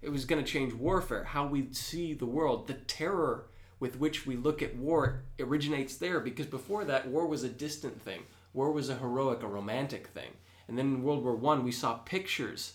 It 0.00 0.08
was 0.08 0.24
going 0.24 0.42
to 0.42 0.50
change 0.50 0.72
warfare, 0.72 1.24
how 1.24 1.46
we 1.46 1.70
see 1.72 2.14
the 2.14 2.24
world, 2.24 2.66
the 2.66 2.74
terror 2.74 3.48
with 3.78 3.98
which 3.98 4.26
we 4.26 4.36
look 4.36 4.62
at 4.62 4.74
war 4.74 5.24
originates 5.38 5.96
there 5.96 6.20
because 6.20 6.46
before 6.46 6.86
that 6.86 7.08
war 7.08 7.26
was 7.26 7.42
a 7.44 7.48
distant 7.50 8.00
thing. 8.00 8.22
War 8.54 8.72
was 8.72 8.88
a 8.88 8.96
heroic, 8.96 9.42
a 9.42 9.46
romantic 9.46 10.06
thing. 10.06 10.30
And 10.66 10.78
then 10.78 10.86
in 10.86 11.02
World 11.02 11.22
War 11.22 11.36
1 11.36 11.62
we 11.62 11.72
saw 11.72 11.96
pictures 11.98 12.72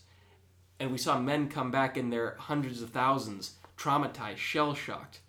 and 0.80 0.91
we 0.91 0.99
saw 0.99 1.20
men 1.20 1.49
come 1.49 1.72
back 1.72 1.97
in 1.97 2.11
their 2.11 2.36
hundreds 2.38 2.84
of 2.84 2.91
thousands, 2.91 3.57
traumatized, 3.78 4.38
shell-shocked. 4.38 5.19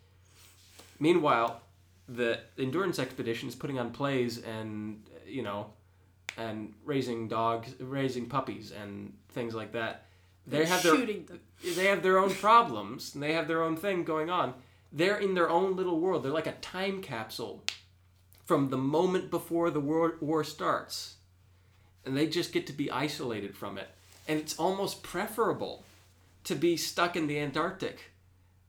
Meanwhile, 0.98 1.60
the 2.08 2.40
endurance 2.58 2.98
expedition 2.98 3.48
is 3.48 3.54
putting 3.54 3.78
on 3.78 3.90
plays 3.90 4.38
and 4.38 5.04
you 5.26 5.42
know 5.42 5.66
and 6.38 6.72
raising 6.84 7.28
dogs 7.28 7.74
raising 7.80 8.26
puppies 8.26 8.72
and 8.72 9.12
things 9.30 9.54
like 9.54 9.72
that. 9.72 10.06
They 10.46 10.64
have 10.64 10.82
their 10.82 10.96
they 10.96 11.86
have 11.86 12.02
their 12.02 12.18
own 12.18 12.32
problems 12.34 13.14
and 13.14 13.22
they 13.22 13.34
have 13.34 13.46
their 13.48 13.62
own 13.62 13.76
thing 13.76 14.04
going 14.04 14.30
on. 14.30 14.54
They're 14.90 15.18
in 15.18 15.34
their 15.34 15.50
own 15.50 15.76
little 15.76 16.00
world. 16.00 16.22
They're 16.22 16.32
like 16.32 16.46
a 16.46 16.52
time 16.52 17.02
capsule 17.02 17.62
from 18.46 18.70
the 18.70 18.78
moment 18.78 19.30
before 19.30 19.70
the 19.70 19.80
war, 19.80 20.16
war 20.20 20.42
starts. 20.42 21.16
And 22.06 22.16
they 22.16 22.26
just 22.26 22.52
get 22.52 22.66
to 22.68 22.72
be 22.72 22.90
isolated 22.90 23.54
from 23.54 23.76
it. 23.76 23.88
And 24.26 24.40
it's 24.40 24.58
almost 24.58 25.02
preferable 25.02 25.84
to 26.44 26.54
be 26.54 26.78
stuck 26.78 27.14
in 27.14 27.26
the 27.26 27.38
antarctic 27.38 28.10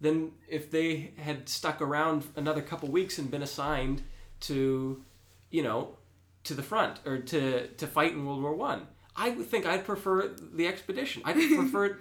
than 0.01 0.31
if 0.47 0.71
they 0.71 1.13
had 1.17 1.49
stuck 1.49 1.81
around 1.81 2.25
another 2.35 2.61
couple 2.61 2.89
weeks 2.89 3.17
and 3.17 3.29
been 3.29 3.41
assigned 3.41 4.01
to 4.41 5.03
you 5.51 5.63
know 5.63 5.97
to 6.43 6.53
the 6.53 6.63
front 6.63 6.99
or 7.05 7.17
to 7.19 7.67
to 7.67 7.85
fight 7.87 8.13
in 8.13 8.25
world 8.25 8.41
war 8.41 8.55
one 8.55 8.87
i 9.15 9.29
would 9.29 9.45
think 9.47 9.65
i'd 9.65 9.83
prefer 9.85 10.27
the 10.53 10.67
expedition 10.67 11.21
i'd 11.25 11.35
prefer 11.55 11.85
it 11.85 11.95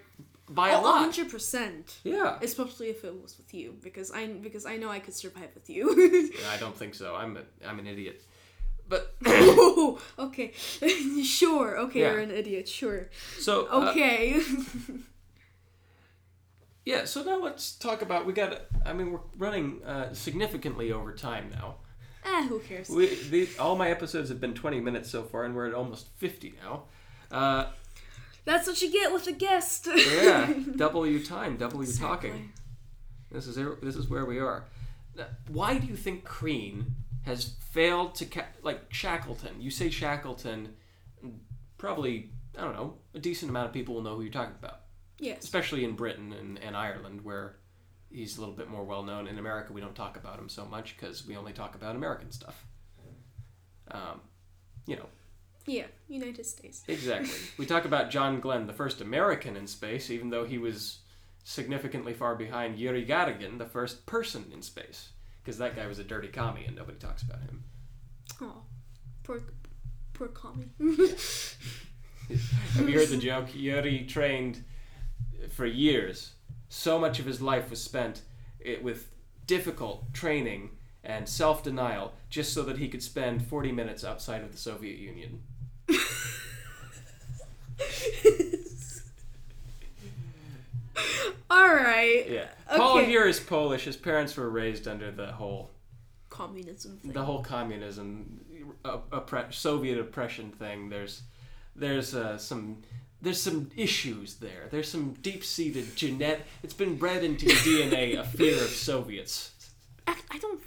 by 0.51 0.71
a 0.71 0.79
Oh, 0.79 0.83
lot 0.83 1.11
100%. 1.13 1.97
yeah 2.05 2.39
Especially 2.41 2.89
if 2.89 3.05
it 3.05 3.15
was 3.23 3.37
with 3.37 3.53
you, 3.53 3.77
because 3.83 4.11
I 4.11 4.29
because 4.29 4.65
I 4.65 4.77
know 4.79 4.89
I 4.89 4.99
could 4.99 5.13
survive 5.15 5.51
with 5.55 5.69
you. 5.69 5.85
i 6.55 6.57
don't 6.57 6.75
think 6.77 6.95
so 6.95 7.15
i'm 7.17 7.37
a, 7.37 7.43
i'm 7.69 7.79
an 7.79 7.87
idiot 7.87 8.23
but 8.89 9.15
oh, 9.27 10.01
okay, 10.19 10.53
sure. 11.23 11.79
Okay, 11.85 12.01
Yeah. 12.01 12.13
you're 12.13 12.21
an 12.21 12.31
idiot. 12.31 12.67
Sure. 12.67 13.11
so 13.39 13.67
uh, 13.71 13.91
Okay. 13.91 14.41
Yeah 16.89 17.05
so 17.05 17.23
now 17.23 17.39
let's 17.39 17.73
talk 17.73 18.01
about 18.01 18.25
we 18.25 18.33
got 18.33 18.63
i 18.87 18.95
mean 18.95 19.13
we're 19.13 19.21
running 19.37 19.83
uh, 19.85 20.11
significantly 20.15 20.91
over 20.91 21.13
time 21.13 21.51
now 21.51 21.75
ah, 22.25 22.47
who 22.49 22.59
cares? 22.61 22.89
we, 22.89 23.15
the, 23.29 23.47
all 23.59 23.77
my 23.77 23.91
episodes 23.91 24.31
have 24.31 24.41
been 24.41 24.55
20 24.55 24.81
minutes 24.81 25.11
so 25.11 25.23
far 25.23 25.45
and 25.45 25.55
we're 25.55 25.67
at 25.69 25.75
almost 25.75 26.09
50 26.17 26.55
now 26.65 26.85
uh, 27.31 27.67
That's 28.47 28.67
what 28.67 28.81
you 28.81 28.91
get 28.91 29.13
with 29.13 29.27
a 29.27 29.33
guest. 29.33 29.87
yeah 29.97 30.51
double 30.77 31.07
your 31.07 31.21
time 31.21 31.59
double 31.59 31.77
your 31.77 31.85
Exactly. 31.85 32.31
talking 32.31 32.53
this 33.31 33.47
is 33.47 33.57
this 33.83 33.97
is 33.97 34.09
where 34.09 34.25
we 34.25 34.39
are 34.39 34.65
Now, 35.15 35.27
why 35.49 35.77
do 35.77 35.87
you 35.87 35.97
think 35.97 36.25
Crean 36.25 36.95
has 37.27 37.53
failed 37.71 38.15
to 38.15 38.25
ca- 38.25 38.55
like 38.63 38.81
Shackleton 38.91 39.61
you 39.61 39.71
say 39.71 39.91
Shackleton 39.91 40.75
probably 41.77 42.31
I 42.57 42.63
don't 42.63 42.73
know 42.75 42.95
a 43.15 43.19
decent 43.19 43.51
amount 43.51 43.67
of 43.67 43.73
people 43.75 43.95
will 43.95 44.03
know 44.03 44.17
who 44.17 44.23
you're 44.23 44.33
talking 44.33 44.57
about 44.59 44.81
Yes. 45.21 45.43
especially 45.45 45.85
in 45.85 45.93
Britain 45.95 46.33
and, 46.33 46.59
and 46.59 46.77
Ireland 46.77 47.23
where 47.25 47.57
he's 48.11 48.37
a 48.37 48.41
little 48.41 48.55
bit 48.55 48.69
more 48.69 48.85
well 48.85 49.03
known 49.03 49.27
in 49.27 49.39
America 49.39 49.73
we 49.73 49.81
don't 49.81 49.95
talk 49.95 50.17
about 50.17 50.39
him 50.39 50.49
so 50.49 50.65
much 50.65 50.97
because 50.97 51.27
we 51.27 51.37
only 51.37 51.53
talk 51.53 51.75
about 51.75 51.97
American 51.97 52.31
stuff 52.33 52.65
um, 53.91 54.21
you 54.87 54.97
know 54.97 55.07
Yeah, 55.67 55.87
United 56.09 56.47
States. 56.47 56.83
Exactly. 56.89 57.31
we 57.59 57.67
talk 57.67 57.85
about 57.85 58.11
John 58.11 58.41
Glenn, 58.41 58.67
the 58.67 58.73
first 58.73 59.01
American 59.01 59.57
in 59.57 59.67
space, 59.67 60.11
even 60.11 60.31
though 60.31 60.45
he 60.45 60.59
was 60.59 60.99
significantly 61.45 62.13
far 62.15 62.35
behind 62.35 62.79
Yuri 62.79 63.05
Gagarin, 63.05 63.59
the 63.59 63.67
first 63.67 64.05
person 64.07 64.45
in 64.53 64.63
space, 64.63 65.11
because 65.43 65.59
that 65.59 65.75
guy 65.77 65.87
was 65.87 65.99
a 65.99 66.05
dirty 66.05 66.29
commie 66.29 66.65
and 66.67 66.77
nobody 66.77 66.99
talks 66.99 67.23
about 67.23 67.41
him. 67.41 67.65
Oh, 68.41 68.63
poor, 69.25 69.43
poor 70.15 70.29
commie. 70.29 70.69
Have 72.75 72.89
you 72.89 72.99
heard 72.99 73.09
the 73.09 73.17
joke? 73.17 73.49
Yuri 73.55 74.05
trained 74.07 74.63
for 75.53 75.67
years. 75.67 76.33
So 76.69 76.99
much 76.99 77.19
of 77.19 77.27
his 77.27 77.41
life 77.41 77.71
was 77.71 77.83
spent 77.83 78.23
it, 78.61 78.83
with 78.83 79.09
difficult 79.47 80.13
training 80.13 80.71
and 81.05 81.29
self 81.29 81.63
denial 81.63 82.13
just 82.29 82.53
so 82.53 82.63
that 82.65 82.79
he 82.79 82.89
could 82.89 83.03
spend 83.03 83.47
40 83.47 83.73
minutes 83.73 84.05
outside 84.05 84.43
of 84.43 84.53
the 84.53 84.59
Soviet 84.59 84.99
Union. 84.99 85.43
All 91.51 91.75
right. 91.75 92.25
Yeah. 92.29 92.47
Paul 92.77 92.99
Okay. 92.99 93.07
here 93.07 93.27
is 93.27 93.41
Polish. 93.41 93.85
His 93.85 93.97
parents 93.97 94.37
were 94.37 94.51
raised 94.51 94.87
under 94.89 95.11
the 95.11 95.27
whole 95.33 95.71
Communism 96.29 96.99
thing. 96.99 97.13
the 97.13 97.25
whole 97.25 97.43
communism, 97.43 98.41
oppre- 98.85 99.53
Soviet 99.53 99.99
oppression 99.99 100.51
thing. 100.53 100.89
There's 100.89 101.23
there's 101.75 102.15
uh, 102.15 102.37
some 102.39 102.83
there's 103.23 103.41
some 103.41 103.71
issues 103.77 104.37
there. 104.37 104.69
There's 104.71 104.91
some 104.91 105.15
deep 105.23 105.45
seated 105.45 105.97
genetic. 105.97 106.45
It's 106.63 106.75
been 106.75 106.97
bred 106.97 107.25
into 107.25 107.47
your 107.47 107.57
DNA 107.57 108.19
a 108.19 108.25
fear 108.25 108.55
of 108.55 108.71
Soviets. 108.71 109.53
I, 110.07 110.15
I 110.31 110.39
don't. 110.39 110.61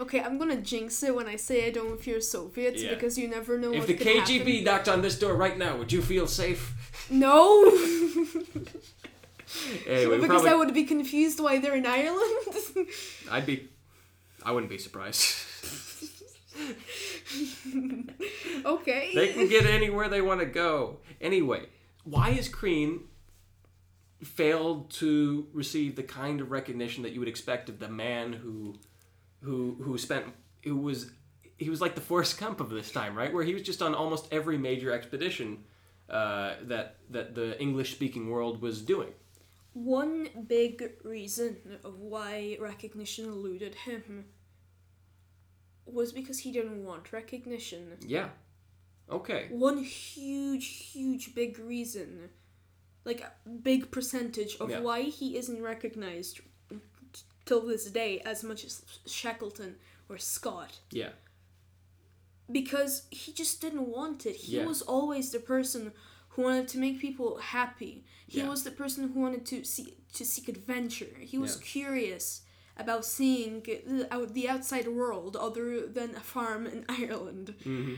Okay, 0.00 0.20
I'm 0.22 0.38
gonna 0.38 0.56
jinx 0.60 1.02
it 1.02 1.14
when 1.14 1.26
I 1.28 1.36
say 1.36 1.66
I 1.66 1.70
don't 1.70 2.00
fear 2.00 2.20
Soviets 2.22 2.82
Yeah. 2.82 2.94
because 2.94 3.18
you 3.18 3.28
never 3.28 3.58
know 3.58 3.72
If 3.72 3.80
what 3.80 3.86
the 3.88 3.94
KGB 3.98 4.38
happen. 4.60 4.64
knocked 4.64 4.88
on 4.88 5.02
this 5.02 5.18
door 5.18 5.34
right 5.34 5.58
now, 5.58 5.76
would 5.76 5.92
you 5.92 6.00
feel 6.00 6.26
safe? 6.26 6.72
No. 7.10 7.70
Anyway, 9.86 10.16
because 10.20 10.28
probably, 10.42 10.50
I 10.50 10.54
would 10.54 10.72
be 10.72 10.84
confused 10.84 11.40
why 11.40 11.58
they're 11.58 11.74
in 11.74 11.84
Ireland. 11.84 12.46
I'd 13.32 13.46
be, 13.46 13.68
I 14.44 14.52
wouldn't 14.52 14.70
be 14.70 14.78
surprised. 14.78 15.34
okay. 18.64 19.12
they 19.14 19.32
can 19.32 19.48
get 19.48 19.66
anywhere 19.66 20.08
they 20.08 20.20
want 20.20 20.40
to 20.40 20.46
go. 20.46 20.98
Anyway, 21.20 21.66
why 22.04 22.30
is 22.30 22.48
Crean 22.48 23.04
failed 24.22 24.90
to 24.90 25.46
receive 25.52 25.96
the 25.96 26.02
kind 26.02 26.40
of 26.40 26.50
recognition 26.50 27.02
that 27.02 27.12
you 27.12 27.20
would 27.20 27.28
expect 27.28 27.68
of 27.68 27.78
the 27.78 27.88
man 27.88 28.32
who, 28.32 28.76
who, 29.42 29.76
who 29.82 29.96
spent, 29.96 30.26
who 30.64 30.76
was, 30.76 31.10
he 31.56 31.70
was 31.70 31.80
like 31.80 31.94
the 31.94 32.00
Forrest 32.00 32.38
Gump 32.38 32.60
of 32.60 32.70
this 32.70 32.90
time, 32.90 33.14
right? 33.14 33.32
Where 33.32 33.44
he 33.44 33.54
was 33.54 33.62
just 33.62 33.82
on 33.82 33.94
almost 33.94 34.28
every 34.32 34.58
major 34.58 34.92
expedition 34.92 35.64
uh, 36.10 36.54
that 36.62 36.96
that 37.10 37.34
the 37.34 37.60
English 37.60 37.92
speaking 37.92 38.30
world 38.30 38.60
was 38.60 38.82
doing. 38.82 39.12
One 39.72 40.28
big 40.48 40.90
reason 41.04 41.56
of 41.84 42.00
why 42.00 42.56
recognition 42.60 43.26
eluded 43.26 43.76
him 43.76 44.24
was 45.92 46.12
because 46.12 46.40
he 46.40 46.52
didn't 46.52 46.84
want 46.84 47.12
recognition. 47.12 47.96
Yeah. 48.00 48.30
Okay. 49.10 49.48
One 49.50 49.78
huge, 49.82 50.66
huge 50.92 51.34
big 51.34 51.58
reason, 51.58 52.30
like 53.04 53.20
a 53.22 53.32
big 53.48 53.90
percentage 53.90 54.56
of 54.60 54.70
Yeah. 54.70 54.80
why 54.80 55.02
he 55.02 55.36
isn't 55.36 55.60
recognized 55.62 56.40
till 57.46 57.66
this 57.66 57.86
day 57.90 58.20
as 58.20 58.44
much 58.44 58.64
as 58.64 58.84
Shackleton 59.06 59.76
or 60.08 60.18
Scott. 60.18 60.80
Yeah. 60.90 61.12
because 62.52 63.04
he 63.12 63.32
just 63.32 63.60
didn't 63.60 63.86
want 63.86 64.26
it. 64.26 64.34
He 64.34 64.56
Yeah. 64.56 64.66
was 64.66 64.82
always 64.82 65.30
the 65.30 65.38
person 65.38 65.92
who 66.30 66.42
wanted 66.42 66.66
to 66.68 66.78
make 66.78 66.98
people 66.98 67.36
happy. 67.38 68.04
He 68.26 68.38
Yeah. 68.40 68.48
was 68.48 68.64
the 68.64 68.72
person 68.72 69.08
who 69.12 69.20
wanted 69.20 69.46
to 69.46 69.62
see 69.64 69.94
to 70.14 70.24
seek 70.24 70.48
adventure. 70.48 71.14
He 71.20 71.38
was 71.38 71.54
curious 71.58 72.42
about 72.80 73.04
seeing 73.04 73.62
the, 73.62 74.06
out 74.10 74.34
the 74.34 74.48
outside 74.48 74.88
world 74.88 75.36
other 75.36 75.86
than 75.86 76.10
a 76.14 76.20
farm 76.20 76.66
in 76.66 76.84
Ireland, 77.00 77.54
hmm 77.62 77.94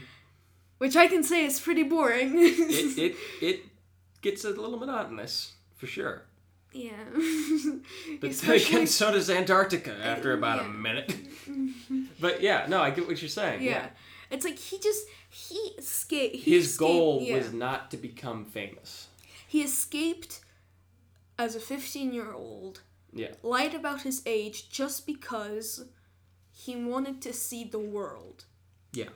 which 0.79 0.97
I 0.97 1.07
can 1.07 1.23
say 1.23 1.45
is 1.45 1.61
pretty 1.61 1.85
boring. 1.85 2.33
It, 2.37 2.99
it 3.07 3.17
it 3.41 3.61
gets 4.21 4.45
a 4.45 4.51
little 4.51 4.79
monotonous 4.79 5.53
for 5.77 5.87
sure. 5.87 6.23
yeah. 6.73 7.05
But 8.21 8.31
Especially- 8.31 8.77
again, 8.77 8.87
so 8.89 9.13
does 9.13 9.31
Antarctica 9.31 9.93
after 10.13 10.33
about 10.33 10.59
a 10.65 10.69
minute. 10.69 11.15
but 12.21 12.43
yeah, 12.43 12.67
no, 12.69 12.81
I 12.83 12.91
get 12.91 13.07
what 13.07 13.21
you're 13.23 13.29
saying. 13.29 13.63
yeah. 13.63 13.71
Yeah. 13.71 13.87
It's 14.31 14.45
like 14.45 14.59
he 14.59 14.79
just 14.79 15.07
he 15.29 15.59
escaped. 15.79 16.37
He 16.37 16.51
His 16.57 16.65
escaped, 16.71 16.79
goal 16.81 17.21
yeah. 17.23 17.37
was 17.37 17.53
not 17.53 17.91
to 17.93 17.97
become 17.97 18.45
famous. 18.45 19.09
he 19.47 19.63
escaped 19.63 20.41
as 21.39 21.55
a 21.55 21.61
15 21.61 22.13
year 22.13 22.33
old 22.33 22.81
Yeah. 23.13 23.33
lied 23.43 23.75
about 23.75 24.03
his 24.03 24.23
age 24.27 24.71
just 24.71 25.07
because 25.07 25.85
he 26.51 26.77
wanted 26.77 27.21
to 27.23 27.33
see 27.33 27.65
the 27.65 27.79
world. 27.79 28.45
Yeah. 28.93 29.09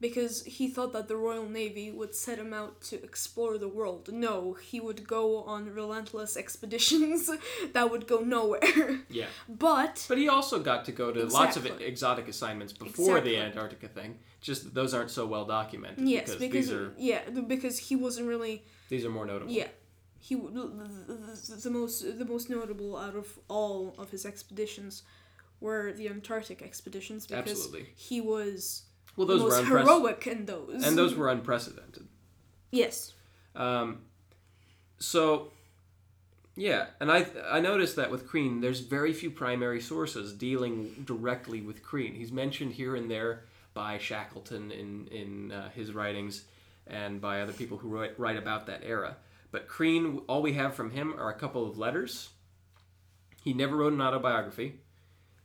Because 0.00 0.42
he 0.44 0.68
thought 0.68 0.92
that 0.92 1.08
the 1.08 1.16
Royal 1.16 1.48
Navy 1.48 1.90
would 1.90 2.14
set 2.14 2.38
him 2.38 2.52
out 2.52 2.82
to 2.82 3.02
explore 3.02 3.56
the 3.56 3.68
world. 3.68 4.10
No, 4.12 4.52
he 4.54 4.78
would 4.80 5.06
go 5.06 5.42
on 5.44 5.72
relentless 5.72 6.36
expeditions 6.36 7.30
that 7.72 7.90
would 7.90 8.06
go 8.06 8.18
nowhere. 8.18 9.00
Yeah. 9.08 9.26
but 9.48 10.04
But 10.08 10.18
he 10.18 10.28
also 10.28 10.58
got 10.60 10.84
to 10.86 10.92
go 10.92 11.10
to 11.12 11.24
lots 11.26 11.56
of 11.56 11.64
exotic 11.80 12.28
assignments 12.28 12.72
before 12.72 13.20
the 13.20 13.36
Antarctica 13.38 13.88
thing. 13.88 14.18
Just 14.42 14.74
those 14.74 14.92
aren't 14.92 15.10
so 15.10 15.24
well 15.26 15.46
documented. 15.46 16.06
yes, 16.06 16.24
because, 16.34 16.38
because 16.40 16.66
these 16.68 16.72
are 16.72 16.92
yeah, 16.98 17.20
because 17.46 17.78
he 17.78 17.96
wasn't 17.96 18.26
really 18.28 18.62
these 18.90 19.04
are 19.06 19.10
more 19.10 19.24
notable. 19.24 19.50
yeah. 19.50 19.68
He 20.24 20.36
the, 20.36 21.70
most 21.70 22.18
the 22.18 22.24
most 22.24 22.48
notable 22.48 22.96
out 22.96 23.14
of 23.14 23.38
all 23.46 23.94
of 23.98 24.08
his 24.08 24.24
expeditions 24.24 25.02
were 25.60 25.92
the 25.92 26.08
Antarctic 26.08 26.62
expeditions 26.62 27.26
because 27.26 27.50
Absolutely. 27.50 27.88
he 27.94 28.22
was 28.22 28.84
Well, 29.16 29.26
the 29.26 29.34
those 29.34 29.42
were 29.42 29.50
most 29.50 29.68
heroic 29.68 30.26
in 30.26 30.46
those. 30.46 30.82
And 30.82 30.96
those 30.96 31.14
were 31.14 31.28
unprecedented. 31.28 32.08
yes. 32.70 33.12
Um, 33.54 33.98
so, 34.98 35.52
yeah, 36.56 36.86
and 37.00 37.12
I 37.12 37.26
I 37.50 37.60
noticed 37.60 37.96
that 37.96 38.10
with 38.10 38.26
Crean, 38.26 38.62
there's 38.62 38.80
very 38.80 39.12
few 39.12 39.30
primary 39.30 39.82
sources 39.82 40.32
dealing 40.32 41.04
directly 41.04 41.60
with 41.60 41.82
Crean. 41.82 42.14
He's 42.14 42.32
mentioned 42.32 42.72
here 42.72 42.96
and 42.96 43.10
there 43.10 43.42
by 43.74 43.98
Shackleton 43.98 44.70
in 44.72 45.06
in 45.08 45.52
uh, 45.52 45.68
his 45.68 45.92
writings, 45.92 46.44
and 46.86 47.20
by 47.20 47.42
other 47.42 47.52
people 47.52 47.76
who 47.76 47.88
write, 47.88 48.18
write 48.18 48.38
about 48.38 48.64
that 48.68 48.80
era. 48.84 49.16
But 49.54 49.68
Crean, 49.68 50.20
all 50.26 50.42
we 50.42 50.54
have 50.54 50.74
from 50.74 50.90
him 50.90 51.14
are 51.16 51.30
a 51.30 51.38
couple 51.38 51.64
of 51.64 51.78
letters. 51.78 52.30
He 53.44 53.54
never 53.54 53.76
wrote 53.76 53.92
an 53.92 54.00
autobiography. 54.00 54.80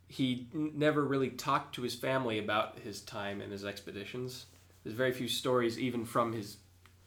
He 0.07 0.47
n- 0.51 0.72
never 0.74 1.05
really 1.05 1.30
talked 1.30 1.76
to 1.76 1.84
his 1.84 1.93
family 1.93 2.39
about 2.39 2.80
his 2.80 3.01
time 3.01 3.39
and 3.39 3.51
his 3.51 3.64
expeditions. 3.64 4.47
There's 4.84 4.95
very 4.95 5.12
few 5.12 5.28
stories, 5.28 5.78
even 5.78 6.05
from 6.05 6.34
his 6.34 6.57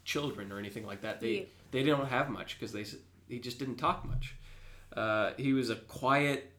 children 0.04 0.52
or 0.52 0.60
anything 0.60 0.86
like 0.86 1.00
that. 1.00 1.20
They 1.20 1.32
Yeah. 1.38 1.44
they 1.72 1.82
don't 1.82 2.06
have 2.06 2.30
much 2.30 2.56
because 2.56 2.70
they 2.70 2.84
he 3.28 3.40
just 3.40 3.58
didn't 3.58 3.78
talk 3.78 4.04
much. 4.04 4.36
Uh, 4.96 5.32
he 5.36 5.52
was 5.52 5.70
a 5.70 5.76
quiet 5.76 6.52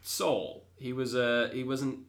soul. 0.00 0.64
He 0.76 0.94
was 0.94 1.14
a 1.14 1.50
he 1.52 1.62
wasn't 1.62 2.06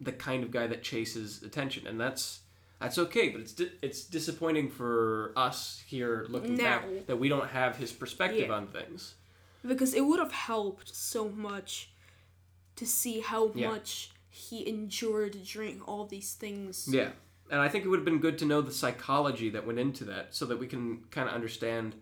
the 0.00 0.12
kind 0.12 0.42
of 0.42 0.50
guy 0.50 0.66
that 0.68 0.82
chases 0.82 1.42
attention, 1.42 1.86
and 1.86 2.00
that's 2.00 2.40
that's 2.82 2.98
okay. 2.98 3.28
But 3.30 3.40
it's 3.42 3.52
di- 3.52 3.72
it's 3.82 4.04
disappointing 4.04 4.70
for 4.70 5.32
us 5.36 5.82
here 5.86 6.26
looking 6.28 6.56
back 6.56 6.84
that 7.06 7.16
we 7.18 7.28
don't 7.28 7.48
have 7.48 7.76
his 7.76 7.92
perspective 7.92 8.48
Yeah. 8.48 8.54
on 8.54 8.66
things. 8.68 9.14
because 9.64 9.94
it 9.94 10.00
would 10.04 10.18
have 10.18 10.32
helped 10.32 10.92
so 10.92 11.28
much 11.28 11.92
to 12.74 12.84
see 12.84 13.20
how 13.20 13.52
Yeah. 13.54 13.68
much 13.68 14.10
he 14.28 14.66
endured 14.68 15.36
during 15.44 15.80
all 15.82 16.04
these 16.04 16.34
things. 16.34 16.88
Yeah. 16.90 17.12
And 17.48 17.60
I 17.60 17.68
think 17.68 17.84
it 17.84 17.88
would 17.88 17.98
have 18.00 18.04
been 18.04 18.18
good 18.18 18.38
to 18.38 18.44
know 18.44 18.60
the 18.60 18.72
psychology 18.72 19.50
that 19.50 19.64
went 19.64 19.78
into 19.78 20.04
that 20.06 20.34
so 20.34 20.46
that 20.46 20.58
we 20.58 20.66
can 20.66 21.04
kind 21.10 21.28
of 21.28 21.34
understand. 21.34 21.94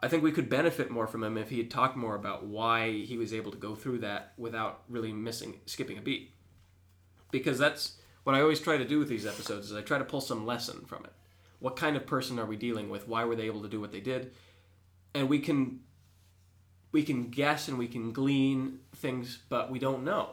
I 0.00 0.06
think 0.06 0.22
we 0.22 0.30
could 0.30 0.48
benefit 0.48 0.90
more 0.92 1.08
from 1.08 1.24
him 1.24 1.36
if 1.36 1.50
he 1.50 1.58
had 1.58 1.70
talked 1.72 1.96
more 1.96 2.14
about 2.14 2.44
why 2.44 2.92
he 2.92 3.16
was 3.18 3.32
able 3.34 3.50
to 3.50 3.58
go 3.58 3.74
through 3.74 3.98
that 3.98 4.32
without 4.36 4.84
really 4.88 5.12
missing, 5.12 5.60
skipping 5.66 5.98
a 5.98 6.02
beat. 6.02 6.30
Because 7.32 7.58
that's 7.58 7.96
what 8.24 8.34
I 8.34 8.40
always 8.40 8.60
try 8.60 8.76
to 8.76 8.84
do 8.84 8.98
with 8.98 9.08
these 9.08 9.26
episodes 9.26 9.70
is 9.70 9.76
I 9.76 9.82
try 9.82 9.98
to 9.98 10.04
pull 10.04 10.20
some 10.20 10.46
lesson 10.46 10.84
from 10.86 11.04
it. 11.04 11.12
What 11.58 11.76
kind 11.76 11.96
of 11.96 12.06
person 12.06 12.38
are 12.38 12.46
we 12.46 12.56
dealing 12.56 12.88
with? 12.90 13.06
Why 13.08 13.24
were 13.24 13.36
they 13.36 13.44
able 13.46 13.62
to 13.62 13.68
do 13.68 13.80
what 13.80 13.92
they 13.92 14.00
did? 14.00 14.32
And 15.14 15.28
we 15.28 15.38
can 15.40 15.80
we 16.92 17.02
can 17.02 17.28
guess 17.30 17.68
and 17.68 17.78
we 17.78 17.86
can 17.88 18.12
glean 18.12 18.80
things, 18.96 19.38
but 19.48 19.70
we 19.70 19.78
don't 19.78 20.04
know. 20.04 20.30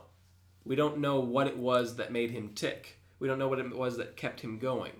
We 0.66 0.76
don't 0.76 0.98
know 1.00 1.20
what 1.20 1.48
it 1.48 1.58
was 1.58 1.96
that 1.98 2.12
made 2.12 2.32
him 2.32 2.50
tick. 2.56 3.00
We 3.20 3.28
don't 3.28 3.40
know 3.40 3.48
what 3.48 3.60
it 3.60 3.76
was 3.76 3.98
that 3.98 4.18
kept 4.18 4.42
him 4.42 4.58
going. 4.60 4.92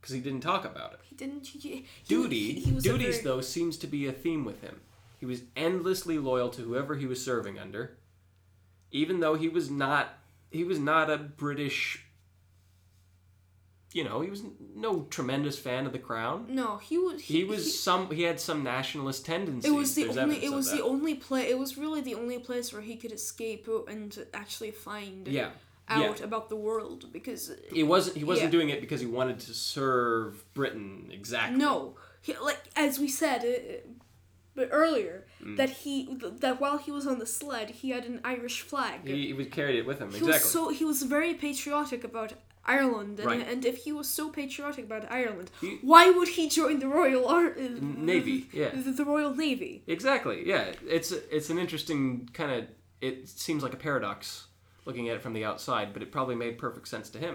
Because 0.00 0.14
he 0.14 0.20
didn't 0.20 0.40
talk 0.42 0.64
about 0.64 0.92
it. 0.92 1.00
He 1.02 1.16
didn't. 1.16 1.46
He, 1.46 1.58
he- 1.58 1.86
Duty, 2.06 2.52
he 2.60 2.72
was 2.72 2.84
duties 2.84 3.16
very- 3.16 3.24
though 3.24 3.40
seems 3.40 3.76
to 3.78 3.86
be 3.86 4.06
a 4.06 4.12
theme 4.12 4.44
with 4.44 4.60
him. 4.62 4.80
He 5.18 5.26
was 5.26 5.42
endlessly 5.56 6.18
loyal 6.18 6.48
to 6.50 6.62
whoever 6.62 6.94
he 6.96 7.06
was 7.06 7.24
serving 7.24 7.58
under, 7.58 7.96
even 8.92 9.18
though 9.20 9.34
he 9.34 9.48
was 9.48 9.68
not 9.70 10.10
he 10.50 10.64
was 10.64 10.78
not 10.78 11.10
a 11.10 11.18
British. 11.18 12.04
You 13.94 14.04
know, 14.04 14.20
he 14.20 14.28
was 14.28 14.42
no 14.74 15.06
tremendous 15.08 15.58
fan 15.58 15.86
of 15.86 15.92
the 15.92 15.98
crown. 15.98 16.46
No, 16.50 16.76
he 16.76 16.98
was. 16.98 17.22
He 17.22 17.42
was 17.44 17.80
some. 17.80 18.10
He 18.10 18.22
had 18.22 18.38
some 18.38 18.62
nationalist 18.62 19.24
tendencies. 19.24 19.70
It 19.70 19.74
was 19.74 19.94
the 19.94 20.04
There's 20.04 20.16
only. 20.18 20.44
It 20.44 20.52
was 20.52 20.70
the 20.70 20.82
only 20.82 21.14
place. 21.14 21.50
It 21.50 21.58
was 21.58 21.78
really 21.78 22.02
the 22.02 22.14
only 22.14 22.38
place 22.38 22.70
where 22.72 22.82
he 22.82 22.96
could 22.96 23.12
escape 23.12 23.66
and 23.88 24.26
actually 24.34 24.72
find 24.72 25.26
Yeah, 25.26 25.50
out 25.88 26.20
about 26.20 26.50
the 26.50 26.56
world 26.56 27.10
because 27.14 27.50
He 27.72 27.82
wasn't. 27.82 28.18
He 28.18 28.24
wasn't 28.24 28.48
Yeah. 28.48 28.58
doing 28.58 28.68
it 28.68 28.82
because 28.82 29.00
he 29.00 29.06
wanted 29.06 29.38
to 29.40 29.54
serve 29.54 30.44
Britain 30.52 31.08
exactly. 31.10 31.58
no, 31.58 31.96
he, 32.20 32.36
like 32.36 32.60
as 32.76 32.98
we 32.98 33.08
said, 33.08 33.42
uh, 33.42 33.88
but 34.58 34.68
earlier 34.82 35.16
Mm. 35.44 35.56
that 35.60 35.70
he 35.82 35.94
that 36.44 36.56
while 36.62 36.78
he 36.86 36.90
was 36.98 37.06
on 37.12 37.16
the 37.22 37.30
sled, 37.38 37.68
he 37.80 37.88
had 37.96 38.04
an 38.12 38.18
Irish 38.34 38.58
flag. 38.70 38.96
he, 39.06 39.28
he 39.30 39.32
was 39.40 39.46
carried 39.58 39.76
it 39.80 39.86
with 39.90 39.98
him 40.02 40.10
He 40.10 40.16
exactly. 40.18 40.32
was 40.46 40.52
so 40.56 40.62
he 40.80 40.84
was 40.92 40.98
very 41.16 41.32
patriotic 41.46 42.02
about 42.10 42.30
Ireland, 42.78 43.14
and, 43.20 43.26
Right. 43.30 43.48
and 43.52 43.60
if 43.72 43.76
he 43.84 43.92
was 44.00 44.08
so 44.18 44.24
patriotic 44.40 44.84
about 44.90 45.04
Ireland, 45.20 45.48
He- 45.64 45.78
why 45.92 46.04
would 46.16 46.30
he 46.38 46.44
join 46.60 46.76
the 46.84 46.88
Royal 47.00 47.24
Ar- 47.34 47.56
uh, 47.64 47.68
Navy, 48.12 48.38
yeah. 48.60 48.70
the, 48.86 48.90
the 49.00 49.06
Royal 49.14 49.32
Navy? 49.46 49.74
Exactly. 49.96 50.38
Yeah, 50.52 50.64
it's 50.96 51.10
it's 51.36 51.48
an 51.54 51.58
interesting 51.64 52.28
kind 52.38 52.50
of. 52.56 52.60
It 53.08 53.16
seems 53.46 53.60
like 53.66 53.74
a 53.78 53.82
paradox 53.88 54.20
looking 54.88 55.08
at 55.08 55.14
it 55.18 55.22
from 55.26 55.34
the 55.38 55.44
outside, 55.50 55.88
but 55.94 56.00
it 56.04 56.08
probably 56.16 56.34
made 56.44 56.52
perfect 56.66 56.86
sense 56.94 57.08
to 57.14 57.18
him, 57.26 57.34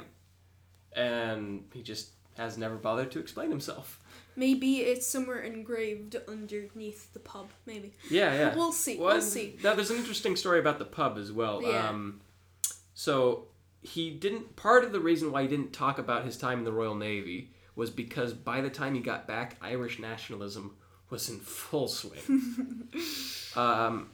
and 0.96 1.64
he 1.74 1.82
just 1.82 2.10
has 2.38 2.58
never 2.58 2.76
bothered 2.76 3.12
to 3.12 3.20
explain 3.20 3.50
himself. 3.50 4.00
Maybe 4.36 4.78
it's 4.78 5.06
somewhere 5.06 5.42
engraved 5.42 6.16
underneath 6.28 7.14
the 7.14 7.20
pub. 7.20 7.50
Maybe 7.66 7.94
Yeah, 8.10 8.34
yeah. 8.34 8.56
we'll 8.56 8.72
see. 8.72 8.98
Well, 8.98 9.14
we'll 9.14 9.22
see. 9.22 9.58
Now, 9.64 9.76
there's 9.76 9.92
an 9.92 9.98
interesting 9.98 10.36
story 10.36 10.60
about 10.60 10.80
the 10.80 10.86
pub 10.86 11.18
as 11.18 11.32
well. 11.32 11.62
Yeah. 11.62 11.90
Um, 11.90 12.22
so 12.94 13.48
he 13.82 14.12
didn't. 14.12 14.56
Part 14.56 14.84
of 14.84 14.92
the 14.92 15.00
reason 15.00 15.32
why 15.32 15.44
he 15.44 15.48
didn't 15.48 15.74
talk 15.74 16.00
about 16.00 16.26
his 16.26 16.38
time 16.38 16.60
in 16.60 16.64
the 16.64 16.72
Royal 16.72 16.96
Navy 16.96 17.52
was 17.76 17.90
because 17.90 18.34
by 18.34 18.62
the 18.62 18.70
time 18.70 18.96
he 18.96 19.02
got 19.02 19.28
back, 19.28 19.58
Irish 19.62 20.00
nationalism 20.00 20.76
was 21.10 21.30
in 21.30 21.40
full 21.40 21.88
swing. 21.88 22.90
um, 23.56 24.10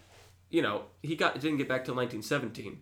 you 0.49 0.61
know, 0.61 0.84
he 1.01 1.15
got 1.15 1.39
didn't 1.39 1.57
get 1.57 1.67
back 1.67 1.86
till 1.86 1.95
1917. 1.95 2.82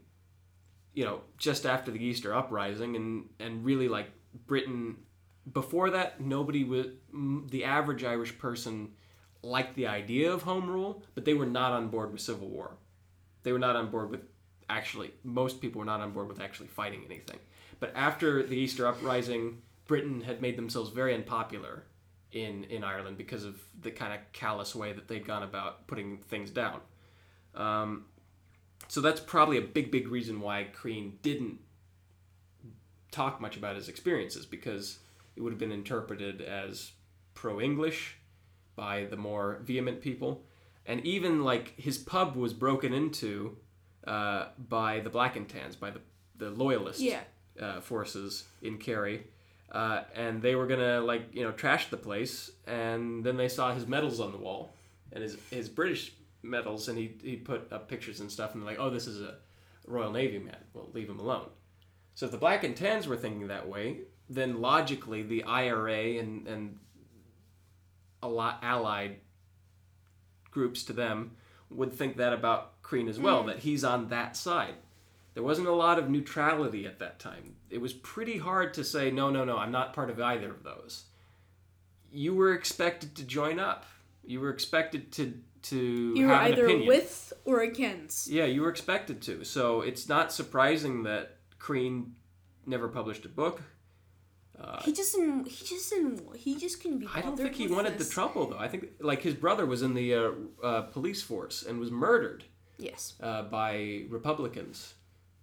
You 0.93 1.05
know, 1.05 1.21
just 1.37 1.65
after 1.65 1.91
the 1.91 2.03
Easter 2.03 2.33
uprising, 2.33 2.95
and 2.95 3.29
and 3.39 3.63
really 3.63 3.87
like 3.87 4.09
Britain. 4.45 4.97
Before 5.51 5.89
that, 5.91 6.19
nobody 6.19 6.63
was 6.63 6.87
the 7.49 7.63
average 7.63 8.03
Irish 8.03 8.37
person 8.37 8.89
liked 9.43 9.75
the 9.75 9.87
idea 9.87 10.31
of 10.31 10.41
home 10.43 10.69
rule, 10.69 11.03
but 11.15 11.25
they 11.25 11.33
were 11.33 11.45
not 11.45 11.71
on 11.71 11.87
board 11.87 12.11
with 12.11 12.21
civil 12.21 12.49
war. 12.49 12.77
They 13.43 13.51
were 13.51 13.59
not 13.59 13.75
on 13.75 13.89
board 13.89 14.09
with 14.09 14.21
actually. 14.69 15.11
Most 15.23 15.61
people 15.61 15.79
were 15.79 15.85
not 15.85 16.01
on 16.01 16.11
board 16.11 16.27
with 16.27 16.41
actually 16.41 16.67
fighting 16.67 17.03
anything. 17.05 17.39
But 17.79 17.93
after 17.95 18.43
the 18.43 18.57
Easter 18.57 18.87
uprising, 18.87 19.61
Britain 19.85 20.21
had 20.21 20.41
made 20.41 20.57
themselves 20.57 20.89
very 20.89 21.13
unpopular 21.13 21.85
in 22.31 22.65
in 22.65 22.83
Ireland 22.83 23.17
because 23.17 23.45
of 23.45 23.61
the 23.81 23.91
kind 23.91 24.13
of 24.13 24.19
callous 24.33 24.75
way 24.75 24.91
that 24.93 25.07
they'd 25.07 25.25
gone 25.25 25.43
about 25.43 25.87
putting 25.87 26.17
things 26.17 26.51
down. 26.51 26.81
Um, 27.55 28.05
so 28.87 29.01
that's 29.01 29.19
probably 29.19 29.57
a 29.57 29.61
big, 29.61 29.91
big 29.91 30.07
reason 30.07 30.39
why 30.39 30.67
Crean 30.73 31.17
didn't 31.21 31.59
talk 33.11 33.41
much 33.41 33.57
about 33.57 33.75
his 33.75 33.89
experiences 33.89 34.45
because 34.45 34.99
it 35.37 35.41
would 35.41 35.53
have 35.53 35.59
been 35.59 35.71
interpreted 35.71 36.41
as 36.41 36.91
pro-English 37.35 38.17
by 38.75 39.05
the 39.05 39.15
more 39.17 39.59
vehement 39.63 40.01
people, 40.01 40.43
and 40.85 41.05
even 41.05 41.43
like 41.43 41.73
his 41.79 41.97
pub 41.97 42.35
was 42.35 42.53
broken 42.53 42.93
into 42.93 43.55
uh, 44.05 44.47
by 44.69 44.99
the 44.99 45.09
Black 45.09 45.35
and 45.35 45.47
Tans, 45.47 45.75
by 45.75 45.91
the 45.91 46.01
the 46.37 46.49
loyalist 46.51 46.99
Yeah. 46.99 47.21
uh, 47.59 47.81
forces 47.81 48.45
in 48.61 48.77
Kerry. 48.77 49.23
Uh, 49.71 50.03
and 50.15 50.41
they 50.41 50.55
were 50.55 50.67
gonna 50.67 51.01
like 51.01 51.23
you 51.33 51.43
know 51.43 51.51
trash 51.51 51.89
the 51.89 51.97
place, 51.97 52.51
and 52.65 53.23
then 53.23 53.37
they 53.37 53.49
saw 53.49 53.73
his 53.73 53.85
medals 53.87 54.19
on 54.19 54.31
the 54.31 54.37
wall, 54.37 54.73
and 55.11 55.23
his 55.23 55.37
his 55.51 55.67
British 55.69 56.13
medals, 56.43 56.87
and 56.87 56.97
he 56.97 57.15
he 57.23 57.35
put 57.35 57.71
up 57.71 57.87
pictures 57.89 58.19
and 58.21 58.31
stuff, 58.31 58.53
and 58.53 58.61
they're 58.63 58.69
like, 58.71 58.79
oh, 58.79 58.89
this 58.89 59.07
is 59.07 59.21
a 59.21 59.35
Royal 59.87 60.11
Navy 60.11 60.39
man. 60.39 60.57
Well, 60.73 60.89
leave 60.93 61.09
him 61.09 61.19
alone. 61.19 61.49
So 62.15 62.25
if 62.27 62.31
the 62.31 62.37
Black 62.37 62.63
and 62.63 62.75
Tans 62.75 63.07
were 63.07 63.17
thinking 63.17 63.47
that 63.47 63.67
way, 63.67 64.01
then 64.29 64.61
logically 64.61 65.23
the 65.23 65.43
IRA 65.43 66.19
and 66.19 66.47
and 66.47 66.77
a 68.21 68.27
lot 68.27 68.59
allied 68.61 69.17
groups 70.51 70.83
to 70.83 70.93
them 70.93 71.31
would 71.69 71.93
think 71.93 72.17
that 72.17 72.33
about 72.33 72.81
Crean 72.81 73.07
as 73.07 73.19
well, 73.19 73.43
mm. 73.43 73.47
that 73.47 73.59
he's 73.59 73.83
on 73.83 74.09
that 74.09 74.35
side. 74.35 74.75
There 75.33 75.43
wasn't 75.43 75.67
a 75.67 75.73
lot 75.73 75.99
of 75.99 76.09
neutrality 76.09 76.87
at 76.87 76.99
that 76.99 77.19
time. 77.19 77.55
It 77.69 77.79
was 77.79 77.93
pretty 77.93 78.37
hard 78.37 78.73
to 78.75 78.83
say, 78.83 79.11
no, 79.11 79.29
no, 79.29 79.43
no, 79.43 79.57
I'm 79.57 79.71
not 79.71 79.93
part 79.93 80.09
of 80.09 80.19
either 80.19 80.49
of 80.49 80.63
those. 80.63 81.03
You 82.11 82.33
were 82.33 82.53
expected 82.53 83.15
to 83.17 83.23
join 83.23 83.59
up. 83.59 83.85
You 84.25 84.39
were 84.39 84.49
expected 84.49 85.11
to 85.13 85.33
to 85.63 86.13
You 86.15 86.27
were 86.27 86.33
have 86.33 86.45
an 86.47 86.53
either 86.53 86.65
opinion. 86.65 86.87
with 86.87 87.33
or 87.45 87.61
against. 87.61 88.27
Yeah, 88.27 88.45
you 88.45 88.61
were 88.61 88.69
expected 88.69 89.21
to. 89.23 89.43
So 89.43 89.81
it's 89.81 90.07
not 90.07 90.31
surprising 90.31 91.03
that 91.03 91.37
Crean 91.59 92.15
never 92.65 92.87
published 92.87 93.25
a 93.25 93.29
book. 93.29 93.61
He 94.83 94.91
just 94.93 95.13
didn't. 95.15 95.47
He 95.47 95.65
just 95.65 95.89
didn't. 95.89 96.35
He 96.35 96.55
just 96.55 96.81
couldn't 96.81 96.99
be. 96.99 97.07
I 97.13 97.21
don't 97.21 97.37
think 97.37 97.55
he 97.55 97.67
wanted 97.67 97.97
this. 97.97 98.07
the 98.07 98.13
trouble 98.13 98.47
though. 98.47 98.57
I 98.57 98.67
think 98.67 98.87
like 98.99 99.21
his 99.21 99.33
brother 99.35 99.65
was 99.65 99.81
in 99.81 99.93
the 99.93 100.13
uh, 100.15 100.31
uh, 100.63 100.81
police 100.83 101.21
force 101.21 101.63
and 101.63 101.79
was 101.79 101.91
murdered 101.91 102.43
Yes. 102.77 103.13
uh, 103.21 103.43
by 103.43 104.03
Republicans 104.09 104.93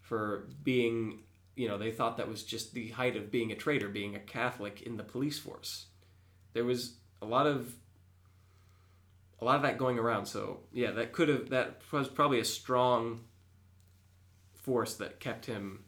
for 0.00 0.48
being, 0.62 1.20
you 1.56 1.68
know, 1.68 1.78
they 1.78 1.90
thought 1.90 2.16
that 2.16 2.28
was 2.28 2.42
just 2.44 2.74
the 2.74 2.88
height 2.90 3.16
of 3.16 3.30
being 3.30 3.52
a 3.52 3.56
traitor, 3.56 3.88
being 3.88 4.14
a 4.16 4.20
Catholic 4.20 4.82
in 4.82 4.96
the 4.96 5.04
police 5.04 5.38
force. 5.38 5.86
There 6.52 6.64
was 6.64 6.94
a 7.22 7.26
lot 7.26 7.46
of 7.46 7.74
a 9.40 9.44
lot 9.44 9.56
of 9.56 9.62
that 9.62 9.78
going 9.78 9.98
around. 9.98 10.26
So 10.26 10.60
yeah, 10.72 10.90
that 10.92 11.12
could 11.12 11.28
have 11.28 11.50
that 11.50 11.80
was 11.92 12.08
probably 12.08 12.40
a 12.40 12.44
strong 12.44 13.20
force 14.54 14.94
that 14.94 15.20
kept 15.20 15.46
him 15.46 15.84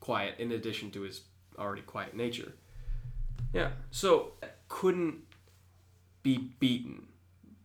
quiet 0.00 0.34
in 0.38 0.52
addition 0.52 0.90
to 0.92 1.02
his 1.02 1.22
already 1.60 1.82
quiet 1.82 2.16
nature. 2.16 2.54
Yeah. 3.52 3.70
So 3.90 4.32
couldn't 4.68 5.18
be 6.22 6.52
beaten 6.58 7.06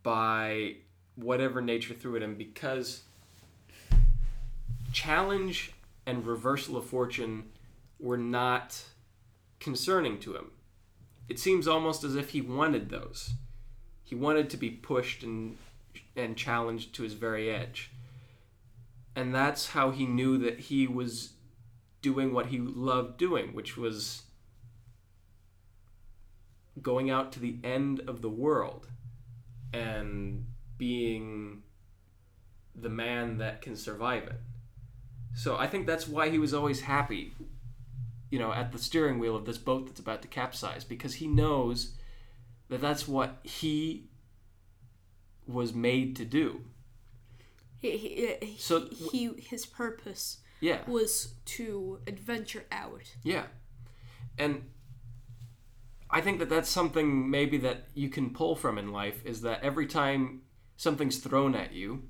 by 0.02 0.76
whatever 1.14 1.60
nature 1.60 1.94
threw 1.94 2.16
at 2.16 2.22
him 2.22 2.34
because 2.34 3.02
challenge 4.92 5.72
and 6.06 6.26
reversal 6.26 6.76
of 6.76 6.84
fortune 6.84 7.44
were 7.98 8.18
not 8.18 8.82
concerning 9.58 10.18
to 10.20 10.34
him. 10.34 10.50
It 11.28 11.38
seems 11.38 11.66
almost 11.66 12.04
as 12.04 12.14
if 12.14 12.30
he 12.30 12.40
wanted 12.40 12.88
those. 12.88 13.32
He 14.04 14.14
wanted 14.14 14.50
to 14.50 14.56
be 14.56 14.70
pushed 14.70 15.22
and 15.22 15.56
and 16.14 16.36
challenged 16.36 16.94
to 16.94 17.02
his 17.02 17.14
very 17.14 17.50
edge. 17.50 17.90
And 19.14 19.34
that's 19.34 19.68
how 19.68 19.90
he 19.90 20.06
knew 20.06 20.38
that 20.38 20.60
he 20.60 20.86
was 20.86 21.30
doing 22.02 22.32
what 22.32 22.46
he 22.46 22.58
loved 22.58 23.16
doing, 23.18 23.54
which 23.54 23.76
was 23.76 24.22
going 26.82 27.10
out 27.10 27.32
to 27.32 27.40
the 27.40 27.56
end 27.64 28.00
of 28.06 28.22
the 28.22 28.28
world 28.28 28.88
and 29.72 30.44
being 30.78 31.62
the 32.74 32.88
man 32.88 33.38
that 33.38 33.62
can 33.62 33.76
survive 33.76 34.24
it. 34.24 34.40
So 35.34 35.56
I 35.56 35.66
think 35.66 35.86
that's 35.86 36.06
why 36.06 36.28
he 36.30 36.38
was 36.38 36.52
always 36.54 36.82
happy, 36.82 37.32
you 38.30 38.38
know, 38.38 38.52
at 38.52 38.72
the 38.72 38.78
steering 38.78 39.18
wheel 39.18 39.36
of 39.36 39.44
this 39.46 39.58
boat 39.58 39.86
that's 39.86 40.00
about 40.00 40.22
to 40.22 40.28
capsize 40.28 40.84
because 40.84 41.14
he 41.14 41.26
knows 41.26 41.92
that 42.68 42.80
that's 42.80 43.08
what 43.08 43.38
he 43.42 44.08
was 45.46 45.72
made 45.72 46.16
to 46.16 46.24
do. 46.24 46.62
He, 47.78 47.96
he, 47.96 48.56
So- 48.58 48.88
he 49.12 49.30
his 49.38 49.64
purpose 49.66 50.38
Yeah. 50.60 50.78
was 50.86 51.34
to 51.44 52.00
adventure 52.06 52.64
out. 52.72 53.14
Yeah. 53.22 53.44
And 54.38 54.64
I 56.10 56.20
think 56.20 56.38
that 56.38 56.48
that's 56.48 56.68
something 56.68 57.30
maybe 57.30 57.58
that 57.58 57.88
you 57.94 58.08
can 58.08 58.30
pull 58.30 58.56
from 58.56 58.78
in 58.78 58.92
life 58.92 59.24
is 59.24 59.42
that 59.42 59.62
every 59.62 59.86
time 59.86 60.42
something's 60.76 61.18
thrown 61.18 61.54
at 61.54 61.72
you, 61.72 62.04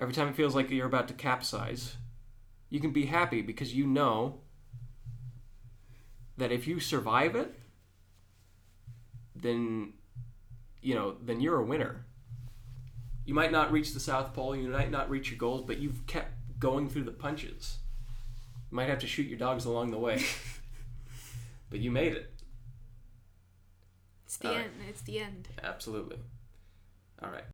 every 0.00 0.14
time 0.14 0.28
it 0.28 0.34
feels 0.36 0.54
like 0.54 0.70
you're 0.70 0.86
about 0.86 1.08
to 1.08 1.14
capsize, 1.14 1.96
you 2.70 2.80
can 2.80 2.92
be 2.92 3.06
happy 3.06 3.42
because 3.42 3.74
you 3.74 3.86
know 3.86 4.40
that 6.36 6.52
if 6.52 6.66
you 6.66 6.80
survive 6.80 7.34
it, 7.34 7.54
then 9.34 9.92
you 10.82 10.94
know, 10.94 11.16
then 11.22 11.40
you're 11.40 11.58
a 11.58 11.64
winner. 11.64 12.04
You 13.24 13.34
might 13.34 13.52
not 13.52 13.70
reach 13.70 13.94
the 13.94 14.00
South 14.00 14.34
Pole, 14.34 14.56
you 14.56 14.68
might 14.68 14.90
not 14.90 15.08
reach 15.08 15.30
your 15.30 15.38
goals, 15.38 15.62
but 15.64 15.78
you've 15.78 16.06
kept 16.06 16.32
going 16.62 16.88
through 16.88 17.02
the 17.02 17.10
punches. 17.10 17.78
You 18.70 18.76
might 18.76 18.88
have 18.88 19.00
to 19.00 19.06
shoot 19.08 19.26
your 19.26 19.38
dogs 19.38 19.64
along 19.64 19.90
the 19.90 19.98
way. 19.98 20.22
but 21.70 21.80
you 21.80 21.90
made 21.90 22.12
it. 22.12 22.32
It's 24.24 24.36
the 24.36 24.48
All 24.48 24.54
right. 24.54 24.64
end. 24.64 24.72
It's 24.88 25.02
the 25.02 25.18
end. 25.18 25.48
Absolutely. 25.62 26.18
All 27.20 27.30
right. 27.30 27.44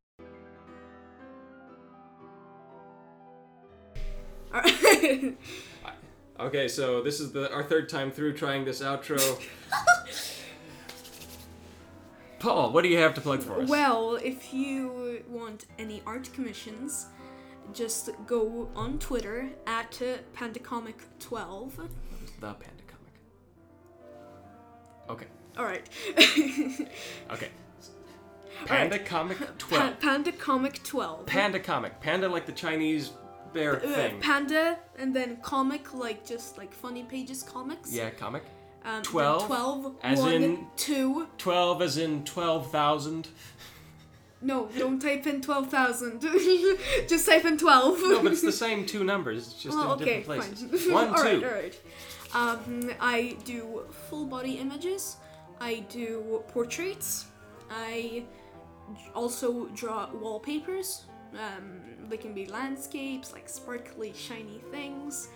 Alright. 4.54 5.36
Okay, 6.40 6.68
so 6.68 7.02
this 7.02 7.18
is 7.18 7.32
the 7.32 7.52
our 7.52 7.64
third 7.64 7.88
time 7.88 8.12
through 8.12 8.32
trying 8.34 8.64
this 8.64 8.80
outro. 8.80 9.18
Paul, 12.38 12.72
what 12.72 12.82
do 12.82 12.88
you 12.88 12.98
have 12.98 13.12
to 13.14 13.20
plug 13.20 13.42
for 13.42 13.60
us? 13.60 13.68
well, 13.68 14.14
if 14.22 14.54
you 14.54 15.24
want 15.28 15.64
any 15.80 16.00
art 16.06 16.32
commissions, 16.32 17.06
just 17.72 18.10
go 18.26 18.68
on 18.74 18.98
Twitter 18.98 19.48
at 19.66 20.00
uh, 20.02 20.18
pandacomic12. 20.36 21.88
the 22.40 22.54
Panda 22.54 22.82
Comic. 22.86 23.14
Okay. 25.10 25.26
Alright. 25.58 25.88
Okay. 27.32 27.48
Panda 28.66 28.98
Comic 28.98 29.38
Pa- 29.38 29.46
12. 29.58 30.00
Panda 30.00 30.32
Comic 30.32 30.82
12. 30.82 31.26
Panda 31.26 31.60
Comic. 31.60 32.00
Panda 32.00 32.28
like 32.28 32.44
the 32.46 32.52
Chinese 32.52 33.12
bear 33.52 33.76
Uh, 33.76 33.80
thing. 33.80 34.20
Panda 34.20 34.78
and 34.98 35.14
then 35.14 35.36
comic 35.42 35.94
like 35.94 36.26
just 36.26 36.58
like 36.58 36.72
funny 36.74 37.04
pages 37.04 37.42
comics. 37.42 37.92
Yeah, 37.92 38.10
comic. 38.10 38.42
Um, 38.84 39.02
12, 39.02 39.46
12 39.46 39.94
as 40.02 40.18
one, 40.18 40.32
in- 40.34 40.66
2 40.76 41.28
12 41.38 41.82
as 41.82 41.98
in 41.98 42.24
12,000. 42.24 43.28
No, 44.40 44.68
don't 44.78 45.00
type 45.00 45.26
in 45.26 45.40
12,000. 45.40 46.20
just 47.08 47.26
type 47.26 47.44
in 47.44 47.58
12. 47.58 47.98
No, 48.02 48.22
but 48.22 48.32
it's 48.32 48.42
the 48.42 48.52
same 48.66 48.86
two 48.86 49.02
numbers, 49.02 49.48
it's 49.48 49.62
just 49.62 49.76
well, 49.76 49.94
in 49.94 50.02
okay, 50.02 50.18
different 50.18 50.58
places. 50.60 50.84
fine. 50.84 50.92
One, 50.92 51.08
alright, 51.08 51.40
two. 51.40 51.46
alright. 51.46 51.80
Um, 52.34 52.90
I 53.00 53.36
do 53.44 53.84
full 54.08 54.26
body 54.26 54.58
images. 54.58 55.16
I 55.60 55.80
do 55.88 56.44
portraits. 56.48 57.26
I 57.70 58.24
also 59.14 59.66
draw 59.68 60.08
wallpapers. 60.12 61.04
Um, 61.34 61.80
they 62.08 62.16
can 62.16 62.32
be 62.32 62.46
landscapes, 62.46 63.32
like 63.32 63.48
sparkly, 63.48 64.12
shiny 64.14 64.60
things. 64.70 65.28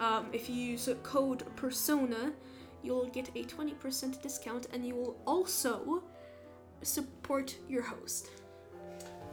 Um, 0.00 0.26
if 0.32 0.48
you 0.48 0.54
use 0.54 0.88
code 1.02 1.44
PERSONA, 1.56 2.32
you'll 2.82 3.06
get 3.06 3.28
a 3.34 3.44
20% 3.44 4.22
discount 4.22 4.66
and 4.72 4.86
you 4.86 4.94
will 4.94 5.16
also 5.26 6.02
support 6.82 7.56
your 7.68 7.82
host. 7.82 8.30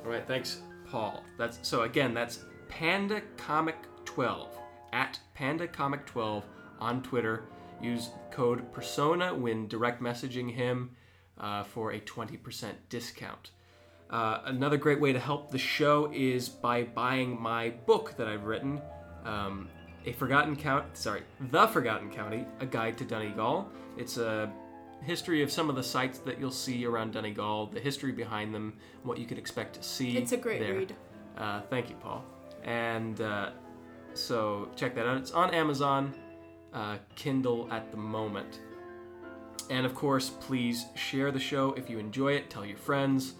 All 0.04 0.12
right, 0.12 0.28
thanks, 0.28 0.62
Paul. 0.89 1.24
That's 1.38 1.60
so 1.62 1.84
again. 1.84 2.14
That's 2.14 2.39
Panda 2.68 3.22
Comic 3.38 3.78
12 4.06 4.58
at 4.93 5.20
Panda 5.34 5.68
Comic 5.68 6.06
12 6.06 6.43
on 6.80 7.04
Twitter. 7.04 7.43
Use 7.82 8.10
code 8.32 8.72
Persona 8.74 9.34
when 9.34 9.68
direct 9.68 10.02
messaging 10.02 10.52
him 10.52 10.91
uh, 11.39 11.64
for 11.64 11.91
a 11.91 11.99
20% 11.99 12.74
discount. 12.89 13.52
Uh, 14.10 14.41
another 14.45 14.78
great 14.78 14.99
way 14.99 15.14
to 15.14 15.20
help 15.20 15.52
the 15.52 15.58
show 15.58 16.12
is 16.14 16.49
by 16.49 16.84
buying 16.84 17.41
my 17.41 17.70
book 17.86 18.16
that 18.18 18.28
I've 18.28 18.43
written, 18.43 18.82
um, 19.24 19.70
a 20.06 20.12
Forgotten 20.12 20.56
Count. 20.56 20.97
Sorry, 20.97 21.22
The 21.52 21.68
Forgotten 21.68 22.12
County: 22.12 22.45
A 22.60 22.66
Guide 22.66 22.97
to 22.97 23.06
Donegal. 23.06 23.70
It's 23.97 24.18
a 24.18 24.52
history 25.04 25.41
of 25.41 25.52
some 25.52 25.70
of 25.70 25.76
the 25.76 25.84
sites 25.84 26.20
that 26.20 26.39
you'll 26.39 26.52
see 26.52 26.86
around 26.86 27.14
Donegal, 27.14 27.68
the 27.68 27.80
history 27.80 28.12
behind 28.12 28.54
them, 28.54 28.74
what 29.04 29.18
you 29.18 29.26
could 29.26 29.38
expect 29.38 29.76
to 29.76 29.84
see. 29.84 30.18
It's 30.18 30.32
a 30.32 30.38
great 30.38 30.60
there. 30.60 30.76
read. 30.76 30.95
Uh, 31.38 31.62
thank 31.70 31.89
you, 31.89 31.95
Paul. 31.95 32.24
And 32.64 33.20
uh, 33.22 33.52
so 34.14 34.70
check 34.76 34.95
that 34.95 35.08
out. 35.08 35.18
It's 35.18 35.32
on 35.32 35.54
Amazon, 35.54 36.14
uh, 36.74 36.97
Kindle 37.16 37.68
at 37.72 37.91
the 37.91 37.97
moment. 37.97 38.60
And 39.70 39.86
of 39.86 39.95
course, 39.95 40.30
please 40.30 40.86
share 40.95 41.32
the 41.32 41.39
show 41.39 41.74
if 41.74 41.89
you 41.89 41.97
enjoy 41.97 42.34
it. 42.34 42.49
Tell 42.49 42.66
your 42.66 42.78
friends. 42.78 43.34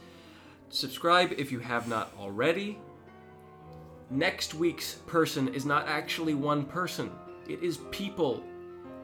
Subscribe 0.70 1.34
if 1.38 1.51
you 1.51 1.59
have 1.59 1.88
not 1.88 2.14
already. 2.20 2.80
Next 4.09 4.53
week's 4.53 4.95
person 5.07 5.53
is 5.53 5.66
not 5.66 5.88
actually 5.88 6.34
one 6.34 6.66
person, 6.66 7.12
it 7.47 7.64
is 7.64 7.78
people. 7.91 8.43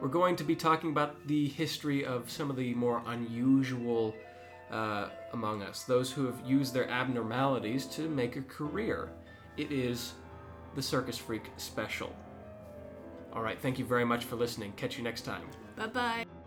We're 0.00 0.08
going 0.08 0.36
to 0.36 0.44
be 0.44 0.54
talking 0.54 0.90
about 0.90 1.26
the 1.26 1.48
history 1.48 2.04
of 2.04 2.30
some 2.30 2.50
of 2.50 2.56
the 2.56 2.72
more 2.74 3.02
unusual 3.06 4.14
uh, 4.70 5.08
among 5.32 5.62
us, 5.62 5.82
those 5.84 6.12
who 6.12 6.26
have 6.26 6.40
used 6.46 6.72
their 6.72 6.88
abnormalities 6.88 7.86
to 7.86 8.08
make 8.08 8.36
a 8.36 8.42
career. 8.42 9.10
It 9.56 9.72
is 9.72 10.12
the 10.76 10.82
Circus 10.82 11.18
Freak 11.18 11.50
special. 11.56 12.14
All 13.32 13.42
right, 13.42 13.60
thank 13.60 13.78
you 13.78 13.84
very 13.84 14.04
much 14.04 14.24
for 14.24 14.36
listening. 14.36 14.72
Catch 14.76 14.98
you 14.98 15.04
next 15.04 15.22
time. 15.22 15.46
Bye 15.76 15.86
bye. 15.86 16.37